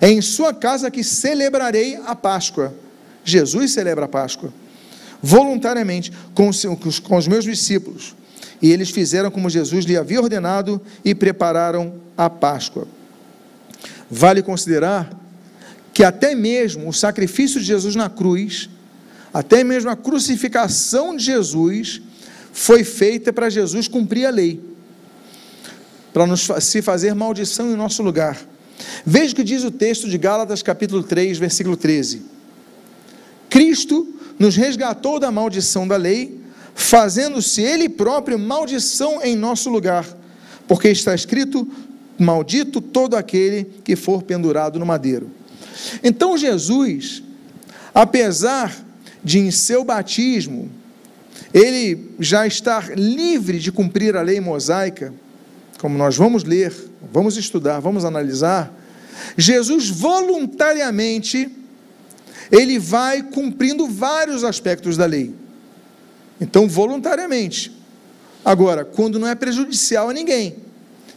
é 0.00 0.10
em 0.10 0.20
sua 0.20 0.52
casa 0.52 0.90
que 0.90 1.04
celebrarei 1.04 1.96
a 2.06 2.14
Páscoa. 2.14 2.74
Jesus 3.24 3.72
celebra 3.72 4.06
a 4.06 4.08
Páscoa, 4.08 4.52
voluntariamente, 5.22 6.12
com 6.34 6.48
os, 6.48 6.98
com 6.98 7.16
os 7.16 7.28
meus 7.28 7.44
discípulos. 7.44 8.14
E 8.60 8.70
eles 8.70 8.90
fizeram 8.90 9.30
como 9.30 9.50
Jesus 9.50 9.84
lhe 9.84 9.96
havia 9.96 10.20
ordenado 10.20 10.80
e 11.04 11.14
prepararam 11.14 11.94
a 12.16 12.28
Páscoa. 12.30 12.86
Vale 14.10 14.42
considerar 14.42 15.10
que 15.92 16.04
até 16.04 16.34
mesmo 16.34 16.88
o 16.88 16.92
sacrifício 16.92 17.60
de 17.60 17.66
Jesus 17.66 17.94
na 17.94 18.08
cruz, 18.08 18.68
até 19.32 19.64
mesmo 19.64 19.90
a 19.90 19.96
crucificação 19.96 21.16
de 21.16 21.24
Jesus, 21.24 22.02
foi 22.52 22.84
feita 22.84 23.32
para 23.32 23.48
Jesus 23.48 23.88
cumprir 23.88 24.26
a 24.26 24.30
lei, 24.30 24.60
para 26.12 26.26
nos, 26.26 26.48
se 26.60 26.82
fazer 26.82 27.14
maldição 27.14 27.70
em 27.70 27.76
nosso 27.76 28.02
lugar. 28.02 28.38
Veja 29.06 29.32
o 29.32 29.36
que 29.36 29.44
diz 29.44 29.64
o 29.64 29.70
texto 29.70 30.08
de 30.08 30.18
Gálatas, 30.18 30.62
capítulo 30.62 31.02
3, 31.02 31.38
versículo 31.38 31.76
13. 31.76 32.22
Cristo 33.48 34.14
nos 34.38 34.56
resgatou 34.56 35.18
da 35.18 35.30
maldição 35.30 35.88
da 35.88 35.96
lei, 35.96 36.40
fazendo-se 36.74 37.62
ele 37.62 37.88
próprio 37.88 38.38
maldição 38.38 39.22
em 39.22 39.36
nosso 39.36 39.70
lugar, 39.70 40.06
porque 40.68 40.88
está 40.88 41.14
escrito: 41.14 41.66
Maldito 42.18 42.80
todo 42.80 43.16
aquele 43.16 43.64
que 43.84 43.96
for 43.96 44.22
pendurado 44.22 44.78
no 44.78 44.86
madeiro. 44.86 45.30
Então 46.02 46.36
Jesus, 46.36 47.22
apesar 47.94 48.84
de 49.22 49.38
em 49.38 49.50
seu 49.50 49.84
batismo 49.84 50.70
ele 51.52 52.10
já 52.18 52.46
estar 52.46 52.96
livre 52.96 53.58
de 53.58 53.70
cumprir 53.70 54.16
a 54.16 54.22
lei 54.22 54.40
mosaica, 54.40 55.12
como 55.78 55.98
nós 55.98 56.16
vamos 56.16 56.44
ler, 56.44 56.72
vamos 57.12 57.36
estudar, 57.36 57.78
vamos 57.80 58.04
analisar, 58.04 58.72
Jesus 59.36 59.90
voluntariamente 59.90 61.50
ele 62.50 62.78
vai 62.78 63.22
cumprindo 63.22 63.86
vários 63.86 64.44
aspectos 64.44 64.96
da 64.96 65.06
lei. 65.06 65.34
Então, 66.40 66.68
voluntariamente. 66.68 67.72
Agora, 68.44 68.84
quando 68.84 69.18
não 69.18 69.28
é 69.28 69.34
prejudicial 69.34 70.10
a 70.10 70.12
ninguém. 70.12 70.56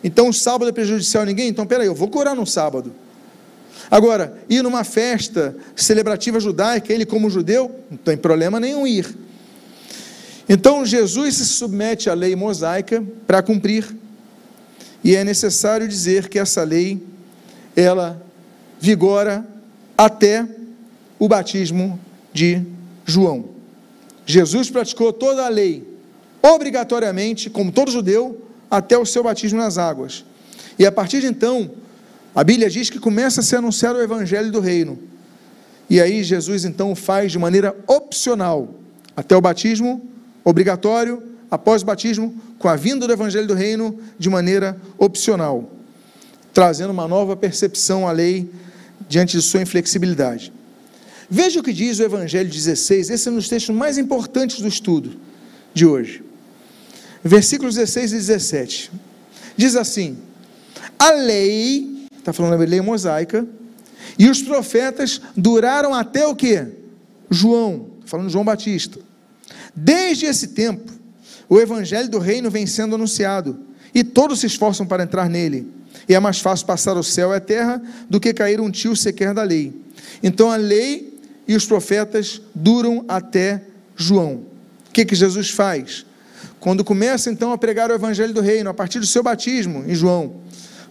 Então, 0.04 0.30
o 0.30 0.34
sábado 0.34 0.70
é 0.70 0.72
prejudicial 0.72 1.24
a 1.24 1.26
ninguém? 1.26 1.50
Então, 1.50 1.66
peraí, 1.66 1.88
eu 1.88 1.96
vou 1.96 2.08
curar 2.08 2.36
no 2.36 2.46
sábado. 2.46 2.94
Agora, 3.90 4.38
ir 4.50 4.62
numa 4.62 4.84
festa 4.84 5.56
celebrativa 5.76 6.40
judaica, 6.40 6.92
ele 6.92 7.06
como 7.06 7.30
judeu, 7.30 7.72
não 7.90 7.98
tem 7.98 8.18
problema 8.18 8.60
nenhum 8.60 8.86
ir. 8.88 9.16
Então, 10.48 10.86
Jesus 10.86 11.36
se 11.36 11.46
submete 11.46 12.10
à 12.10 12.14
lei 12.14 12.36
mosaica 12.36 13.04
para 13.26 13.42
cumprir. 13.42 13.96
E 15.04 15.16
é 15.16 15.24
necessário 15.24 15.88
dizer 15.88 16.30
que 16.30 16.40
essa 16.40 16.64
lei, 16.64 17.02
ela 17.76 18.22
vigora 18.80 19.46
até 19.98 20.48
o 21.20 21.28
batismo 21.28 22.00
de 22.34 22.62
João. 23.06 23.46
Jesus 24.26 24.70
praticou 24.70 25.14
toda 25.14 25.46
a 25.46 25.50
lei, 25.50 25.88
obrigatoriamente, 26.42 27.50
como 27.50 27.72
todo 27.72 27.92
judeu, 27.92 28.42
até 28.70 28.98
o 28.98 29.06
seu 29.06 29.24
batismo 29.24 29.60
nas 29.60 29.78
águas. 29.78 30.26
E 30.78 30.86
a 30.86 30.92
partir 30.92 31.22
de 31.22 31.28
então, 31.28 31.72
a 32.36 32.44
Bíblia 32.44 32.70
diz 32.70 32.90
que 32.90 33.00
começa 33.00 33.40
a 33.40 33.44
ser 33.44 33.56
anunciado 33.56 33.98
o 33.98 34.02
evangelho 34.02 34.52
do 34.52 34.60
reino. 34.60 35.00
E 35.90 36.02
aí 36.02 36.24
Jesus 36.24 36.66
então 36.66 36.94
faz 36.94 37.32
de 37.32 37.40
maneira 37.40 37.76
opcional, 37.88 38.76
até 39.16 39.36
o 39.38 39.42
batismo 39.42 40.06
obrigatório, 40.44 41.24
após 41.50 41.82
o 41.82 41.86
batismo, 41.86 42.36
com 42.60 42.68
a 42.68 42.76
vinda 42.76 43.08
do 43.08 43.14
evangelho 43.14 43.48
do 43.48 43.54
reino, 43.54 44.00
de 44.20 44.30
maneira 44.30 44.80
opcional, 44.98 45.72
trazendo 46.54 46.92
uma 46.92 47.08
nova 47.08 47.36
percepção 47.36 48.08
à 48.08 48.12
lei 48.12 48.50
diante 49.08 49.38
de 49.38 49.42
sua 49.42 49.62
inflexibilidade. 49.62 50.52
Veja 51.30 51.60
o 51.60 51.64
que 51.64 51.74
diz 51.74 52.00
o 52.00 52.04
Evangelho 52.04 52.50
16, 52.50 53.10
esse 53.10 53.28
é 53.28 53.32
um 53.32 53.36
dos 53.36 53.50
textos 53.50 53.76
mais 53.76 53.98
importantes 53.98 54.62
do 54.62 54.68
estudo 54.68 55.18
de 55.74 55.86
hoje. 55.86 56.24
Versículos 57.24 57.76
16 57.76 58.12
e 58.12 58.16
17. 58.16 58.92
Diz 59.58 59.76
assim: 59.76 60.18
A 61.00 61.12
lei, 61.12 61.95
está 62.26 62.34
falando 62.34 62.58
da 62.58 62.66
lei 62.66 62.82
mosaica, 62.82 63.46
e 64.18 64.28
os 64.28 64.42
profetas 64.42 65.22
duraram 65.38 65.94
até 65.94 66.26
o 66.26 66.36
que? 66.36 66.66
João, 67.30 67.92
está 67.98 68.08
falando 68.08 68.32
João 68.32 68.44
Batista. 68.44 69.00
Desde 69.76 70.26
esse 70.26 70.48
tempo, 70.48 70.92
o 71.48 71.60
evangelho 71.60 72.10
do 72.10 72.18
reino 72.18 72.50
vem 72.50 72.66
sendo 72.66 72.96
anunciado, 72.96 73.60
e 73.94 74.04
todos 74.04 74.40
se 74.40 74.48
esforçam 74.48 74.88
para 74.88 75.04
entrar 75.04 75.30
nele. 75.30 75.72
E 76.10 76.16
é 76.16 76.20
mais 76.20 76.40
fácil 76.40 76.66
passar 76.66 76.98
o 76.98 77.04
céu 77.04 77.32
e 77.32 77.36
a 77.36 77.40
terra 77.40 77.82
do 78.10 78.20
que 78.20 78.34
cair 78.34 78.60
um 78.60 78.72
tio 78.72 78.96
sequer 78.96 79.32
da 79.32 79.44
lei. 79.44 79.80
Então 80.24 80.50
a 80.50 80.56
lei 80.56 81.20
e 81.48 81.56
os 81.56 81.66
profetas 81.66 82.42
duram 82.56 83.06
até 83.08 83.62
João. 83.96 84.46
O 84.90 84.92
que, 84.92 85.06
que 85.06 85.16
Jesus 85.16 85.52
faz? 85.52 86.06
Quando 86.60 86.84
começa 86.84 87.30
então 87.30 87.52
a 87.52 87.58
pregar 87.58 87.92
o 87.92 87.94
evangelho 87.94 88.34
do 88.34 88.42
reino, 88.42 88.70
a 88.70 88.74
partir 88.74 89.00
do 89.00 89.06
seu 89.06 89.22
batismo 89.22 89.86
em 89.88 89.94
João. 89.94 90.38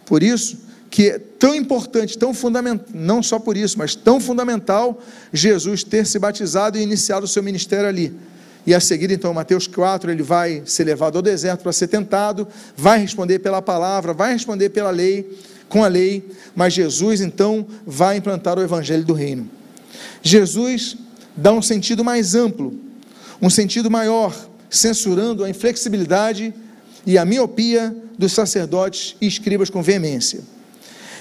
Por 0.06 0.22
isso 0.22 0.64
que 0.94 1.08
é 1.08 1.18
tão 1.18 1.56
importante, 1.56 2.16
tão 2.16 2.32
fundamental, 2.32 2.86
não 2.94 3.20
só 3.20 3.36
por 3.40 3.56
isso, 3.56 3.76
mas 3.76 3.96
tão 3.96 4.20
fundamental 4.20 5.02
Jesus 5.32 5.82
ter 5.82 6.06
se 6.06 6.20
batizado 6.20 6.78
e 6.78 6.82
iniciado 6.82 7.24
o 7.24 7.28
seu 7.28 7.42
ministério 7.42 7.88
ali. 7.88 8.14
E 8.64 8.72
a 8.72 8.78
seguir, 8.78 9.10
então, 9.10 9.34
Mateus 9.34 9.66
4, 9.66 10.08
ele 10.08 10.22
vai 10.22 10.62
ser 10.64 10.84
levado 10.84 11.16
ao 11.16 11.22
deserto 11.22 11.62
para 11.62 11.72
ser 11.72 11.88
tentado, 11.88 12.46
vai 12.76 13.00
responder 13.00 13.40
pela 13.40 13.60
palavra, 13.60 14.12
vai 14.12 14.34
responder 14.34 14.68
pela 14.68 14.90
lei, 14.90 15.36
com 15.68 15.82
a 15.82 15.88
lei, 15.88 16.30
mas 16.54 16.72
Jesus, 16.72 17.20
então, 17.20 17.66
vai 17.84 18.18
implantar 18.18 18.56
o 18.56 18.62
evangelho 18.62 19.04
do 19.04 19.14
reino. 19.14 19.50
Jesus 20.22 20.96
dá 21.36 21.52
um 21.52 21.60
sentido 21.60 22.04
mais 22.04 22.36
amplo, 22.36 22.72
um 23.42 23.50
sentido 23.50 23.90
maior, 23.90 24.32
censurando 24.70 25.42
a 25.42 25.50
inflexibilidade 25.50 26.54
e 27.04 27.18
a 27.18 27.24
miopia 27.24 27.92
dos 28.16 28.30
sacerdotes 28.30 29.16
e 29.20 29.26
escribas 29.26 29.68
com 29.68 29.82
veemência. 29.82 30.54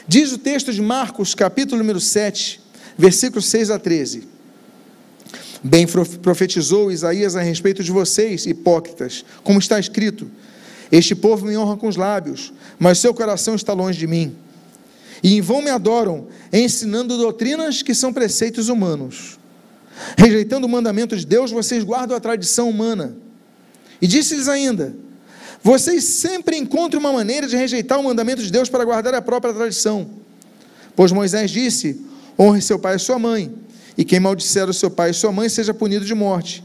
Diz 0.07 0.31
o 0.31 0.37
texto 0.37 0.73
de 0.73 0.81
Marcos, 0.81 1.33
capítulo 1.33 1.77
número 1.79 1.99
7, 1.99 2.61
versículos 2.97 3.45
6 3.45 3.71
a 3.71 3.79
13. 3.79 4.27
Bem 5.63 5.87
profetizou 6.21 6.91
Isaías 6.91 7.35
a 7.35 7.41
respeito 7.41 7.83
de 7.83 7.91
vocês, 7.91 8.45
hipócritas, 8.45 9.23
como 9.43 9.59
está 9.59 9.79
escrito: 9.79 10.29
Este 10.91 11.15
povo 11.15 11.45
me 11.45 11.55
honra 11.55 11.77
com 11.77 11.87
os 11.87 11.95
lábios, 11.95 12.51
mas 12.77 12.99
seu 12.99 13.13
coração 13.13 13.55
está 13.55 13.71
longe 13.71 13.97
de 13.97 14.07
mim 14.07 14.35
e 15.23 15.37
em 15.37 15.41
vão 15.41 15.61
me 15.61 15.69
adoram, 15.69 16.27
ensinando 16.51 17.17
doutrinas 17.17 17.81
que 17.81 17.95
são 17.95 18.11
preceitos 18.11 18.67
humanos. 18.67 19.39
Rejeitando 20.17 20.65
o 20.65 20.69
mandamento 20.69 21.15
de 21.15 21.25
Deus, 21.25 21.49
vocês 21.49 21.83
guardam 21.83 22.17
a 22.17 22.19
tradição 22.19 22.69
humana. 22.69 23.15
E 24.01 24.07
disse-lhes 24.07 24.49
ainda: 24.49 24.93
Vocês 25.63 26.03
sempre 26.03 26.57
encontram 26.57 26.99
uma 26.99 27.13
maneira 27.13 27.47
de 27.47 27.55
rejeitar 27.55 27.97
o 27.97 28.03
mandamento 28.03 28.43
de 28.43 28.51
Deus 28.51 28.67
para 28.67 28.83
guardar 28.83 29.13
a 29.13 29.21
própria 29.21 29.53
tradição. 29.53 30.09
Pois 30.93 31.11
Moisés 31.11 31.49
disse: 31.49 32.01
Honre 32.37 32.61
seu 32.61 32.77
pai 32.77 32.97
e 32.97 32.99
sua 32.99 33.17
mãe, 33.17 33.49
e 33.97 34.03
quem 34.03 34.19
maldisser 34.19 34.69
o 34.69 34.73
seu 34.73 34.91
pai 34.91 35.11
e 35.11 35.13
sua 35.13 35.31
mãe 35.31 35.47
seja 35.47 35.73
punido 35.73 36.03
de 36.03 36.13
morte. 36.13 36.63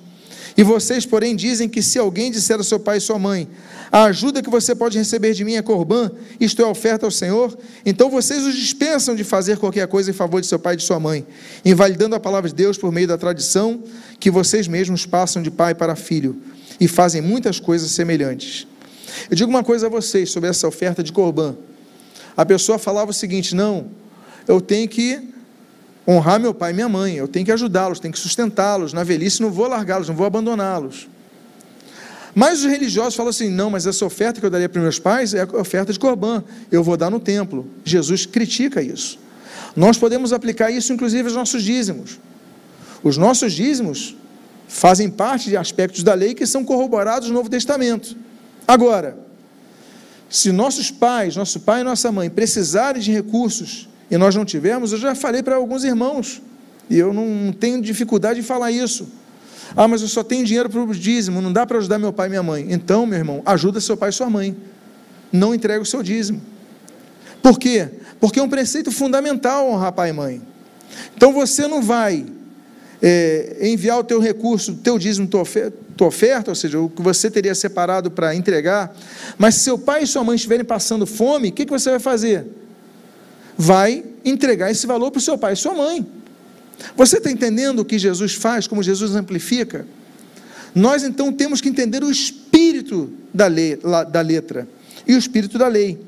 E 0.56 0.64
vocês, 0.64 1.06
porém, 1.06 1.36
dizem 1.36 1.68
que 1.68 1.80
se 1.80 2.00
alguém 2.00 2.32
disser 2.32 2.56
ao 2.56 2.64
seu 2.64 2.80
pai 2.80 2.98
e 2.98 3.00
sua 3.00 3.16
mãe, 3.16 3.48
a 3.92 4.04
ajuda 4.04 4.42
que 4.42 4.50
você 4.50 4.74
pode 4.74 4.98
receber 4.98 5.32
de 5.32 5.44
mim 5.44 5.54
é 5.54 5.62
corbã, 5.62 6.10
isto 6.40 6.60
é, 6.60 6.66
oferta 6.66 7.06
ao 7.06 7.12
Senhor, 7.12 7.56
então 7.86 8.10
vocês 8.10 8.44
os 8.44 8.56
dispensam 8.56 9.14
de 9.14 9.22
fazer 9.22 9.58
qualquer 9.58 9.86
coisa 9.86 10.10
em 10.10 10.14
favor 10.14 10.40
de 10.40 10.48
seu 10.48 10.58
pai 10.58 10.74
e 10.74 10.76
de 10.76 10.82
sua 10.82 10.98
mãe, 10.98 11.24
invalidando 11.64 12.16
a 12.16 12.20
palavra 12.20 12.50
de 12.50 12.56
Deus 12.56 12.76
por 12.76 12.90
meio 12.90 13.06
da 13.06 13.16
tradição 13.16 13.80
que 14.18 14.32
vocês 14.32 14.66
mesmos 14.66 15.06
passam 15.06 15.40
de 15.40 15.50
pai 15.50 15.76
para 15.76 15.94
filho, 15.94 16.36
e 16.80 16.88
fazem 16.88 17.22
muitas 17.22 17.60
coisas 17.60 17.92
semelhantes. 17.92 18.67
Eu 19.30 19.36
digo 19.36 19.50
uma 19.50 19.64
coisa 19.64 19.86
a 19.86 19.90
vocês 19.90 20.30
sobre 20.30 20.48
essa 20.48 20.66
oferta 20.66 21.02
de 21.02 21.12
corbã. 21.12 21.54
A 22.36 22.44
pessoa 22.46 22.78
falava 22.78 23.10
o 23.10 23.14
seguinte: 23.14 23.54
não, 23.54 23.86
eu 24.46 24.60
tenho 24.60 24.88
que 24.88 25.20
honrar 26.06 26.40
meu 26.40 26.54
pai 26.54 26.70
e 26.70 26.74
minha 26.74 26.88
mãe, 26.88 27.16
eu 27.16 27.28
tenho 27.28 27.44
que 27.44 27.52
ajudá-los, 27.52 28.00
tenho 28.00 28.12
que 28.12 28.18
sustentá-los, 28.18 28.92
na 28.92 29.04
velhice 29.04 29.42
não 29.42 29.50
vou 29.50 29.68
largá-los, 29.68 30.08
não 30.08 30.14
vou 30.14 30.26
abandoná-los. 30.26 31.08
Mas 32.34 32.60
os 32.60 32.66
religiosos 32.66 33.14
falam 33.14 33.30
assim: 33.30 33.50
não, 33.50 33.70
mas 33.70 33.86
essa 33.86 34.04
oferta 34.04 34.40
que 34.40 34.46
eu 34.46 34.50
daria 34.50 34.68
para 34.68 34.80
meus 34.80 34.98
pais 34.98 35.34
é 35.34 35.42
a 35.42 35.60
oferta 35.60 35.92
de 35.92 35.98
Corban, 35.98 36.44
eu 36.70 36.82
vou 36.82 36.96
dar 36.96 37.10
no 37.10 37.18
templo. 37.18 37.66
Jesus 37.84 38.24
critica 38.26 38.80
isso. 38.80 39.18
Nós 39.74 39.98
podemos 39.98 40.32
aplicar 40.32 40.70
isso, 40.70 40.92
inclusive, 40.92 41.24
aos 41.24 41.34
nossos 41.34 41.62
dízimos. 41.62 42.18
Os 43.02 43.16
nossos 43.16 43.52
dízimos 43.52 44.16
fazem 44.66 45.10
parte 45.10 45.48
de 45.48 45.56
aspectos 45.56 46.02
da 46.02 46.14
lei 46.14 46.34
que 46.34 46.46
são 46.46 46.64
corroborados 46.64 47.28
no 47.28 47.34
Novo 47.34 47.48
Testamento. 47.48 48.16
Agora, 48.68 49.16
se 50.28 50.52
nossos 50.52 50.90
pais, 50.90 51.34
nosso 51.34 51.60
pai 51.60 51.80
e 51.80 51.84
nossa 51.84 52.12
mãe 52.12 52.28
precisarem 52.28 53.00
de 53.00 53.10
recursos 53.10 53.88
e 54.10 54.18
nós 54.18 54.34
não 54.34 54.44
tivermos, 54.44 54.92
eu 54.92 54.98
já 54.98 55.14
falei 55.14 55.42
para 55.42 55.56
alguns 55.56 55.84
irmãos, 55.84 56.42
e 56.90 56.98
eu 56.98 57.14
não 57.14 57.50
tenho 57.50 57.80
dificuldade 57.80 58.42
de 58.42 58.46
falar 58.46 58.70
isso. 58.70 59.08
Ah, 59.74 59.88
mas 59.88 60.02
eu 60.02 60.08
só 60.08 60.22
tenho 60.22 60.44
dinheiro 60.44 60.68
para 60.68 60.82
o 60.82 60.94
dízimo, 60.94 61.40
não 61.40 61.52
dá 61.52 61.66
para 61.66 61.78
ajudar 61.78 61.98
meu 61.98 62.12
pai 62.12 62.26
e 62.26 62.30
minha 62.30 62.42
mãe. 62.42 62.66
Então, 62.70 63.06
meu 63.06 63.18
irmão, 63.18 63.42
ajuda 63.46 63.80
seu 63.80 63.96
pai 63.96 64.10
e 64.10 64.12
sua 64.12 64.28
mãe. 64.28 64.54
Não 65.32 65.54
entregue 65.54 65.82
o 65.82 65.86
seu 65.86 66.02
dízimo. 66.02 66.40
Por 67.42 67.58
quê? 67.58 67.88
Porque 68.20 68.38
é 68.38 68.42
um 68.42 68.48
preceito 68.48 68.90
fundamental 68.90 69.70
honrar 69.70 69.92
pai 69.92 70.10
e 70.10 70.12
mãe. 70.12 70.42
Então 71.14 71.32
você 71.32 71.66
não 71.66 71.82
vai 71.82 72.26
é, 73.00 73.58
enviar 73.62 73.98
o 73.98 74.04
teu 74.04 74.20
recurso, 74.20 74.72
o 74.72 74.76
teu 74.76 74.98
dízimo, 74.98 75.26
tua 75.26 75.42
oferta, 75.42 75.76
tua 75.98 76.08
oferta, 76.08 76.50
ou 76.50 76.54
seja, 76.54 76.80
o 76.80 76.88
que 76.88 77.02
você 77.02 77.30
teria 77.30 77.54
separado 77.54 78.10
para 78.10 78.34
entregar, 78.34 78.96
mas 79.36 79.56
se 79.56 79.60
seu 79.60 79.78
pai 79.78 80.04
e 80.04 80.06
sua 80.06 80.24
mãe 80.24 80.36
estiverem 80.36 80.64
passando 80.64 81.06
fome, 81.06 81.48
o 81.48 81.52
que, 81.52 81.66
que 81.66 81.70
você 81.70 81.90
vai 81.90 81.98
fazer? 82.00 82.46
vai 83.58 84.04
entregar 84.24 84.70
esse 84.70 84.86
valor 84.86 85.10
para 85.10 85.18
o 85.18 85.22
seu 85.22 85.36
pai 85.36 85.54
e 85.54 85.56
sua 85.56 85.74
mãe. 85.74 86.06
Você 86.96 87.18
está 87.18 87.28
entendendo 87.28 87.80
o 87.80 87.84
que 87.84 87.98
Jesus 87.98 88.34
faz, 88.34 88.68
como 88.68 88.84
Jesus 88.84 89.16
amplifica? 89.16 89.84
Nós 90.72 91.02
então 91.02 91.32
temos 91.32 91.60
que 91.60 91.68
entender 91.68 92.04
o 92.04 92.10
espírito 92.10 93.10
da, 93.34 93.48
lei, 93.48 93.76
da 94.12 94.20
letra 94.20 94.68
e 95.04 95.14
o 95.14 95.18
espírito 95.18 95.58
da 95.58 95.66
lei. 95.66 95.98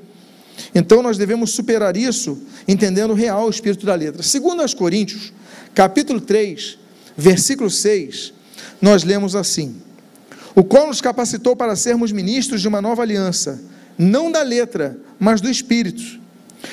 Então 0.72 1.02
nós 1.02 1.18
devemos 1.18 1.50
superar 1.50 1.96
isso 1.96 2.38
entendendo 2.68 3.10
o 3.10 3.14
real 3.14 3.50
espírito 3.50 3.84
da 3.84 3.96
letra. 3.96 4.22
Segundo 4.22 4.62
aos 4.62 4.72
Coríntios, 4.72 5.32
capítulo 5.74 6.20
3, 6.20 6.78
versículo 7.16 7.68
6, 7.68 8.32
nós 8.80 9.04
lemos 9.04 9.36
assim: 9.36 9.76
o 10.54 10.64
qual 10.64 10.86
nos 10.86 11.00
capacitou 11.00 11.54
para 11.54 11.76
sermos 11.76 12.12
ministros 12.12 12.60
de 12.60 12.68
uma 12.68 12.82
nova 12.82 13.02
aliança, 13.02 13.60
não 13.96 14.30
da 14.30 14.42
letra, 14.42 14.98
mas 15.18 15.40
do 15.40 15.50
Espírito. 15.50 16.18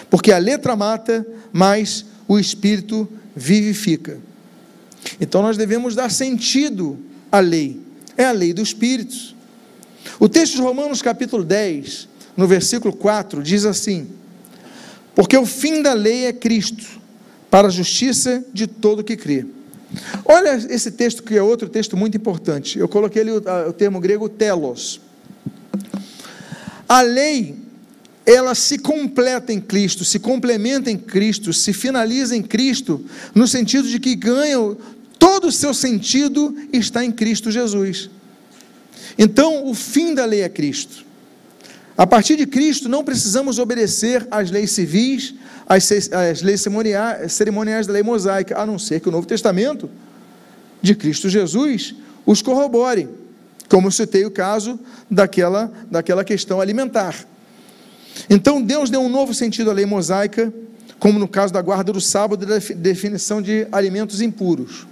Porque 0.10 0.32
a 0.32 0.38
letra 0.38 0.76
mata, 0.76 1.26
mas 1.52 2.06
o 2.28 2.40
Espírito 2.40 3.08
vivifica. 3.36 4.18
Então 5.20 5.42
nós 5.42 5.58
devemos 5.58 5.96
dar 5.96 6.12
sentido 6.12 6.98
à 7.32 7.40
lei, 7.40 7.80
é 8.18 8.26
a 8.26 8.32
lei 8.32 8.54
do 8.54 8.62
Espírito. 8.62 9.36
O 10.20 10.28
texto 10.28 10.56
de 10.56 10.62
Romanos, 10.62 11.02
capítulo 11.02 11.44
10, 11.44 12.08
no 12.36 12.48
versículo 12.48 12.96
4, 12.96 13.44
diz 13.44 13.66
assim: 13.66 14.08
Porque 15.14 15.38
o 15.38 15.46
fim 15.46 15.82
da 15.82 15.94
lei 15.94 16.26
é 16.26 16.34
Cristo, 16.34 16.86
para 17.50 17.68
a 17.68 17.72
justiça 17.72 18.44
de 18.54 18.68
todo 18.68 19.04
que 19.04 19.16
crê. 19.16 19.46
Olha 20.26 20.56
esse 20.70 20.92
texto 20.92 21.24
que 21.24 21.36
é 21.38 21.42
outro 21.42 21.70
texto 21.70 21.96
muito 21.96 22.18
importante. 22.18 22.78
Eu 22.78 22.88
coloquei 22.88 23.22
ali 23.22 23.32
o, 23.32 23.44
o 23.70 23.74
termo 23.74 24.00
grego 24.00 24.28
telos. 24.28 25.00
A 26.88 27.02
lei, 27.02 27.56
ela 28.26 28.54
se 28.56 28.78
completa 28.78 29.52
em 29.52 29.60
Cristo, 29.60 30.04
se 30.04 30.20
complementa 30.20 30.92
em 30.92 30.98
Cristo, 30.98 31.54
se 31.54 31.74
finaliza 31.74 32.36
em 32.36 32.44
Cristo, 32.44 33.04
no 33.34 33.48
sentido 33.48 33.88
de 33.88 34.00
que 34.00 34.16
ganha 34.16 34.58
todo 35.18 35.48
o 35.48 35.52
seu 35.52 35.74
sentido 35.74 36.56
está 36.72 37.04
em 37.04 37.12
Cristo 37.12 37.52
Jesus. 37.52 38.10
Então, 39.18 39.66
o 39.66 39.74
fim 39.74 40.14
da 40.14 40.26
lei 40.26 40.42
é 40.42 40.50
Cristo. 40.50 41.07
A 41.98 42.06
partir 42.06 42.36
de 42.36 42.46
Cristo, 42.46 42.88
não 42.88 43.04
precisamos 43.04 43.58
obedecer 43.58 44.28
às 44.30 44.52
leis 44.52 44.70
civis, 44.70 45.34
às, 45.68 45.92
às 45.92 46.44
leis 46.44 46.64
cerimoniais 47.28 47.88
da 47.88 47.94
lei 47.94 48.04
mosaica, 48.04 48.60
a 48.62 48.66
não 48.68 48.78
ser 48.78 49.00
que 49.00 49.10
o 49.10 49.12
Novo 49.12 49.26
Testamento 49.26 49.90
de 50.80 50.94
Cristo 50.94 51.28
Jesus 51.28 51.96
os 52.24 52.42
corrobore, 52.42 53.10
como 53.68 53.92
citei 53.92 54.26
o 54.26 54.32
caso 54.32 54.80
daquela, 55.10 55.72
daquela 55.90 56.24
questão 56.24 56.62
alimentar. 56.62 57.16
Então, 58.30 58.62
Deus 58.62 58.92
deu 58.92 59.02
um 59.02 59.10
novo 59.10 59.34
sentido 59.34 59.72
à 59.72 59.74
lei 59.74 59.86
mosaica, 59.86 60.54
como 61.00 61.18
no 61.18 61.28
caso 61.28 61.52
da 61.52 61.62
guarda 61.62 61.92
do 61.92 62.02
sábado 62.02 62.44
e 62.44 62.48
da 62.48 62.60
definição 62.76 63.42
de 63.42 63.68
alimentos 63.72 64.22
impuros. 64.22 64.86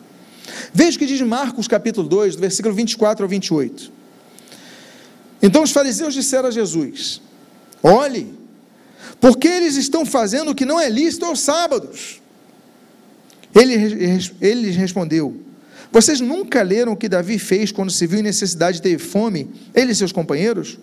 Veja 0.73 0.95
o 0.95 0.99
que 0.99 1.05
diz 1.05 1.21
Marcos 1.21 1.67
capítulo 1.67 2.07
2, 2.07 2.35
do 2.35 2.41
versículo 2.41 2.73
24 2.73 3.23
ao 3.23 3.29
28. 3.29 3.94
Então 5.45 5.61
os 5.61 5.71
fariseus 5.71 6.15
disseram 6.15 6.47
a 6.49 6.51
Jesus: 6.51 7.21
Olhe, 7.83 8.33
porque 9.21 9.47
eles 9.47 9.75
estão 9.75 10.03
fazendo 10.03 10.49
o 10.49 10.55
que 10.55 10.65
não 10.65 10.79
é 10.79 10.89
lícito 10.89 11.23
aos 11.23 11.39
sábados. 11.39 12.19
Ele, 13.53 13.75
ele 14.41 14.61
lhes 14.61 14.75
respondeu: 14.75 15.39
Vocês 15.91 16.19
nunca 16.19 16.63
leram 16.63 16.93
o 16.93 16.97
que 16.97 17.07
Davi 17.07 17.37
fez 17.37 17.71
quando 17.71 17.91
se 17.91 18.07
viu 18.07 18.21
em 18.21 18.23
necessidade 18.23 18.79
e 18.79 18.81
teve 18.81 18.97
fome, 18.97 19.47
ele 19.75 19.91
e 19.91 19.95
seus 19.95 20.11
companheiros? 20.11 20.79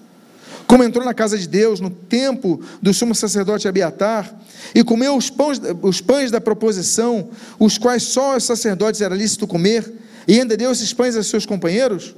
Como 0.65 0.85
entrou 0.85 1.05
na 1.05 1.13
casa 1.13 1.37
de 1.37 1.49
Deus 1.49 1.81
no 1.81 1.91
tempo 1.91 2.63
do 2.81 2.95
sumo 2.95 3.17
sacerdote 3.17 3.67
Abiatar 3.67 4.33
e 4.73 4.85
comeu 4.85 5.17
os 5.17 5.29
pães, 5.29 5.61
os 5.83 6.01
pães 6.01 6.31
da 6.31 6.41
proposição, 6.41 7.31
os 7.59 7.79
quais 7.79 8.05
só 8.05 8.37
os 8.37 8.45
sacerdotes 8.45 9.01
era 9.01 9.13
lícito 9.13 9.45
comer, 9.49 9.93
e 10.29 10.39
ainda 10.39 10.57
deu 10.57 10.71
esses 10.71 10.93
pães 10.93 11.17
a 11.17 11.23
seus 11.25 11.45
companheiros? 11.45 12.15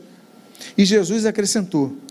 E 0.76 0.84
Jesus 0.84 1.24
acrescentou: 1.24 2.05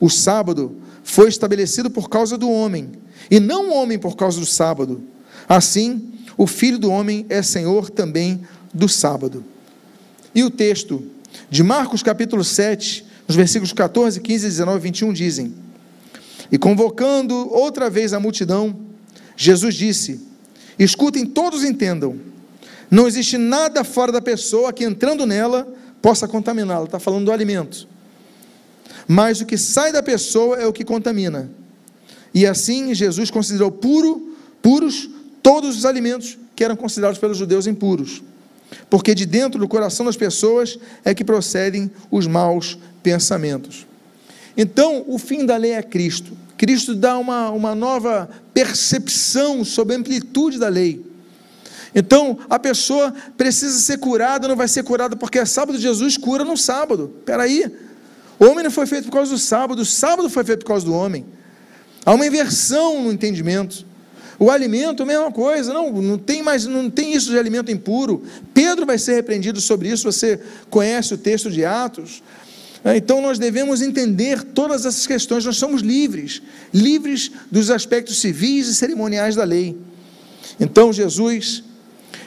o 0.00 0.08
sábado 0.08 0.76
foi 1.02 1.28
estabelecido 1.28 1.90
por 1.90 2.08
causa 2.08 2.36
do 2.36 2.50
homem, 2.50 2.90
e 3.30 3.40
não 3.40 3.70
o 3.70 3.74
homem 3.74 3.98
por 3.98 4.16
causa 4.16 4.38
do 4.38 4.46
sábado. 4.46 5.02
Assim, 5.48 6.12
o 6.36 6.46
filho 6.46 6.78
do 6.78 6.90
homem 6.90 7.26
é 7.28 7.42
senhor 7.42 7.90
também 7.90 8.42
do 8.72 8.88
sábado. 8.88 9.44
E 10.34 10.44
o 10.44 10.50
texto 10.50 11.02
de 11.50 11.62
Marcos 11.62 12.02
capítulo 12.02 12.44
7, 12.44 13.04
nos 13.26 13.36
versículos 13.36 13.72
14, 13.72 14.20
15, 14.20 14.46
19 14.46 14.78
e 14.78 14.82
21 14.82 15.12
dizem: 15.12 15.54
E 16.52 16.58
convocando 16.58 17.34
outra 17.52 17.90
vez 17.90 18.12
a 18.12 18.20
multidão, 18.20 18.76
Jesus 19.36 19.74
disse: 19.74 20.20
Escutem, 20.78 21.26
todos 21.26 21.64
entendam. 21.64 22.16
Não 22.90 23.06
existe 23.06 23.36
nada 23.36 23.84
fora 23.84 24.12
da 24.12 24.20
pessoa 24.20 24.72
que 24.72 24.84
entrando 24.84 25.26
nela 25.26 25.66
possa 26.00 26.28
contaminá-la. 26.28 26.84
Está 26.84 26.98
falando 26.98 27.26
do 27.26 27.32
alimento 27.32 27.88
mas 29.08 29.40
o 29.40 29.46
que 29.46 29.56
sai 29.56 29.90
da 29.90 30.02
pessoa 30.02 30.58
é 30.58 30.66
o 30.66 30.72
que 30.72 30.84
contamina. 30.84 31.50
E 32.34 32.46
assim 32.46 32.94
Jesus 32.94 33.30
considerou 33.30 33.72
puro, 33.72 34.36
puros 34.60 35.08
todos 35.42 35.78
os 35.78 35.86
alimentos 35.86 36.36
que 36.54 36.62
eram 36.62 36.76
considerados 36.76 37.18
pelos 37.18 37.38
judeus 37.38 37.66
impuros. 37.66 38.22
Porque 38.90 39.14
de 39.14 39.24
dentro 39.24 39.58
do 39.58 39.66
coração 39.66 40.04
das 40.04 40.16
pessoas 40.16 40.78
é 41.02 41.14
que 41.14 41.24
procedem 41.24 41.90
os 42.10 42.26
maus 42.26 42.78
pensamentos. 43.02 43.86
Então, 44.54 45.04
o 45.06 45.18
fim 45.18 45.46
da 45.46 45.56
lei 45.56 45.72
é 45.72 45.82
Cristo. 45.82 46.36
Cristo 46.58 46.94
dá 46.94 47.16
uma, 47.16 47.50
uma 47.50 47.74
nova 47.74 48.28
percepção 48.52 49.64
sobre 49.64 49.94
a 49.94 49.98
amplitude 49.98 50.58
da 50.58 50.68
lei. 50.68 51.06
Então, 51.94 52.38
a 52.50 52.58
pessoa 52.58 53.14
precisa 53.36 53.78
ser 53.78 53.98
curada, 53.98 54.48
não 54.48 54.56
vai 54.56 54.68
ser 54.68 54.82
curada 54.82 55.16
porque 55.16 55.38
é 55.38 55.44
sábado, 55.44 55.78
Jesus 55.78 56.16
cura 56.16 56.44
no 56.44 56.56
sábado. 56.56 57.14
Espera 57.20 57.44
aí, 57.44 57.72
o 58.38 58.46
homem 58.46 58.64
não 58.64 58.70
foi 58.70 58.86
feito 58.86 59.06
por 59.06 59.12
causa 59.12 59.32
do 59.32 59.38
sábado, 59.38 59.82
o 59.82 59.84
sábado 59.84 60.30
foi 60.30 60.44
feito 60.44 60.60
por 60.60 60.68
causa 60.68 60.84
do 60.84 60.94
homem. 60.94 61.26
Há 62.04 62.14
uma 62.14 62.26
inversão 62.26 63.02
no 63.02 63.12
entendimento. 63.12 63.86
O 64.38 64.50
alimento, 64.50 65.02
a 65.02 65.06
mesma 65.06 65.32
coisa, 65.32 65.74
não, 65.74 65.90
não 65.90 66.16
tem 66.16 66.42
mais, 66.42 66.64
não 66.64 66.88
tem 66.88 67.12
isso 67.12 67.30
de 67.30 67.38
alimento 67.38 67.72
impuro. 67.72 68.22
Pedro 68.54 68.86
vai 68.86 68.96
ser 68.96 69.14
repreendido 69.14 69.60
sobre 69.60 69.88
isso, 69.88 70.04
você 70.04 70.40
conhece 70.70 71.12
o 71.12 71.18
texto 71.18 71.50
de 71.50 71.64
Atos. 71.64 72.22
É, 72.84 72.96
então 72.96 73.20
nós 73.20 73.38
devemos 73.38 73.82
entender 73.82 74.42
todas 74.42 74.86
essas 74.86 75.04
questões, 75.04 75.44
nós 75.44 75.56
somos 75.56 75.82
livres, 75.82 76.40
livres 76.72 77.32
dos 77.50 77.70
aspectos 77.70 78.20
civis 78.20 78.68
e 78.68 78.74
cerimoniais 78.76 79.34
da 79.34 79.42
lei. 79.42 79.76
Então 80.60 80.92
Jesus, 80.92 81.64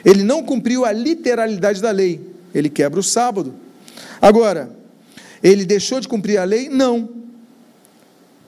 ele 0.04 0.22
não 0.22 0.42
cumpriu 0.42 0.84
a 0.84 0.92
literalidade 0.92 1.80
da 1.80 1.90
lei, 1.90 2.20
ele 2.54 2.68
quebra 2.68 3.00
o 3.00 3.02
sábado. 3.02 3.54
Agora, 4.20 4.81
ele 5.42 5.64
deixou 5.64 6.00
de 6.00 6.08
cumprir 6.08 6.38
a 6.38 6.44
lei? 6.44 6.68
Não. 6.68 7.08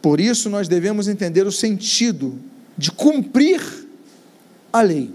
Por 0.01 0.21
isso 0.21 0.51
nós 0.51 0.69
devemos 0.69 1.09
entender 1.09 1.47
o 1.47 1.53
sentido 1.53 2.39
de 2.77 2.91
cumprir 2.91 3.61
a 4.73 4.83
lei. 4.83 5.11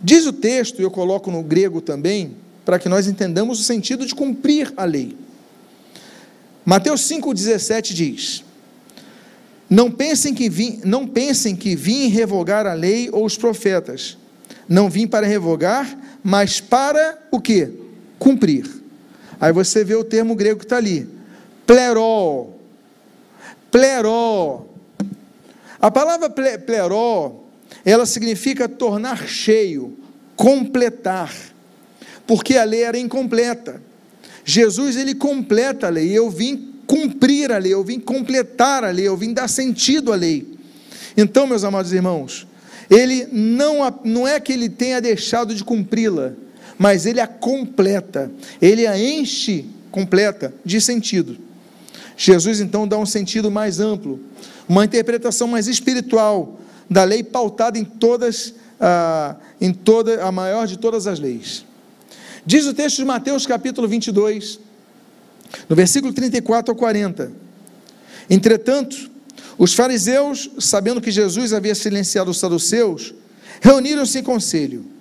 Diz 0.00 0.26
o 0.26 0.32
texto, 0.32 0.80
eu 0.80 0.90
coloco 0.90 1.30
no 1.30 1.42
grego 1.42 1.80
também, 1.80 2.36
para 2.64 2.78
que 2.78 2.88
nós 2.88 3.06
entendamos 3.06 3.60
o 3.60 3.62
sentido 3.62 4.06
de 4.06 4.14
cumprir 4.14 4.72
a 4.76 4.84
lei. 4.84 5.16
Mateus 6.64 7.02
5,17 7.02 7.92
diz: 7.92 8.44
Não 9.68 9.90
pensem 9.90 10.32
que 10.32 10.48
vim, 10.48 10.80
não 10.84 11.06
pensem 11.06 11.56
que 11.56 11.74
vim 11.74 12.08
revogar 12.08 12.66
a 12.66 12.74
lei 12.74 13.08
ou 13.12 13.24
os 13.24 13.36
profetas. 13.36 14.16
Não 14.68 14.88
vim 14.88 15.06
para 15.06 15.26
revogar, 15.26 15.98
mas 16.22 16.60
para 16.60 17.18
o 17.30 17.40
que? 17.40 17.70
Cumprir. 18.18 18.83
Aí 19.40 19.52
você 19.52 19.84
vê 19.84 19.94
o 19.94 20.04
termo 20.04 20.34
grego 20.34 20.60
que 20.60 20.66
está 20.66 20.76
ali: 20.76 21.08
pleró. 21.66 22.48
Pleró. 23.70 24.66
A 25.80 25.90
palavra 25.90 26.30
pleró, 26.30 27.44
ela 27.84 28.06
significa 28.06 28.68
tornar 28.68 29.26
cheio, 29.28 29.98
completar, 30.34 31.32
porque 32.26 32.56
a 32.56 32.64
lei 32.64 32.84
era 32.84 32.98
incompleta. 32.98 33.82
Jesus, 34.44 34.96
ele 34.96 35.14
completa 35.14 35.86
a 35.86 35.90
lei, 35.90 36.10
eu 36.10 36.30
vim 36.30 36.74
cumprir 36.86 37.50
a 37.50 37.58
lei, 37.58 37.74
eu 37.74 37.82
vim 37.82 37.98
completar 37.98 38.84
a 38.84 38.90
lei, 38.90 39.08
eu 39.08 39.16
vim 39.16 39.32
dar 39.32 39.48
sentido 39.48 40.12
à 40.12 40.16
lei. 40.16 40.54
Então, 41.16 41.46
meus 41.46 41.64
amados 41.64 41.92
irmãos, 41.92 42.46
ele 42.90 43.26
não, 43.32 44.00
não 44.04 44.28
é 44.28 44.38
que 44.38 44.52
ele 44.52 44.68
tenha 44.68 45.00
deixado 45.00 45.54
de 45.54 45.64
cumpri-la, 45.64 46.34
mas 46.78 47.06
ele 47.06 47.20
a 47.20 47.26
completa, 47.26 48.30
ele 48.60 48.86
a 48.86 48.98
enche 48.98 49.66
completa 49.90 50.52
de 50.64 50.80
sentido. 50.80 51.36
Jesus 52.16 52.60
então 52.60 52.86
dá 52.86 52.98
um 52.98 53.06
sentido 53.06 53.50
mais 53.50 53.80
amplo, 53.80 54.20
uma 54.68 54.84
interpretação 54.84 55.48
mais 55.48 55.66
espiritual 55.66 56.58
da 56.88 57.04
lei 57.04 57.22
pautada 57.22 57.78
em 57.78 57.84
todas, 57.84 58.54
ah, 58.80 59.36
em 59.60 59.72
toda 59.72 60.22
a 60.24 60.30
maior 60.30 60.66
de 60.66 60.78
todas 60.78 61.06
as 61.06 61.18
leis. 61.18 61.64
Diz 62.46 62.66
o 62.66 62.74
texto 62.74 62.96
de 62.96 63.04
Mateus 63.04 63.46
capítulo 63.46 63.88
22, 63.88 64.60
no 65.68 65.74
versículo 65.74 66.12
34 66.12 66.72
ao 66.72 66.76
40. 66.76 67.32
Entretanto, 68.28 69.10
os 69.56 69.74
fariseus, 69.74 70.50
sabendo 70.58 71.00
que 71.00 71.10
Jesus 71.10 71.52
havia 71.52 71.74
silenciado 71.74 72.30
os 72.30 72.38
saduceus, 72.38 73.14
reuniram-se 73.60 74.18
em 74.18 74.22
conselho 74.22 74.93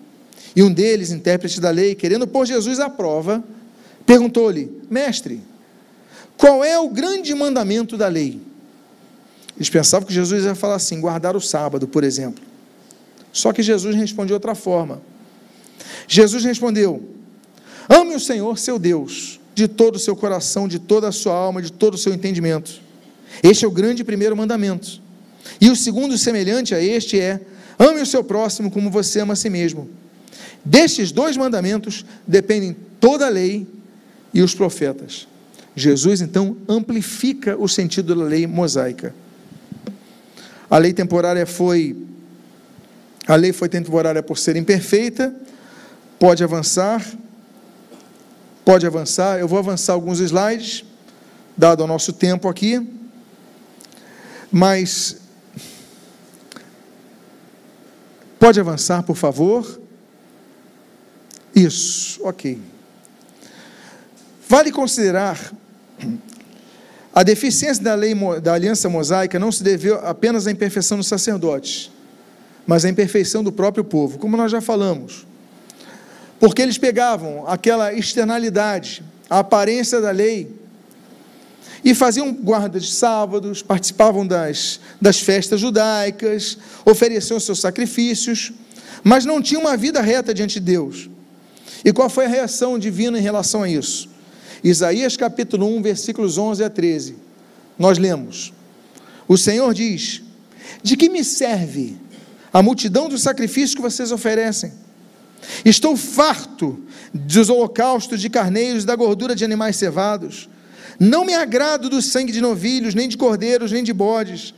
e 0.56 0.62
um 0.62 0.72
deles, 0.72 1.12
intérprete 1.12 1.60
da 1.60 1.72
lei, 1.72 1.96
querendo 1.96 2.28
pôr 2.28 2.46
Jesus 2.46 2.80
à 2.80 2.90
prova, 2.90 3.44
perguntou-lhe: 4.06 4.72
Mestre, 4.90 5.42
qual 6.38 6.64
é 6.64 6.78
o 6.80 6.90
grande 6.90 7.34
mandamento 7.34 7.98
da 7.98 8.08
lei? 8.08 8.40
Eles 9.56 9.70
pensavam 9.70 10.08
que 10.08 10.14
Jesus 10.14 10.44
ia 10.46 10.56
falar 10.56 10.76
assim: 10.76 11.00
guardar 11.00 11.36
o 11.36 11.42
sábado, 11.42 11.88
por 11.88 12.04
exemplo. 12.04 12.44
Só 13.32 13.52
que 13.52 13.64
Jesus 13.64 13.96
respondeu 13.96 14.28
de 14.28 14.34
outra 14.34 14.54
forma. 14.54 15.02
Jesus 16.08 16.44
respondeu: 16.44 17.04
Ame 17.90 18.16
o 18.16 18.20
Senhor, 18.20 18.58
seu 18.60 18.78
Deus, 18.78 19.40
de 19.56 19.68
todo 19.68 19.96
o 19.96 20.00
seu 20.00 20.16
coração, 20.16 20.68
de 20.68 20.78
toda 20.78 21.08
a 21.08 21.12
sua 21.12 21.34
alma, 21.34 21.62
de 21.62 21.72
todo 21.72 21.96
o 21.96 21.98
seu 21.98 22.14
entendimento. 22.14 22.80
Este 23.42 23.66
é 23.66 23.68
o 23.68 23.72
grande 23.72 24.04
primeiro 24.04 24.38
mandamento. 24.38 25.02
E 25.60 25.70
o 25.70 25.76
segundo, 25.76 26.16
semelhante 26.16 26.76
a 26.76 26.82
este, 26.82 27.20
é: 27.20 27.42
ame 27.80 28.02
o 28.02 28.06
seu 28.06 28.24
próximo 28.24 28.70
como 28.70 28.92
você 28.92 29.20
ama 29.20 29.34
a 29.34 29.36
si 29.36 29.50
mesmo. 29.50 30.03
Destes 30.64 31.12
dois 31.12 31.36
mandamentos 31.36 32.06
dependem 32.26 32.76
toda 33.00 33.26
a 33.26 33.30
lei 33.30 33.68
e 34.34 34.42
os 34.42 34.56
profetas. 34.56 35.28
Jesus 35.76 36.22
então 36.22 36.56
amplifica 36.68 37.58
o 37.58 37.68
sentido 37.68 38.16
da 38.16 38.24
lei 38.24 38.48
mosaica. 38.48 39.14
A 40.70 40.78
lei 40.78 40.94
temporária 40.94 41.46
foi 41.46 41.96
a 43.26 43.36
lei 43.36 43.54
foi 43.54 43.70
temporária 43.70 44.22
por 44.22 44.38
ser 44.38 44.56
imperfeita. 44.56 45.34
Pode 46.20 46.44
avançar. 46.44 47.06
Pode 48.66 48.86
avançar. 48.86 49.40
Eu 49.40 49.48
vou 49.48 49.60
avançar 49.60 49.94
alguns 49.94 50.20
slides, 50.20 50.84
dado 51.56 51.84
o 51.84 51.88
nosso 51.88 52.12
tempo 52.12 52.50
aqui. 52.50 52.86
Mas 54.52 55.18
pode 58.40 58.60
avançar, 58.60 59.04
por 59.04 59.16
favor. 59.16 59.83
Isso, 61.56 62.20
ok. 62.24 62.60
Vale 64.48 64.72
considerar 64.72 65.54
a 67.14 67.22
deficiência 67.22 67.84
da 67.84 67.94
lei 67.94 68.16
da 68.42 68.54
aliança 68.54 68.90
mosaica 68.90 69.38
não 69.38 69.52
se 69.52 69.64
deveu 69.64 69.96
apenas 70.06 70.48
à 70.48 70.52
imperfeição 70.52 70.98
dos 70.98 71.08
sacerdotes, 71.08 71.92
mas 72.66 72.86
à 72.86 72.90
imperfeição 72.90 73.44
do 73.44 73.52
próprio 73.52 73.84
povo, 73.84 74.18
como 74.18 74.36
nós 74.36 74.52
já 74.52 74.62
falamos. 74.62 75.28
Porque 76.40 76.62
eles 76.62 76.78
pegavam 76.78 77.48
aquela 77.48 77.94
externalidade, 77.94 79.04
a 79.30 79.40
aparência 79.40 80.02
da 80.02 80.10
lei, 80.10 80.52
e 81.86 81.94
faziam 81.94 82.34
guarda 82.34 82.80
de 82.80 82.92
sábados, 82.92 83.62
participavam 83.62 84.26
das, 84.26 84.80
das 85.00 85.20
festas 85.20 85.60
judaicas, 85.60 86.58
ofereciam 86.86 87.40
seus 87.40 87.60
sacrifícios, 87.60 88.52
mas 89.04 89.24
não 89.24 89.42
tinham 89.42 89.62
uma 89.62 89.78
vida 89.78 90.02
reta 90.02 90.34
diante 90.34 90.56
de 90.56 90.62
Deus. 90.62 91.10
E 91.84 91.92
qual 91.92 92.10
foi 92.10 92.26
a 92.26 92.30
reação 92.30 92.80
divina 92.80 93.18
em 93.18 93.22
relação 93.22 93.64
a 93.64 93.70
isso? 93.70 94.10
Isaías 94.64 95.18
capítulo 95.18 95.68
1, 95.78 95.82
versículos 95.82 96.38
11 96.38 96.64
a 96.64 96.70
13. 96.70 97.16
Nós 97.78 97.98
lemos: 97.98 98.54
O 99.28 99.38
Senhor 99.38 99.74
diz: 99.74 100.22
De 100.82 100.96
que 100.96 101.10
me 101.10 101.24
serve 101.24 101.98
a 102.54 102.62
multidão 102.62 103.10
dos 103.10 103.22
sacrifícios 103.22 103.76
que 103.76 103.82
vocês 103.82 104.12
oferecem? 104.12 104.72
Estou 105.66 105.98
farto 105.98 106.80
dos 107.14 107.50
holocaustos 107.50 108.22
de 108.22 108.30
carneiros 108.30 108.84
e 108.84 108.88
da 108.88 108.96
gordura 108.96 109.36
de 109.36 109.44
animais 109.44 109.76
cevados. 109.76 110.50
Não 111.00 111.26
me 111.26 111.34
agrado 111.34 111.90
do 111.90 112.02
sangue 112.02 112.32
de 112.32 112.40
novilhos, 112.40 112.96
nem 112.96 113.10
de 113.10 113.18
cordeiros, 113.18 113.72
nem 113.72 113.84
de 113.84 113.92
bodes. 113.92 114.54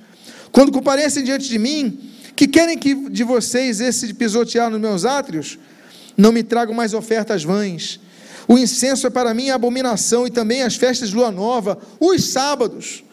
Quando 0.51 0.71
comparecem 0.71 1.23
diante 1.23 1.49
de 1.49 1.57
mim, 1.57 1.99
que 2.35 2.47
querem 2.47 2.77
que 2.77 3.09
de 3.09 3.23
vocês 3.23 3.79
esse 3.79 4.13
pisotear 4.13 4.69
nos 4.69 4.79
meus 4.79 5.05
átrios, 5.05 5.57
não 6.17 6.31
me 6.31 6.43
tragam 6.43 6.73
mais 6.73 6.93
ofertas 6.93 7.43
vãs 7.43 7.99
o 8.47 8.57
incenso 8.57 9.07
é 9.07 9.09
para 9.09 9.33
mim 9.33 9.49
abominação 9.49 10.27
e 10.27 10.29
também 10.29 10.61
as 10.61 10.75
festas 10.75 11.09
de 11.09 11.15
lua 11.15 11.31
nova, 11.31 11.77
os 11.99 12.23
sábados 12.25 13.03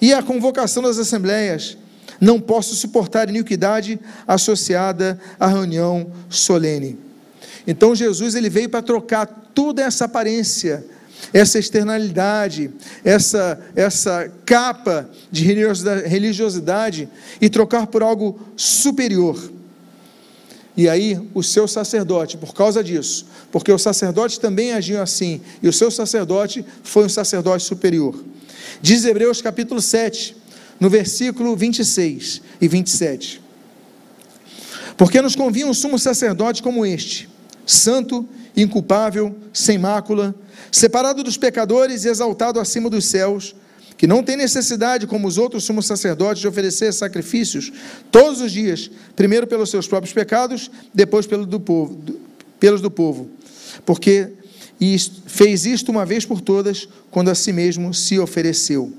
e 0.00 0.12
a 0.12 0.22
convocação 0.22 0.82
das 0.82 0.98
assembleias. 0.98 1.76
Não 2.20 2.40
posso 2.40 2.74
suportar 2.74 3.28
iniquidade 3.28 4.00
associada 4.26 5.20
à 5.38 5.46
reunião 5.46 6.10
solene. 6.28 6.98
Então 7.66 7.94
Jesus 7.94 8.34
ele 8.34 8.48
veio 8.48 8.68
para 8.68 8.82
trocar 8.82 9.26
toda 9.54 9.82
essa 9.82 10.06
aparência, 10.06 10.84
essa 11.32 11.58
externalidade, 11.58 12.70
essa 13.04 13.60
essa 13.76 14.32
capa 14.46 15.08
de 15.30 15.44
religiosidade 15.44 17.08
e 17.40 17.50
trocar 17.50 17.86
por 17.86 18.02
algo 18.02 18.40
superior. 18.56 19.57
E 20.78 20.88
aí, 20.88 21.20
o 21.34 21.42
seu 21.42 21.66
sacerdote, 21.66 22.36
por 22.36 22.54
causa 22.54 22.84
disso, 22.84 23.26
porque 23.50 23.72
os 23.72 23.82
sacerdotes 23.82 24.38
também 24.38 24.72
agiam 24.72 25.02
assim, 25.02 25.40
e 25.60 25.66
o 25.66 25.72
seu 25.72 25.90
sacerdote 25.90 26.64
foi 26.84 27.04
um 27.04 27.08
sacerdote 27.08 27.64
superior. 27.64 28.14
Diz 28.80 29.04
Hebreus 29.04 29.42
capítulo 29.42 29.82
7, 29.82 30.36
no 30.78 30.88
versículo 30.88 31.56
26 31.56 32.42
e 32.60 32.68
27. 32.68 33.42
Porque 34.96 35.20
nos 35.20 35.34
convinha 35.34 35.66
um 35.66 35.74
sumo 35.74 35.98
sacerdote 35.98 36.62
como 36.62 36.86
este, 36.86 37.28
santo, 37.66 38.28
inculpável, 38.56 39.34
sem 39.52 39.78
mácula, 39.78 40.32
separado 40.70 41.24
dos 41.24 41.36
pecadores 41.36 42.04
e 42.04 42.08
exaltado 42.08 42.60
acima 42.60 42.88
dos 42.88 43.06
céus, 43.06 43.52
que 43.98 44.06
não 44.06 44.22
tem 44.22 44.36
necessidade, 44.36 45.08
como 45.08 45.26
os 45.26 45.36
outros 45.36 45.64
sumos 45.64 45.84
sacerdotes, 45.84 46.40
de 46.40 46.46
oferecer 46.46 46.92
sacrifícios 46.92 47.72
todos 48.12 48.40
os 48.40 48.52
dias, 48.52 48.88
primeiro 49.16 49.44
pelos 49.44 49.70
seus 49.70 49.88
próprios 49.88 50.14
pecados, 50.14 50.70
depois 50.94 51.26
pelo 51.26 51.44
do 51.44 51.58
povo, 51.58 51.94
do, 51.94 52.20
pelos 52.60 52.80
do 52.80 52.92
povo, 52.92 53.28
porque 53.84 54.28
fez 55.26 55.66
isto 55.66 55.90
uma 55.90 56.06
vez 56.06 56.24
por 56.24 56.40
todas, 56.40 56.88
quando 57.10 57.28
a 57.28 57.34
si 57.34 57.52
mesmo 57.52 57.92
se 57.92 58.20
ofereceu. 58.20 58.92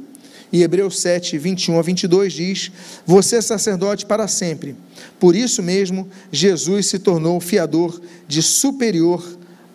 E 0.51 0.63
Hebreus 0.63 0.99
7, 0.99 1.37
21 1.37 1.79
a 1.79 1.81
22 1.81 2.33
diz: 2.33 2.71
Você 3.05 3.37
é 3.37 3.41
sacerdote 3.41 4.05
para 4.05 4.27
sempre. 4.27 4.75
Por 5.17 5.33
isso 5.33 5.63
mesmo, 5.63 6.09
Jesus 6.29 6.87
se 6.87 6.99
tornou 6.99 7.39
fiador 7.39 8.01
de 8.27 8.41
superior 8.41 9.23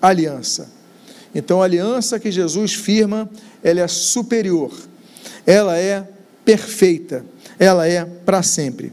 aliança. 0.02 0.68
Então, 1.34 1.62
a 1.62 1.64
aliança 1.64 2.20
que 2.20 2.30
Jesus 2.30 2.74
firma, 2.74 3.30
ela 3.62 3.80
é 3.80 3.88
superior 3.88 4.72
ela 5.46 5.76
é 5.78 6.06
perfeita, 6.44 7.24
ela 7.58 7.86
é 7.86 8.04
para 8.04 8.42
sempre. 8.42 8.92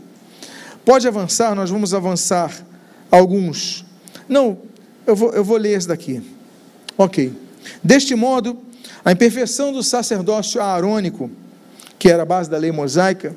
Pode 0.86 1.08
avançar, 1.08 1.54
nós 1.56 1.70
vamos 1.70 1.94
avançar 1.94 2.66
alguns. 3.10 3.86
Não, 4.28 4.58
eu 5.06 5.16
vou, 5.16 5.32
eu 5.32 5.44
vou 5.44 5.58
ler 5.58 5.78
esse 5.78 5.88
daqui. 5.88 6.22
Ok. 6.98 7.34
Deste 7.84 8.16
modo, 8.16 8.58
a 9.04 9.12
imperfeição 9.12 9.72
do 9.72 9.84
sacerdócio 9.84 10.62
aarônico, 10.62 11.30
que 12.00 12.10
era 12.10 12.24
a 12.24 12.26
base 12.26 12.50
da 12.50 12.58
lei 12.58 12.72
mosaica, 12.72 13.36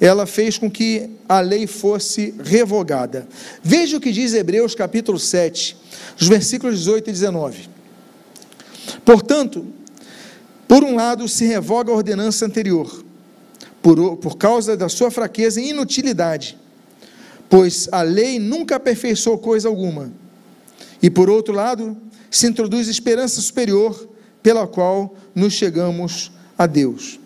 ela 0.00 0.26
fez 0.26 0.56
com 0.56 0.70
que 0.70 1.10
a 1.28 1.40
lei 1.40 1.66
fosse 1.66 2.34
revogada. 2.42 3.28
Veja 3.62 3.96
o 3.96 4.00
que 4.00 4.12
diz 4.12 4.32
Hebreus 4.32 4.74
capítulo 4.74 5.18
7, 5.18 5.76
os 6.18 6.26
versículos 6.26 6.78
18 6.78 7.10
e 7.10 7.12
19. 7.12 7.68
Portanto, 9.04 9.66
por 10.70 10.84
um 10.84 10.94
lado, 10.94 11.26
se 11.26 11.44
revoga 11.46 11.90
a 11.90 11.96
ordenança 11.96 12.46
anterior, 12.46 13.04
por, 13.82 14.18
por 14.18 14.36
causa 14.36 14.76
da 14.76 14.88
sua 14.88 15.10
fraqueza 15.10 15.60
e 15.60 15.70
inutilidade, 15.70 16.56
pois 17.48 17.88
a 17.90 18.02
lei 18.02 18.38
nunca 18.38 18.76
aperfeiçoou 18.76 19.36
coisa 19.38 19.66
alguma. 19.66 20.12
E 21.02 21.10
por 21.10 21.28
outro 21.28 21.52
lado, 21.52 21.96
se 22.30 22.46
introduz 22.46 22.86
esperança 22.86 23.40
superior, 23.40 24.08
pela 24.44 24.64
qual 24.64 25.16
nos 25.34 25.54
chegamos 25.54 26.30
a 26.56 26.68
Deus. 26.68 27.18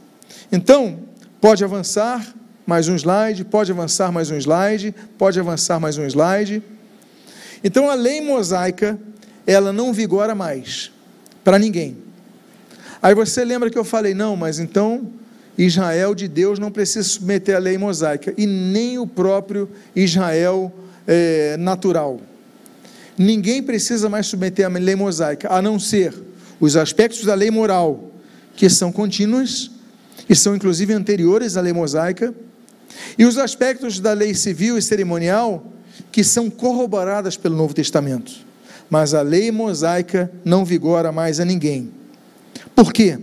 Então, 0.51 1.01
pode 1.38 1.62
avançar 1.62 2.34
mais 2.66 2.88
um 2.88 2.97
slide, 2.97 3.45
pode 3.45 3.70
avançar 3.70 4.11
mais 4.11 4.30
um 4.30 4.38
slide, 4.38 4.95
pode 5.18 5.38
avançar 5.38 5.78
mais 5.78 5.99
um 5.99 6.07
slide. 6.07 6.62
Então, 7.62 7.90
a 7.90 7.95
lei 7.95 8.22
mosaica, 8.22 8.99
ela 9.47 9.70
não 9.70 9.92
vigora 9.92 10.34
mais 10.34 10.90
para 11.45 11.59
ninguém. 11.59 12.14
Aí 13.05 13.15
você 13.15 13.45
lembra 13.45 13.69
que 13.69 13.77
eu 13.77 13.85
falei, 13.85 14.15
não, 14.15 14.35
mas 14.35 14.59
então 14.59 15.11
Israel 15.59 16.15
de 16.15 16.27
Deus 16.27 16.59
não 16.59 16.71
precisa 16.71 17.07
submeter 17.07 17.55
à 17.55 17.59
lei 17.59 17.77
mosaica, 17.77 18.33
e 18.35 18.47
nem 18.47 18.99
o 18.99 19.07
próprio 19.07 19.69
Israel 19.95 20.73
é, 21.07 21.55
natural. 21.59 22.19
Ninguém 23.19 23.63
precisa 23.63 24.09
mais 24.09 24.27
submeter 24.27 24.65
à 24.65 24.71
lei 24.71 24.97
mosaica, 24.97 25.53
a 25.53 25.61
não 25.61 25.79
ser 25.79 26.15
os 26.59 26.77
aspectos 26.79 27.27
da 27.27 27.35
lei 27.35 27.51
moral, 27.51 28.11
que 28.57 28.71
são 28.71 28.91
contínuos, 28.91 29.71
e 30.27 30.35
são 30.35 30.57
inclusive 30.57 30.95
anteriores 30.95 31.59
à 31.59 31.61
lei 31.61 31.75
mosaica, 31.75 32.33
e 33.19 33.27
os 33.27 33.37
aspectos 33.37 34.01
da 34.01 34.15
lei 34.15 34.33
civil 34.33 34.79
e 34.79 34.83
cerimonial, 34.83 35.63
que 36.11 36.25
são 36.25 36.49
corroboradas 36.49 37.37
pelo 37.37 37.55
Novo 37.55 37.75
Testamento. 37.75 38.33
Mas 38.89 39.13
a 39.13 39.21
lei 39.21 39.53
mosaica 39.53 40.33
não 40.43 40.65
vigora 40.65 41.13
mais 41.13 41.39
a 41.39 41.45
ninguém. 41.45 41.93
Por 42.75 42.93
quê? 42.93 43.18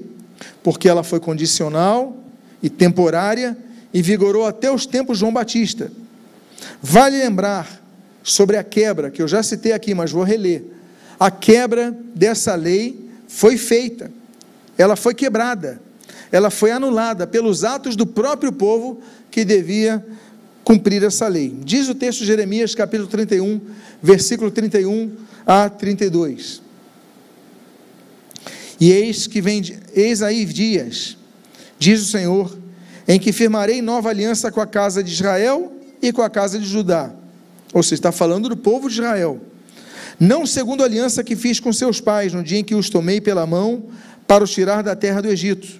Porque 0.64 0.88
ela 0.88 1.04
foi 1.04 1.20
condicional 1.20 2.18
e 2.62 2.70
temporária 2.70 3.58
e 3.94 4.02
vigorou 4.02 4.46
até 4.46 4.72
os 4.72 4.86
tempos 4.86 5.18
de 5.18 5.22
João 5.22 5.34
Batista. 5.34 5.92
Vale 6.82 7.18
lembrar 7.18 7.82
sobre 8.24 8.58
a 8.58 8.64
quebra, 8.64 9.10
que 9.10 9.22
eu 9.22 9.28
já 9.28 9.42
citei 9.42 9.74
aqui, 9.74 9.94
mas 9.94 10.12
vou 10.12 10.24
reler. 10.24 10.64
A 11.20 11.30
quebra 11.30 11.96
dessa 12.16 12.56
lei 12.56 13.10
foi 13.28 13.58
feita, 13.58 14.12
ela 14.78 14.96
foi 14.96 15.14
quebrada, 15.14 15.82
ela 16.32 16.50
foi 16.50 16.72
anulada 16.72 17.28
pelos 17.28 17.64
atos 17.64 17.96
do 17.96 18.06
próprio 18.06 18.52
povo 18.52 19.02
que 19.30 19.44
devia 19.44 20.04
cumprir 20.64 21.04
essa 21.04 21.28
lei. 21.28 21.56
Diz 21.64 21.90
o 21.90 21.96
texto 21.96 22.20
de 22.20 22.26
Jeremias, 22.26 22.74
capítulo 22.74 23.08
31, 23.08 23.60
versículo 24.02 24.52
31 24.52 25.12
a 25.46 25.70
32. 25.70 26.62
E 28.82 28.92
eis 28.92 29.28
que 29.28 29.40
vem, 29.40 29.62
eis 29.94 30.24
aí 30.24 30.44
dias, 30.44 31.16
diz 31.78 32.02
o 32.02 32.06
Senhor, 32.06 32.58
em 33.08 33.20
que 33.20 33.32
firmarei 33.32 33.80
nova 33.80 34.10
aliança 34.10 34.52
com 34.52 34.60
a 34.60 34.66
casa 34.66 35.04
de 35.04 35.14
Israel 35.14 35.72
e 36.02 36.12
com 36.12 36.24
a 36.24 36.30
casa 36.32 36.58
de 36.58 36.66
Judá. 36.66 37.14
Ou 37.72 37.84
seja, 37.84 37.96
está 37.96 38.12
falando 38.12 38.50
do 38.50 38.58
povo 38.58 38.90
de 38.90 38.96
Israel. 38.96 39.40
Não 40.20 40.48
segundo 40.48 40.82
a 40.82 40.86
aliança 40.86 41.24
que 41.24 41.36
fiz 41.36 41.60
com 41.60 41.72
seus 41.72 42.02
pais 42.02 42.34
no 42.34 42.44
dia 42.44 42.58
em 42.58 42.64
que 42.64 42.74
os 42.74 42.90
tomei 42.90 43.22
pela 43.22 43.46
mão 43.46 43.84
para 44.26 44.44
os 44.44 44.50
tirar 44.50 44.82
da 44.82 44.96
terra 44.96 45.22
do 45.22 45.30
Egito, 45.30 45.80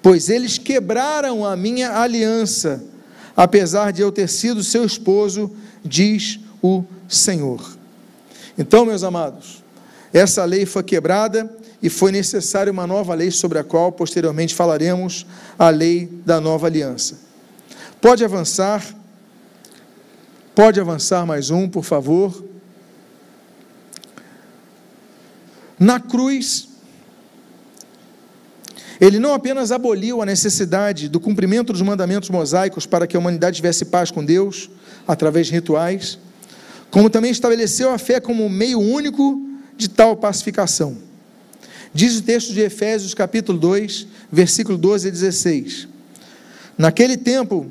pois 0.00 0.30
eles 0.30 0.56
quebraram 0.56 1.44
a 1.44 1.54
minha 1.54 1.98
aliança, 2.00 2.82
apesar 3.36 3.92
de 3.92 4.00
eu 4.00 4.10
ter 4.10 4.28
sido 4.28 4.64
seu 4.64 4.86
esposo, 4.86 5.52
diz 5.84 6.40
o 6.62 6.82
Senhor. 7.06 7.76
Então, 8.56 8.86
meus 8.86 9.02
amados, 9.02 9.62
essa 10.14 10.44
lei 10.46 10.64
foi 10.64 10.82
quebrada 10.82 11.57
e 11.82 11.88
foi 11.88 12.10
necessária 12.10 12.72
uma 12.72 12.86
nova 12.86 13.14
lei 13.14 13.30
sobre 13.30 13.58
a 13.58 13.64
qual 13.64 13.92
posteriormente 13.92 14.54
falaremos, 14.54 15.26
a 15.58 15.70
lei 15.70 16.06
da 16.24 16.40
nova 16.40 16.66
aliança. 16.66 17.20
Pode 18.00 18.24
avançar, 18.24 18.84
pode 20.54 20.80
avançar 20.80 21.24
mais 21.24 21.50
um, 21.50 21.68
por 21.68 21.84
favor. 21.84 22.44
Na 25.78 26.00
cruz, 26.00 26.68
ele 29.00 29.20
não 29.20 29.32
apenas 29.32 29.70
aboliu 29.70 30.20
a 30.20 30.26
necessidade 30.26 31.08
do 31.08 31.20
cumprimento 31.20 31.72
dos 31.72 31.82
mandamentos 31.82 32.28
mosaicos 32.30 32.84
para 32.84 33.06
que 33.06 33.16
a 33.16 33.20
humanidade 33.20 33.56
tivesse 33.56 33.84
paz 33.84 34.10
com 34.10 34.24
Deus, 34.24 34.68
através 35.06 35.46
de 35.46 35.52
rituais, 35.52 36.18
como 36.90 37.08
também 37.08 37.30
estabeleceu 37.30 37.92
a 37.92 37.98
fé 37.98 38.18
como 38.18 38.48
meio 38.48 38.80
único 38.80 39.40
de 39.76 39.88
tal 39.88 40.16
pacificação. 40.16 41.07
Diz 41.92 42.18
o 42.18 42.22
texto 42.22 42.52
de 42.52 42.60
Efésios, 42.60 43.14
capítulo 43.14 43.58
2, 43.58 44.06
versículo 44.30 44.76
12 44.76 45.08
a 45.08 45.10
16. 45.10 45.88
Naquele 46.76 47.16
tempo, 47.16 47.66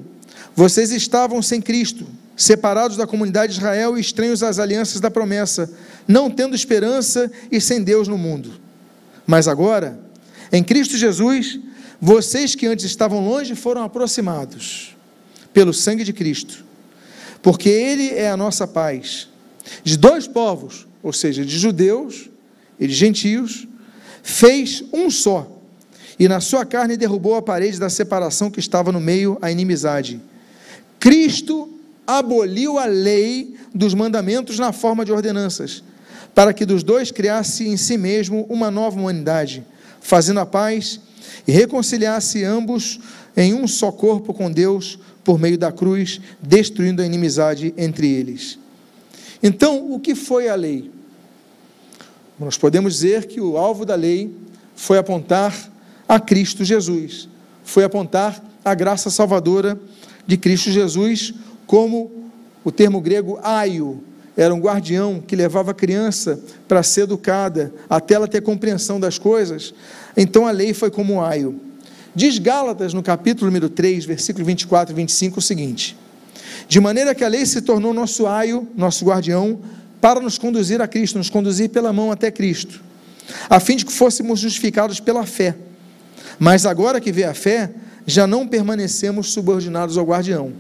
vocês 0.56 0.92
estavam 0.92 1.42
sem 1.42 1.62
Cristo, 1.62 2.06
separados 2.36 2.98
da 2.98 3.08
comunidade 3.08 3.54
de 3.54 3.60
Israel 3.60 3.98
e 3.98 4.02
estranhos 4.02 4.44
às 4.44 4.60
alianças 4.60 5.00
da 5.00 5.10
promessa, 5.10 5.72
não 6.08 6.30
tendo 6.30 6.56
esperança 6.56 7.32
e 7.52 7.62
sem 7.62 7.84
Deus 7.84 8.08
no 8.08 8.18
mundo. 8.18 8.52
Mas 9.26 9.48
agora, 9.48 10.00
em 10.52 10.64
Cristo 10.64 10.98
Jesus, 10.98 11.60
vocês 12.02 12.56
que 12.56 12.68
antes 12.68 12.86
estavam 12.86 13.26
longe 13.26 13.56
foram 13.56 13.84
aproximados 13.84 14.96
pelo 15.54 15.74
sangue 15.74 16.04
de 16.04 16.14
Cristo 16.14 16.68
porque 17.42 17.70
Ele 17.70 18.10
é 18.10 18.30
a 18.30 18.38
nossa 18.38 18.68
paz. 18.68 19.30
De 19.84 19.98
dois 19.98 20.28
povos, 20.28 20.88
ou 21.02 21.14
seja, 21.14 21.46
de 21.46 21.58
judeus 21.58 22.30
e 22.80 22.88
de 22.88 22.94
gentios, 22.94 23.68
fez 24.28 24.84
um 24.92 25.10
só, 25.10 25.50
e 26.20 26.28
na 26.28 26.42
sua 26.42 26.66
carne 26.66 26.98
derrubou 26.98 27.36
a 27.36 27.42
parede 27.42 27.80
da 27.80 27.90
separação 27.90 28.52
que 28.52 28.60
estava 28.60 28.92
no 28.92 29.00
meio, 29.00 29.38
a 29.42 29.50
inimizade. 29.50 30.20
Cristo 31.00 31.74
aboliu 32.06 32.78
a 32.78 32.86
lei 32.86 33.56
dos 33.74 33.94
mandamentos 33.94 34.60
na 34.60 34.74
forma 34.74 35.06
de 35.06 35.14
ordenanças, 35.14 35.82
para 36.36 36.54
que 36.54 36.66
dos 36.66 36.84
dois 36.84 37.10
criasse 37.10 37.70
em 37.70 37.78
si 37.78 37.98
mesmo 37.98 38.46
uma 38.50 38.70
nova 38.70 39.00
humanidade, 39.00 39.66
fazendo 40.02 40.42
a 40.42 40.46
paz 40.46 41.00
e 41.48 41.52
reconciliasse 41.54 42.44
ambos 42.44 43.00
em 43.36 43.54
um 43.54 43.66
só 43.66 43.94
corpo 43.94 44.34
com 44.34 44.52
Deus 44.52 45.00
por 45.24 45.40
meio 45.40 45.58
da 45.58 45.72
cruz, 45.72 46.20
destruindo 46.42 47.02
a 47.02 47.06
inimizade 47.06 47.74
entre 47.78 48.12
eles. 48.12 48.60
Então, 49.42 49.90
o 49.90 50.02
que 50.02 50.14
foi 50.14 50.50
a 50.50 50.56
lei? 50.56 50.97
Nós 52.40 52.58
podemos 52.58 52.94
dizer 52.94 53.26
que 53.26 53.42
o 53.42 53.58
alvo 53.58 53.86
da 53.86 53.96
lei 53.96 54.34
foi 54.76 54.98
apontar 54.98 55.56
a 56.08 56.20
Cristo 56.20 56.64
Jesus, 56.64 57.28
foi 57.64 57.84
apontar 57.84 58.44
a 58.64 58.76
graça 58.76 59.10
salvadora 59.10 59.80
de 60.26 60.38
Cristo 60.38 60.70
Jesus, 60.70 61.34
como 61.66 62.12
o 62.64 62.72
termo 62.72 63.02
grego 63.02 63.40
aio, 63.42 64.04
era 64.38 64.54
um 64.54 64.60
guardião 64.60 65.20
que 65.20 65.36
levava 65.36 65.72
a 65.72 65.74
criança 65.74 66.40
para 66.68 66.84
ser 66.84 67.02
educada, 67.02 67.74
até 67.90 68.14
ela 68.14 68.28
ter 68.28 68.42
compreensão 68.42 69.00
das 69.00 69.18
coisas. 69.18 69.74
Então 70.16 70.46
a 70.46 70.52
lei 70.52 70.76
foi 70.76 70.92
como 70.92 71.24
aio. 71.24 71.60
Diz 72.14 72.38
Gálatas, 72.38 72.94
no 72.94 73.02
capítulo 73.02 73.48
número 73.48 73.68
3, 73.68 74.06
versículo 74.06 74.46
24 74.46 74.94
e 74.94 74.96
25, 74.96 75.40
o 75.40 75.42
seguinte: 75.42 75.98
De 76.68 76.80
maneira 76.80 77.16
que 77.16 77.24
a 77.24 77.28
lei 77.28 77.48
se 77.48 77.62
tornou 77.62 77.96
nosso 77.96 78.28
aio, 78.28 78.68
nosso 78.78 79.04
guardião, 79.04 79.60
para 80.00 80.20
nos 80.20 80.38
conduzir 80.38 80.82
a 80.82 80.88
Cristo, 80.88 81.18
nos 81.18 81.30
conduzir 81.30 81.70
pela 81.70 81.92
mão 81.92 82.12
até 82.12 82.30
Cristo, 82.32 82.82
a 83.50 83.60
fim 83.60 83.76
de 83.76 83.86
que 83.86 83.92
fôssemos 83.92 84.40
justificados 84.40 85.00
pela 85.00 85.26
fé. 85.26 85.56
Mas 86.40 86.66
agora 86.66 87.02
que 87.02 87.12
vê 87.12 87.24
a 87.24 87.34
fé, 87.34 87.72
já 88.06 88.26
não 88.26 88.48
permanecemos 88.48 89.34
subordinados 89.34 89.98
ao 89.98 90.06
guardião. 90.06 90.54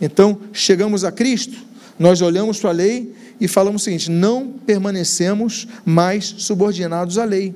Então, 0.00 0.38
chegamos 0.52 1.04
a 1.04 1.10
Cristo, 1.10 1.58
nós 1.98 2.20
olhamos 2.20 2.60
para 2.60 2.70
a 2.70 2.72
lei 2.72 3.14
e 3.40 3.48
falamos 3.48 3.82
o 3.82 3.84
seguinte: 3.84 4.10
não 4.10 4.48
permanecemos 4.48 5.66
mais 5.84 6.26
subordinados 6.38 7.18
à 7.18 7.24
lei. 7.24 7.54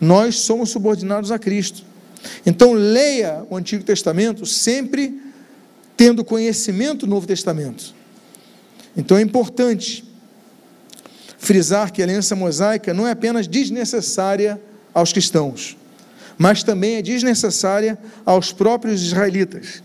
Nós 0.00 0.40
somos 0.40 0.70
subordinados 0.70 1.30
a 1.30 1.38
Cristo. 1.38 1.84
Então, 2.44 2.72
leia 2.72 3.44
o 3.48 3.56
Antigo 3.56 3.84
Testamento 3.84 4.44
sempre 4.44 5.20
tendo 5.96 6.24
conhecimento 6.24 7.06
do 7.06 7.10
Novo 7.10 7.26
Testamento. 7.26 7.94
Então, 8.96 9.16
é 9.16 9.22
importante 9.22 10.04
frisar 11.38 11.92
que 11.92 12.00
a 12.00 12.04
aliança 12.04 12.36
mosaica 12.36 12.94
não 12.94 13.06
é 13.06 13.10
apenas 13.10 13.48
desnecessária 13.48 14.60
aos 14.94 15.12
cristãos, 15.12 15.76
mas 16.38 16.62
também 16.62 16.96
é 16.96 17.02
desnecessária 17.02 17.98
aos 18.24 18.52
próprios 18.52 19.02
israelitas. 19.02 19.82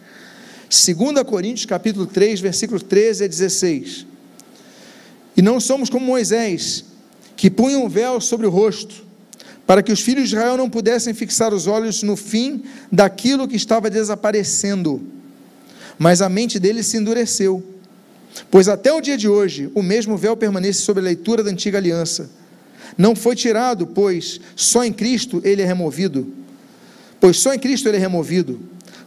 2 0.69 1.23
Coríntios 1.23 1.65
capítulo 1.65 2.05
3, 2.05 2.41
versículos 2.41 2.83
13 2.83 3.23
a 3.23 3.27
16. 3.27 4.05
E 5.35 5.41
não 5.41 5.59
somos 5.59 5.89
como 5.89 6.05
Moisés, 6.05 6.83
que 7.35 7.49
punha 7.49 7.79
um 7.79 7.87
véu 7.87 8.19
sobre 8.19 8.45
o 8.45 8.49
rosto, 8.49 9.05
para 9.65 9.83
que 9.83 9.91
os 9.91 10.01
filhos 10.01 10.29
de 10.29 10.35
Israel 10.35 10.57
não 10.57 10.69
pudessem 10.69 11.13
fixar 11.13 11.53
os 11.53 11.67
olhos 11.67 12.03
no 12.03 12.15
fim 12.15 12.63
daquilo 12.91 13.47
que 13.47 13.55
estava 13.55 13.89
desaparecendo. 13.89 15.01
Mas 15.97 16.21
a 16.21 16.29
mente 16.29 16.59
deles 16.59 16.87
se 16.87 16.97
endureceu. 16.97 17.63
Pois 18.49 18.67
até 18.67 18.91
o 18.91 19.01
dia 19.01 19.17
de 19.17 19.27
hoje, 19.27 19.71
o 19.73 19.81
mesmo 19.81 20.17
véu 20.17 20.35
permanece 20.35 20.81
sobre 20.81 21.01
a 21.01 21.05
leitura 21.05 21.43
da 21.43 21.51
antiga 21.51 21.77
aliança. 21.77 22.29
Não 22.97 23.15
foi 23.15 23.35
tirado, 23.35 23.87
pois 23.87 24.39
só 24.55 24.83
em 24.83 24.93
Cristo 24.93 25.41
ele 25.43 25.61
é 25.61 25.65
removido. 25.65 26.27
Pois 27.19 27.37
só 27.37 27.53
em 27.53 27.59
Cristo 27.59 27.87
ele 27.87 27.97
é 27.97 27.99
removido. 27.99 28.59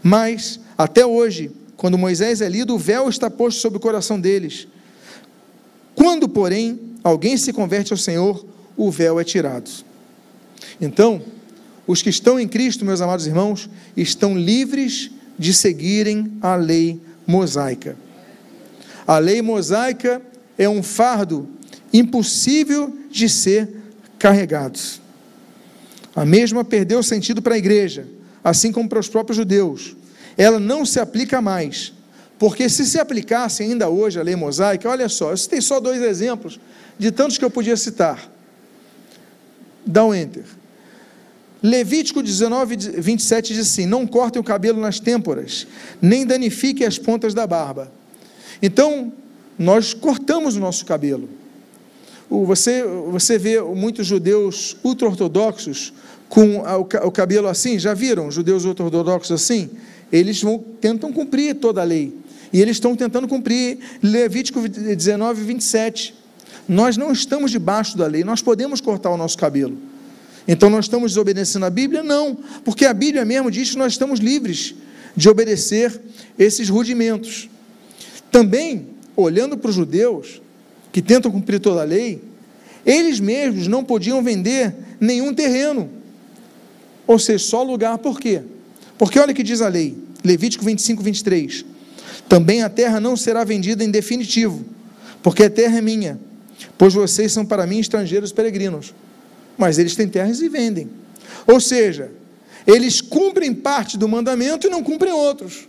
Mas, 0.02 0.60
até 0.76 1.04
hoje, 1.04 1.50
quando 1.76 1.98
Moisés 1.98 2.40
é 2.40 2.48
lido, 2.48 2.74
o 2.74 2.78
véu 2.78 3.08
está 3.08 3.30
posto 3.30 3.60
sobre 3.60 3.78
o 3.78 3.80
coração 3.80 4.20
deles. 4.20 4.66
Quando, 5.94 6.28
porém, 6.28 6.78
alguém 7.02 7.36
se 7.36 7.52
converte 7.52 7.92
ao 7.92 7.98
Senhor, 7.98 8.44
o 8.76 8.90
véu 8.90 9.20
é 9.20 9.24
tirado. 9.24 9.70
Então, 10.80 11.22
os 11.86 12.02
que 12.02 12.10
estão 12.10 12.38
em 12.38 12.48
Cristo, 12.48 12.84
meus 12.84 13.00
amados 13.00 13.26
irmãos, 13.26 13.68
estão 13.96 14.38
livres 14.38 15.10
de 15.38 15.52
seguirem 15.52 16.32
a 16.40 16.54
lei 16.54 17.00
mosaica. 17.26 17.96
A 19.06 19.18
lei 19.18 19.42
mosaica 19.42 20.22
é 20.58 20.68
um 20.68 20.82
fardo 20.82 21.48
impossível 21.92 22.96
de 23.10 23.28
ser 23.28 23.68
carregado. 24.18 24.78
A 26.14 26.24
mesma 26.24 26.64
perdeu 26.64 27.02
sentido 27.02 27.40
para 27.40 27.54
a 27.54 27.58
igreja, 27.58 28.06
assim 28.42 28.70
como 28.72 28.88
para 28.88 28.98
os 28.98 29.08
próprios 29.08 29.36
judeus. 29.36 29.96
Ela 30.36 30.60
não 30.60 30.84
se 30.84 31.00
aplica 31.00 31.40
mais, 31.40 31.92
porque 32.38 32.68
se 32.68 32.86
se 32.86 32.98
aplicasse 32.98 33.62
ainda 33.62 33.88
hoje 33.88 34.18
a 34.18 34.22
lei 34.22 34.36
mosaica, 34.36 34.88
olha 34.88 35.08
só, 35.08 35.30
eu 35.30 35.36
citei 35.36 35.60
só 35.60 35.80
dois 35.80 36.00
exemplos 36.02 36.58
de 36.98 37.10
tantos 37.10 37.38
que 37.38 37.44
eu 37.44 37.50
podia 37.50 37.76
citar. 37.76 38.30
Dá 39.84 40.04
um 40.04 40.14
enter. 40.14 40.44
Levítico 41.62 42.22
19, 42.22 42.76
27 43.00 43.52
diz 43.52 43.68
assim: 43.68 43.84
Não 43.84 44.06
cortem 44.06 44.40
o 44.40 44.44
cabelo 44.44 44.80
nas 44.80 44.98
têmporas, 44.98 45.66
nem 46.00 46.24
danifiquem 46.24 46.86
as 46.86 46.98
pontas 46.98 47.34
da 47.34 47.46
barba. 47.46 47.92
Então, 48.62 49.12
nós 49.58 49.92
cortamos 49.94 50.56
o 50.56 50.60
nosso 50.60 50.84
cabelo. 50.86 51.28
Você, 52.30 52.84
você 53.10 53.38
vê 53.38 53.60
muitos 53.60 54.06
judeus 54.06 54.76
ultra-ortodoxos 54.84 55.92
com 56.28 56.62
o 57.04 57.10
cabelo 57.10 57.48
assim, 57.48 57.78
já 57.78 57.92
viram 57.92 58.30
judeus 58.30 58.64
ultra-ortodoxos 58.64 59.32
assim? 59.32 59.68
Eles 60.12 60.40
vão, 60.40 60.58
tentam 60.80 61.12
cumprir 61.12 61.56
toda 61.56 61.80
a 61.80 61.84
lei. 61.84 62.14
E 62.52 62.60
eles 62.60 62.76
estão 62.76 62.96
tentando 62.96 63.26
cumprir 63.28 63.78
Levítico 64.02 64.60
19, 64.68 65.42
27. 65.42 66.14
Nós 66.68 66.96
não 66.96 67.12
estamos 67.12 67.50
debaixo 67.50 67.98
da 67.98 68.06
lei, 68.06 68.22
nós 68.22 68.42
podemos 68.42 68.80
cortar 68.80 69.10
o 69.10 69.16
nosso 69.16 69.36
cabelo. 69.36 69.76
Então 70.46 70.70
nós 70.70 70.84
estamos 70.84 71.12
desobedecendo 71.12 71.66
a 71.66 71.70
Bíblia? 71.70 72.02
Não, 72.02 72.38
porque 72.64 72.86
a 72.86 72.94
Bíblia 72.94 73.24
mesmo 73.24 73.50
diz 73.50 73.70
que 73.72 73.78
nós 73.78 73.92
estamos 73.92 74.20
livres 74.20 74.74
de 75.16 75.28
obedecer 75.28 76.00
esses 76.38 76.68
rudimentos. 76.68 77.48
Também, 78.30 78.88
olhando 79.16 79.56
para 79.56 79.70
os 79.70 79.74
judeus, 79.74 80.40
que 80.92 81.02
tentam 81.02 81.30
cumprir 81.30 81.60
toda 81.60 81.82
a 81.82 81.84
lei, 81.84 82.22
eles 82.84 83.20
mesmos 83.20 83.66
não 83.66 83.84
podiam 83.84 84.22
vender 84.22 84.74
nenhum 85.00 85.34
terreno. 85.34 85.90
Ou 87.06 87.18
seja, 87.18 87.44
só 87.44 87.62
lugar 87.62 87.98
por 87.98 88.20
quê? 88.20 88.42
Porque 88.96 89.18
olha 89.18 89.32
o 89.32 89.34
que 89.34 89.42
diz 89.42 89.60
a 89.60 89.68
lei, 89.68 89.96
Levítico 90.24 90.64
25, 90.64 91.02
23. 91.02 91.64
Também 92.28 92.62
a 92.62 92.68
terra 92.68 93.00
não 93.00 93.16
será 93.16 93.42
vendida 93.44 93.82
em 93.82 93.90
definitivo, 93.90 94.64
porque 95.22 95.44
a 95.44 95.50
terra 95.50 95.78
é 95.78 95.80
minha, 95.80 96.20
pois 96.78 96.94
vocês 96.94 97.32
são 97.32 97.44
para 97.44 97.66
mim 97.66 97.78
estrangeiros 97.78 98.32
peregrinos. 98.32 98.94
Mas 99.58 99.78
eles 99.78 99.96
têm 99.96 100.08
terras 100.08 100.40
e 100.40 100.48
vendem. 100.48 100.88
Ou 101.46 101.60
seja, 101.60 102.10
eles 102.66 103.00
cumprem 103.00 103.52
parte 103.52 103.98
do 103.98 104.08
mandamento 104.08 104.66
e 104.66 104.70
não 104.70 104.82
cumprem 104.82 105.12
outros. 105.12 105.68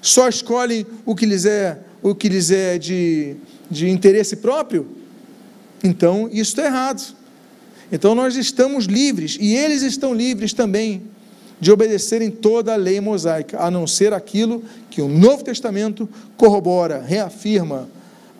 Só 0.00 0.28
escolhem 0.28 0.86
o 1.04 1.14
que 1.14 1.26
lhes 1.26 1.44
é, 1.44 1.78
o 2.02 2.14
que 2.14 2.28
lhes 2.28 2.50
é 2.50 2.78
de, 2.78 3.36
de 3.70 3.88
interesse 3.88 4.36
próprio. 4.36 4.86
Então, 5.82 6.28
isso 6.28 6.50
está 6.50 6.64
errado. 6.64 7.14
Então, 7.92 8.14
nós 8.14 8.36
estamos 8.36 8.84
livres, 8.84 9.36
e 9.40 9.54
eles 9.54 9.82
estão 9.82 10.14
livres 10.14 10.52
também, 10.52 11.02
de 11.60 11.70
obedecerem 11.70 12.30
toda 12.30 12.72
a 12.72 12.76
lei 12.76 13.00
mosaica, 13.00 13.60
a 13.60 13.70
não 13.70 13.86
ser 13.86 14.14
aquilo 14.14 14.62
que 14.88 15.02
o 15.02 15.08
Novo 15.08 15.44
Testamento 15.44 16.08
corrobora, 16.36 17.02
reafirma, 17.02 17.88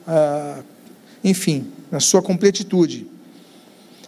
ah, 0.06 0.62
enfim, 1.22 1.66
na 1.90 2.00
sua 2.00 2.22
completitude. 2.22 3.06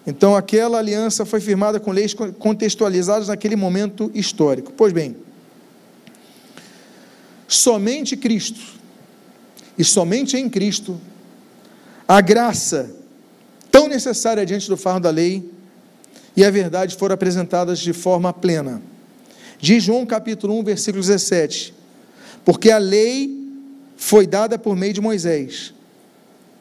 Então, 0.07 0.35
aquela 0.35 0.79
aliança 0.79 1.25
foi 1.25 1.41
firmada 1.41 1.79
com 1.79 1.93
leis 1.93 2.15
contextualizadas 2.39 3.29
naquele 3.29 3.55
momento 3.55 4.11
histórico. 4.15 4.73
Pois 4.77 4.93
bem, 4.93 5.17
somente 7.47 8.17
Cristo, 8.17 8.61
e 9.79 9.85
somente 9.85 10.37
em 10.37 10.49
Cristo, 10.49 11.01
a 12.07 12.21
graça 12.21 12.95
tão 13.71 13.89
necessária 13.89 14.45
diante 14.45 14.69
do 14.69 14.77
fardo 14.77 15.01
da 15.01 15.11
lei 15.11 15.51
e 16.37 16.45
a 16.45 16.51
verdade 16.51 16.97
foram 16.97 17.15
apresentadas 17.15 17.79
de 17.79 17.93
forma 17.93 18.33
plena. 18.33 18.83
Diz 19.59 19.83
João 19.83 20.05
capítulo 20.05 20.59
1, 20.59 20.65
versículo 20.65 21.03
17: 21.03 21.75
Porque 22.45 22.71
a 22.71 22.79
lei 22.79 23.43
foi 23.97 24.27
dada 24.27 24.59
por 24.59 24.77
meio 24.77 24.93
de 24.93 25.01
Moisés. 25.01 25.73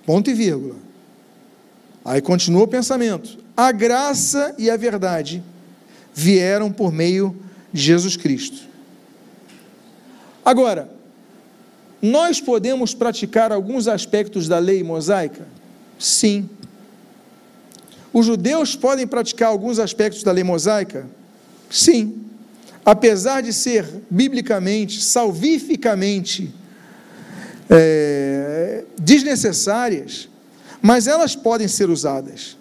Ponto 0.05 0.29
e 0.29 0.33
vírgula. 0.33 0.75
Aí 2.03 2.21
continua 2.21 2.63
o 2.63 2.67
pensamento. 2.67 3.39
A 3.55 3.71
graça 3.71 4.55
e 4.57 4.69
a 4.69 4.77
verdade 4.77 5.43
vieram 6.13 6.71
por 6.71 6.91
meio 6.91 7.35
de 7.71 7.81
Jesus 7.81 8.17
Cristo. 8.17 8.67
Agora, 10.43 10.89
nós 12.01 12.41
podemos 12.41 12.93
praticar 12.93 13.51
alguns 13.51 13.87
aspectos 13.87 14.47
da 14.47 14.57
lei 14.57 14.83
mosaica? 14.83 15.45
Sim. 15.99 16.49
Os 18.11 18.25
judeus 18.25 18.75
podem 18.75 19.05
praticar 19.05 19.49
alguns 19.49 19.77
aspectos 19.77 20.23
da 20.23 20.31
lei 20.31 20.43
mosaica? 20.43 21.05
Sim. 21.69 22.21
Apesar 22.83 23.41
de 23.41 23.53
ser 23.53 23.85
biblicamente, 24.09 25.01
salvificamente 25.01 26.53
é, 27.69 28.83
desnecessárias, 28.97 30.27
mas 30.81 31.05
elas 31.07 31.35
podem 31.35 31.67
ser 31.67 31.89
usadas. 31.89 32.57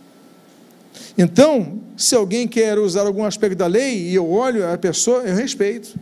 Então, 1.16 1.80
se 1.96 2.14
alguém 2.14 2.46
quer 2.46 2.78
usar 2.78 3.06
algum 3.06 3.24
aspecto 3.24 3.56
da 3.56 3.66
lei 3.66 4.10
e 4.10 4.14
eu 4.14 4.30
olho 4.30 4.70
a 4.70 4.76
pessoa, 4.78 5.22
eu 5.22 5.34
respeito. 5.34 5.98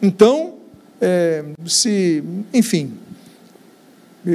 Então, 0.00 0.54
é, 1.00 1.44
se, 1.66 2.22
enfim, 2.52 2.92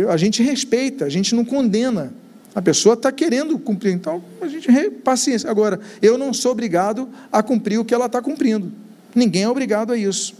a 0.10 0.18
gente 0.18 0.43
respeita, 0.43 1.05
a 1.05 1.10
gente 1.10 1.34
não 1.34 1.43
condena. 1.43 2.14
A 2.53 2.62
pessoa 2.62 2.93
está 2.93 3.12
querendo 3.12 3.57
cumprir, 3.57 3.93
então 3.93 4.24
a 4.41 4.47
gente 4.47 4.68
paciência. 5.03 5.49
Agora, 5.49 5.80
eu 6.01 6.18
não 6.18 6.34
sou 6.34 6.51
obrigado 6.51 7.07
a 7.32 7.41
cumprir 7.41 7.80
o 7.80 7.86
que 7.86 7.93
ela 7.93 8.07
está 8.07 8.22
cumprindo. 8.22 8.72
Ninguém 9.14 9.43
é 9.43 9.49
obrigado 9.49 9.91
a 9.93 9.97
isso. 9.97 10.34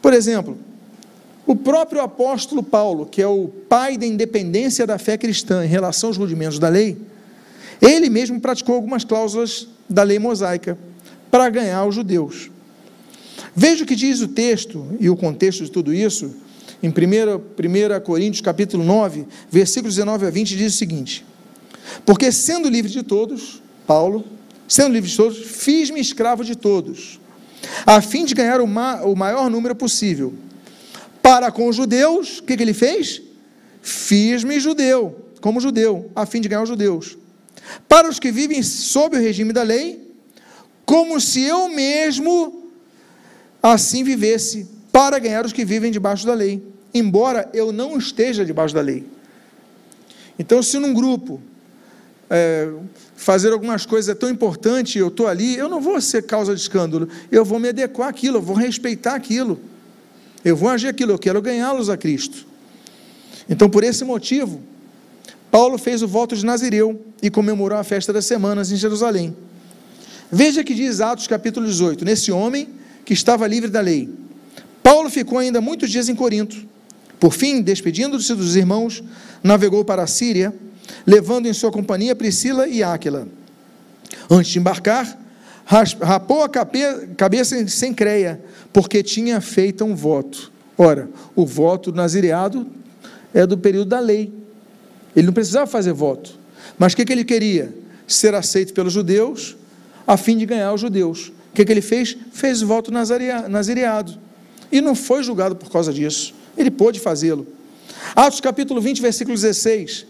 Por 0.00 0.12
exemplo, 0.12 0.58
o 1.46 1.56
próprio 1.56 2.00
apóstolo 2.00 2.62
Paulo, 2.62 3.06
que 3.06 3.20
é 3.20 3.26
o 3.26 3.48
pai 3.68 3.96
da 3.96 4.06
independência 4.06 4.86
da 4.86 4.98
fé 4.98 5.16
cristã 5.16 5.64
em 5.64 5.68
relação 5.68 6.08
aos 6.10 6.16
rudimentos 6.16 6.58
da 6.58 6.68
lei, 6.68 6.96
ele 7.80 8.08
mesmo 8.08 8.40
praticou 8.40 8.74
algumas 8.74 9.04
cláusulas 9.04 9.68
da 9.88 10.02
lei 10.02 10.18
mosaica 10.18 10.78
para 11.30 11.48
ganhar 11.50 11.84
os 11.84 11.94
judeus. 11.94 12.50
Veja 13.54 13.84
o 13.84 13.86
que 13.86 13.94
diz 13.94 14.20
o 14.20 14.28
texto 14.28 14.96
e 14.98 15.10
o 15.10 15.16
contexto 15.16 15.64
de 15.64 15.70
tudo 15.70 15.92
isso 15.92 16.34
em 16.82 16.88
1, 16.88 16.92
1 16.92 18.00
Coríntios 18.02 18.40
capítulo 18.40 18.82
9, 18.82 19.26
versículos 19.50 19.94
19 19.94 20.26
a 20.26 20.30
20, 20.30 20.56
diz 20.56 20.74
o 20.74 20.78
seguinte: 20.78 21.24
Porque 22.04 22.32
sendo 22.32 22.68
livre 22.68 22.90
de 22.90 23.02
todos, 23.02 23.62
Paulo, 23.86 24.24
sendo 24.66 24.92
livre 24.92 25.08
de 25.08 25.16
todos, 25.16 25.38
fiz-me 25.38 26.00
escravo 26.00 26.42
de 26.44 26.56
todos, 26.56 27.20
a 27.86 28.00
fim 28.00 28.24
de 28.24 28.34
ganhar 28.34 28.60
o, 28.60 28.66
ma 28.66 29.02
o 29.02 29.14
maior 29.14 29.50
número 29.50 29.74
possível. 29.74 30.32
Para 31.20 31.52
com 31.52 31.68
os 31.68 31.76
judeus, 31.76 32.38
o 32.38 32.42
que, 32.42 32.56
que 32.56 32.62
ele 32.62 32.74
fez? 32.74 33.22
Fiz-me 33.80 34.58
judeu, 34.58 35.30
como 35.40 35.60
judeu, 35.60 36.10
a 36.16 36.26
fim 36.26 36.40
de 36.40 36.48
ganhar 36.48 36.62
os 36.62 36.68
judeus. 36.68 37.16
Para 37.88 38.08
os 38.08 38.18
que 38.18 38.32
vivem 38.32 38.62
sob 38.62 39.16
o 39.16 39.20
regime 39.20 39.52
da 39.52 39.62
lei, 39.62 40.10
como 40.84 41.20
se 41.20 41.42
eu 41.42 41.68
mesmo 41.68 42.61
assim 43.62 44.02
vivesse, 44.02 44.66
para 44.90 45.18
ganhar 45.18 45.46
os 45.46 45.52
que 45.52 45.64
vivem 45.64 45.90
debaixo 45.90 46.26
da 46.26 46.34
lei 46.34 46.72
embora 46.94 47.48
eu 47.52 47.72
não 47.72 47.96
esteja 47.96 48.44
debaixo 48.44 48.74
da 48.74 48.80
lei. 48.80 49.04
Então, 50.38 50.62
se 50.62 50.78
num 50.78 50.92
grupo 50.92 51.40
é, 52.28 52.70
fazer 53.16 53.52
algumas 53.52 53.86
coisas 53.86 54.14
é 54.14 54.18
tão 54.18 54.28
importante, 54.28 54.98
eu 54.98 55.08
estou 55.08 55.26
ali, 55.26 55.56
eu 55.56 55.68
não 55.68 55.80
vou 55.80 56.00
ser 56.00 56.22
causa 56.22 56.54
de 56.54 56.60
escândalo, 56.60 57.08
eu 57.30 57.44
vou 57.44 57.58
me 57.58 57.68
adequar 57.68 58.08
àquilo, 58.08 58.38
eu 58.38 58.42
vou 58.42 58.56
respeitar 58.56 59.14
aquilo, 59.14 59.60
eu 60.44 60.56
vou 60.56 60.68
agir 60.68 60.88
aquilo, 60.88 61.12
eu 61.12 61.18
quero 61.18 61.40
ganhá-los 61.40 61.88
a 61.88 61.96
Cristo. 61.96 62.46
Então, 63.48 63.68
por 63.68 63.84
esse 63.84 64.04
motivo, 64.04 64.60
Paulo 65.50 65.76
fez 65.76 66.02
o 66.02 66.08
voto 66.08 66.34
de 66.34 66.44
Nazireu 66.44 67.00
e 67.22 67.30
comemorou 67.30 67.78
a 67.78 67.84
festa 67.84 68.12
das 68.12 68.24
semanas 68.24 68.72
em 68.72 68.76
Jerusalém. 68.76 69.36
Veja 70.30 70.64
que 70.64 70.74
diz 70.74 71.00
Atos 71.00 71.26
capítulo 71.26 71.66
18: 71.66 72.04
Nesse 72.04 72.32
homem 72.32 72.68
que 73.04 73.12
estava 73.12 73.46
livre 73.46 73.70
da 73.70 73.80
lei, 73.80 74.08
Paulo 74.82 75.10
ficou 75.10 75.38
ainda 75.38 75.60
muitos 75.60 75.90
dias 75.90 76.08
em 76.08 76.14
Corinto 76.14 76.72
por 77.22 77.32
fim, 77.32 77.62
despedindo-se 77.62 78.34
dos 78.34 78.56
irmãos, 78.56 79.00
navegou 79.44 79.84
para 79.84 80.02
a 80.02 80.08
Síria, 80.08 80.52
levando 81.06 81.46
em 81.46 81.52
sua 81.52 81.70
companhia 81.70 82.16
Priscila 82.16 82.66
e 82.66 82.82
Áquila. 82.82 83.28
Antes 84.28 84.50
de 84.50 84.58
embarcar, 84.58 85.16
rapou 85.64 86.42
a 86.42 86.48
cabeça 87.16 87.68
sem 87.68 87.94
creia, 87.94 88.42
porque 88.72 89.04
tinha 89.04 89.40
feito 89.40 89.84
um 89.84 89.94
voto. 89.94 90.50
Ora, 90.76 91.08
o 91.36 91.46
voto 91.46 91.92
nazireado 91.92 92.66
é 93.32 93.46
do 93.46 93.56
período 93.56 93.90
da 93.90 94.00
lei. 94.00 94.32
Ele 95.14 95.26
não 95.26 95.32
precisava 95.32 95.68
fazer 95.68 95.92
voto. 95.92 96.36
Mas 96.76 96.92
o 96.92 96.96
que, 96.96 97.04
que 97.04 97.12
ele 97.12 97.24
queria? 97.24 97.72
Ser 98.04 98.34
aceito 98.34 98.74
pelos 98.74 98.92
judeus, 98.92 99.56
a 100.04 100.16
fim 100.16 100.36
de 100.36 100.44
ganhar 100.44 100.72
os 100.72 100.80
judeus. 100.80 101.30
O 101.52 101.54
que, 101.54 101.66
que 101.66 101.70
ele 101.70 101.82
fez? 101.82 102.16
Fez 102.32 102.62
voto 102.62 102.90
nazireado. 102.90 104.18
E 104.70 104.80
não 104.80 104.94
foi 104.94 105.22
julgado 105.22 105.54
por 105.54 105.70
causa 105.70 105.92
disso. 105.92 106.34
Ele 106.56 106.70
pôde 106.70 106.98
fazê-lo. 106.98 107.46
Atos 108.16 108.40
capítulo 108.40 108.80
20, 108.80 109.02
versículo 109.02 109.36
16. 109.36 110.06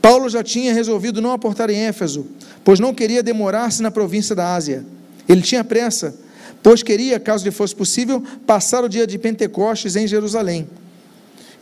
Paulo 0.00 0.28
já 0.28 0.44
tinha 0.44 0.72
resolvido 0.72 1.20
não 1.20 1.32
aportar 1.32 1.70
em 1.70 1.76
Éfeso, 1.76 2.26
pois 2.62 2.78
não 2.78 2.94
queria 2.94 3.20
demorar-se 3.20 3.82
na 3.82 3.90
província 3.90 4.34
da 4.34 4.54
Ásia. 4.54 4.86
Ele 5.28 5.42
tinha 5.42 5.64
pressa, 5.64 6.16
pois 6.62 6.84
queria, 6.84 7.18
caso 7.18 7.44
lhe 7.44 7.50
fosse 7.50 7.74
possível, 7.74 8.22
passar 8.46 8.84
o 8.84 8.88
dia 8.88 9.06
de 9.06 9.18
Pentecostes 9.18 9.96
em 9.96 10.06
Jerusalém. 10.06 10.68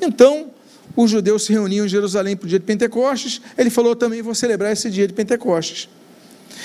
Então, 0.00 0.50
os 0.94 1.10
judeus 1.10 1.46
se 1.46 1.52
reuniam 1.52 1.86
em 1.86 1.88
Jerusalém 1.88 2.36
para 2.36 2.44
o 2.44 2.48
dia 2.48 2.58
de 2.58 2.64
Pentecostes, 2.66 3.40
ele 3.56 3.70
falou 3.70 3.96
também: 3.96 4.20
vou 4.20 4.34
celebrar 4.34 4.70
esse 4.70 4.90
dia 4.90 5.06
de 5.06 5.14
Pentecostes. 5.14 5.88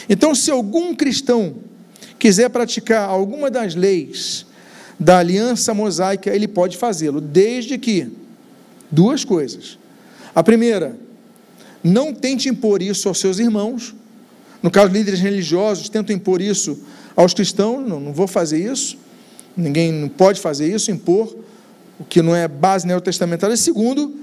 Então, 0.10 0.36
se 0.36 0.52
algum 0.52 0.94
cristão 0.94 1.56
quiser 2.24 2.50
praticar 2.50 3.10
alguma 3.10 3.52
das 3.52 3.76
leis 3.76 4.46
da 4.98 5.18
aliança 5.18 5.74
mosaica, 5.74 6.34
ele 6.34 6.48
pode 6.48 6.78
fazê-lo, 6.78 7.20
desde 7.20 7.78
que 7.78 8.08
duas 8.90 9.26
coisas. 9.26 9.78
A 10.34 10.42
primeira, 10.42 10.96
não 11.84 12.14
tente 12.14 12.48
impor 12.48 12.82
isso 12.82 13.10
aos 13.10 13.20
seus 13.20 13.40
irmãos. 13.40 13.94
No 14.62 14.72
caso, 14.72 14.94
líderes 14.94 15.20
religiosos 15.20 15.90
tentam 15.90 16.16
impor 16.16 16.42
isso 16.42 16.80
aos 17.14 17.34
cristãos, 17.34 17.86
não, 17.86 18.00
não 18.00 18.14
vou 18.14 18.26
fazer 18.26 18.72
isso. 18.72 18.98
Ninguém 19.58 19.92
não 19.92 20.08
pode 20.08 20.40
fazer 20.40 20.74
isso, 20.74 20.92
impor 20.92 21.36
o 22.00 22.06
que 22.06 22.22
não 22.22 22.34
é 22.34 22.48
base 22.48 22.88
neotestamentária. 22.88 23.58
Segundo, 23.58 24.16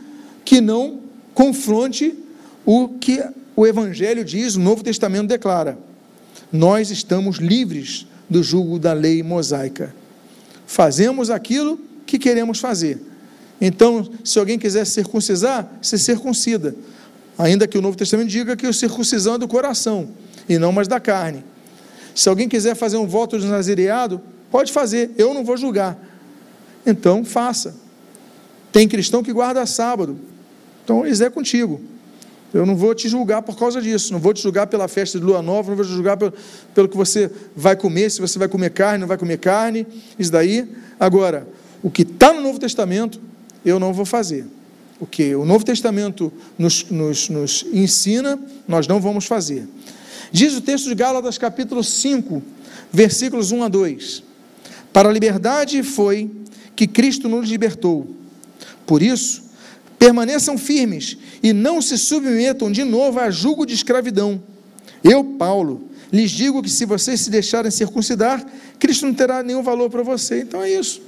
que 0.43 0.63
não 0.63 1.01
confronte 1.35 2.15
o 2.65 2.89
que 2.89 3.23
o 3.55 3.67
Evangelho 3.67 4.25
diz, 4.25 4.55
o 4.57 4.61
Novo 4.61 4.83
Testamento 4.83 5.27
declara. 5.27 5.90
Nós 6.53 6.91
estamos 6.91 7.37
livres 7.37 8.07
do 8.29 8.43
jugo 8.43 8.79
da 8.79 8.93
lei 8.93 9.23
mosaica 9.23 9.95
fazemos 10.71 11.31
aquilo 11.31 11.81
que 12.07 12.17
queremos 12.17 12.61
fazer. 12.61 13.03
Então, 13.61 14.09
se 14.23 14.39
alguém 14.39 14.57
quiser 14.57 14.87
circuncisar, 14.87 15.69
se 15.83 15.99
circuncida. 15.99 16.77
Ainda 17.37 17.67
que 17.67 17.77
o 17.77 17.83
Novo 17.83 17.97
Testamento 17.97 18.29
diga 18.29 18.55
que 18.55 18.69
o 18.69 18.73
circuncisão 18.73 19.35
é 19.35 19.39
do 19.39 19.49
coração. 19.49 20.09
e 20.49 20.59
não 20.59 20.71
mais 20.71 20.87
da 20.87 21.01
carne. 21.01 21.45
Se 22.15 22.29
alguém 22.29 22.49
quiser 22.49 22.77
fazer 22.77 22.97
um 22.99 23.07
voto 23.07 23.39
de 23.39 23.47
nazireado, 23.47 24.21
pode 24.49 24.73
fazer, 24.73 25.11
eu 25.19 25.35
não 25.35 25.45
vou 25.45 25.57
julgar. 25.57 25.99
Então, 26.87 27.25
faça. 27.25 27.75
Tem 28.73 28.87
cristão 28.87 29.25
que 29.25 29.33
guarda 29.33 29.67
sábado, 29.67 30.19
então 30.85 31.05
eles 31.05 31.21
é 31.21 31.29
contigo. 31.29 31.81
Eu 32.53 32.67
não 32.67 32.75
vou 32.75 32.95
te 32.95 33.09
julgar 33.09 33.43
por 33.43 33.57
causa 33.57 33.81
disso, 33.81 34.13
não 34.13 34.19
vou 34.19 34.35
te 34.35 34.43
julgar 34.43 34.67
pela 34.67 34.89
festa 34.89 35.19
de 35.19 35.25
lua 35.25 35.41
nova, 35.41 35.71
não 35.71 35.77
vou 35.77 35.85
te 35.85 35.93
julgar 35.93 36.17
pelo, 36.17 36.33
pelo 36.75 36.89
que 36.89 36.97
você 36.97 37.31
vai 37.55 37.77
comer, 37.77 38.11
se 38.11 38.21
você 38.21 38.39
vai 38.39 38.49
comer 38.49 38.71
carne, 38.71 38.99
não 38.99 39.07
vai 39.07 39.17
comer 39.17 39.39
carne, 39.39 39.87
isso 40.19 40.33
daí. 40.33 40.69
Agora, 40.99 41.47
o 41.83 41.91
que 41.91 42.03
está 42.03 42.33
no 42.33 42.41
Novo 42.41 42.59
Testamento, 42.59 43.21
eu 43.65 43.79
não 43.79 43.93
vou 43.93 44.05
fazer. 44.05 44.47
O 44.99 45.07
que 45.07 45.35
o 45.35 45.45
Novo 45.45 45.65
Testamento 45.65 46.33
nos, 46.59 46.85
nos, 46.91 47.29
nos 47.29 47.67
ensina, 47.73 48.39
nós 48.67 48.87
não 48.87 49.01
vamos 49.01 49.25
fazer. 49.27 49.67
Diz 50.33 50.55
o 50.55 50.61
texto 50.61 50.89
de 50.89 50.95
Gálatas, 50.95 51.39
capítulo 51.39 51.83
5, 51.83 52.43
versículos 52.93 53.53
1 53.53 53.63
a 53.63 53.69
2: 53.69 54.23
Para 54.93 55.09
a 55.09 55.13
liberdade 55.13 55.83
foi 55.83 56.31
que 56.77 56.87
Cristo 56.87 57.29
nos 57.29 57.49
libertou. 57.49 58.15
Por 58.87 59.03
isso, 59.03 59.45
permaneçam 59.99 60.59
firmes 60.59 61.17
e 61.43 61.53
não 61.53 61.81
se 61.81 61.97
submetam 61.97 62.71
de 62.71 62.85
novo 62.85 63.19
a 63.21 63.31
julgo 63.31 63.65
de 63.65 63.75
escravidão. 63.75 64.43
Eu, 65.03 65.25
Paulo, 65.25 65.89
lhes 66.13 66.31
digo 66.31 66.63
que 66.63 66.69
se 66.71 66.85
vocês 66.85 67.21
se 67.21 67.31
deixarem 67.31 67.71
circuncidar, 67.71 68.45
Cristo 68.79 69.07
não 69.07 69.15
terá 69.15 69.43
nenhum 69.43 69.63
valor 69.63 69.89
para 69.89 70.03
você. 70.03 70.43
Então 70.43 70.63
é 70.63 70.71
isso. 70.71 71.03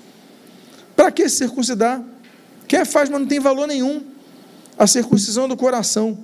Para 0.96 1.10
que 1.10 1.28
circuncidar? 1.28 2.02
Quer 2.66 2.86
faz, 2.86 3.10
mas 3.10 3.20
não 3.20 3.26
tem 3.26 3.40
valor 3.40 3.66
nenhum. 3.66 4.02
A 4.78 4.86
circuncisão 4.86 5.46
do 5.46 5.56
coração. 5.56 6.18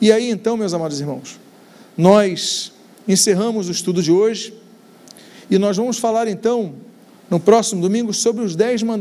E 0.00 0.10
aí 0.10 0.30
então, 0.30 0.56
meus 0.56 0.74
amados 0.74 0.98
irmãos, 1.00 1.38
nós 1.96 2.72
encerramos 3.06 3.68
o 3.68 3.72
estudo 3.72 4.02
de 4.02 4.10
hoje 4.10 4.54
e 5.50 5.58
nós 5.58 5.76
vamos 5.76 5.98
falar 5.98 6.28
então, 6.28 6.74
no 7.28 7.38
próximo 7.38 7.82
domingo, 7.82 8.14
sobre 8.14 8.42
os 8.42 8.56
dez 8.56 8.82
mandamentos. 8.82 9.00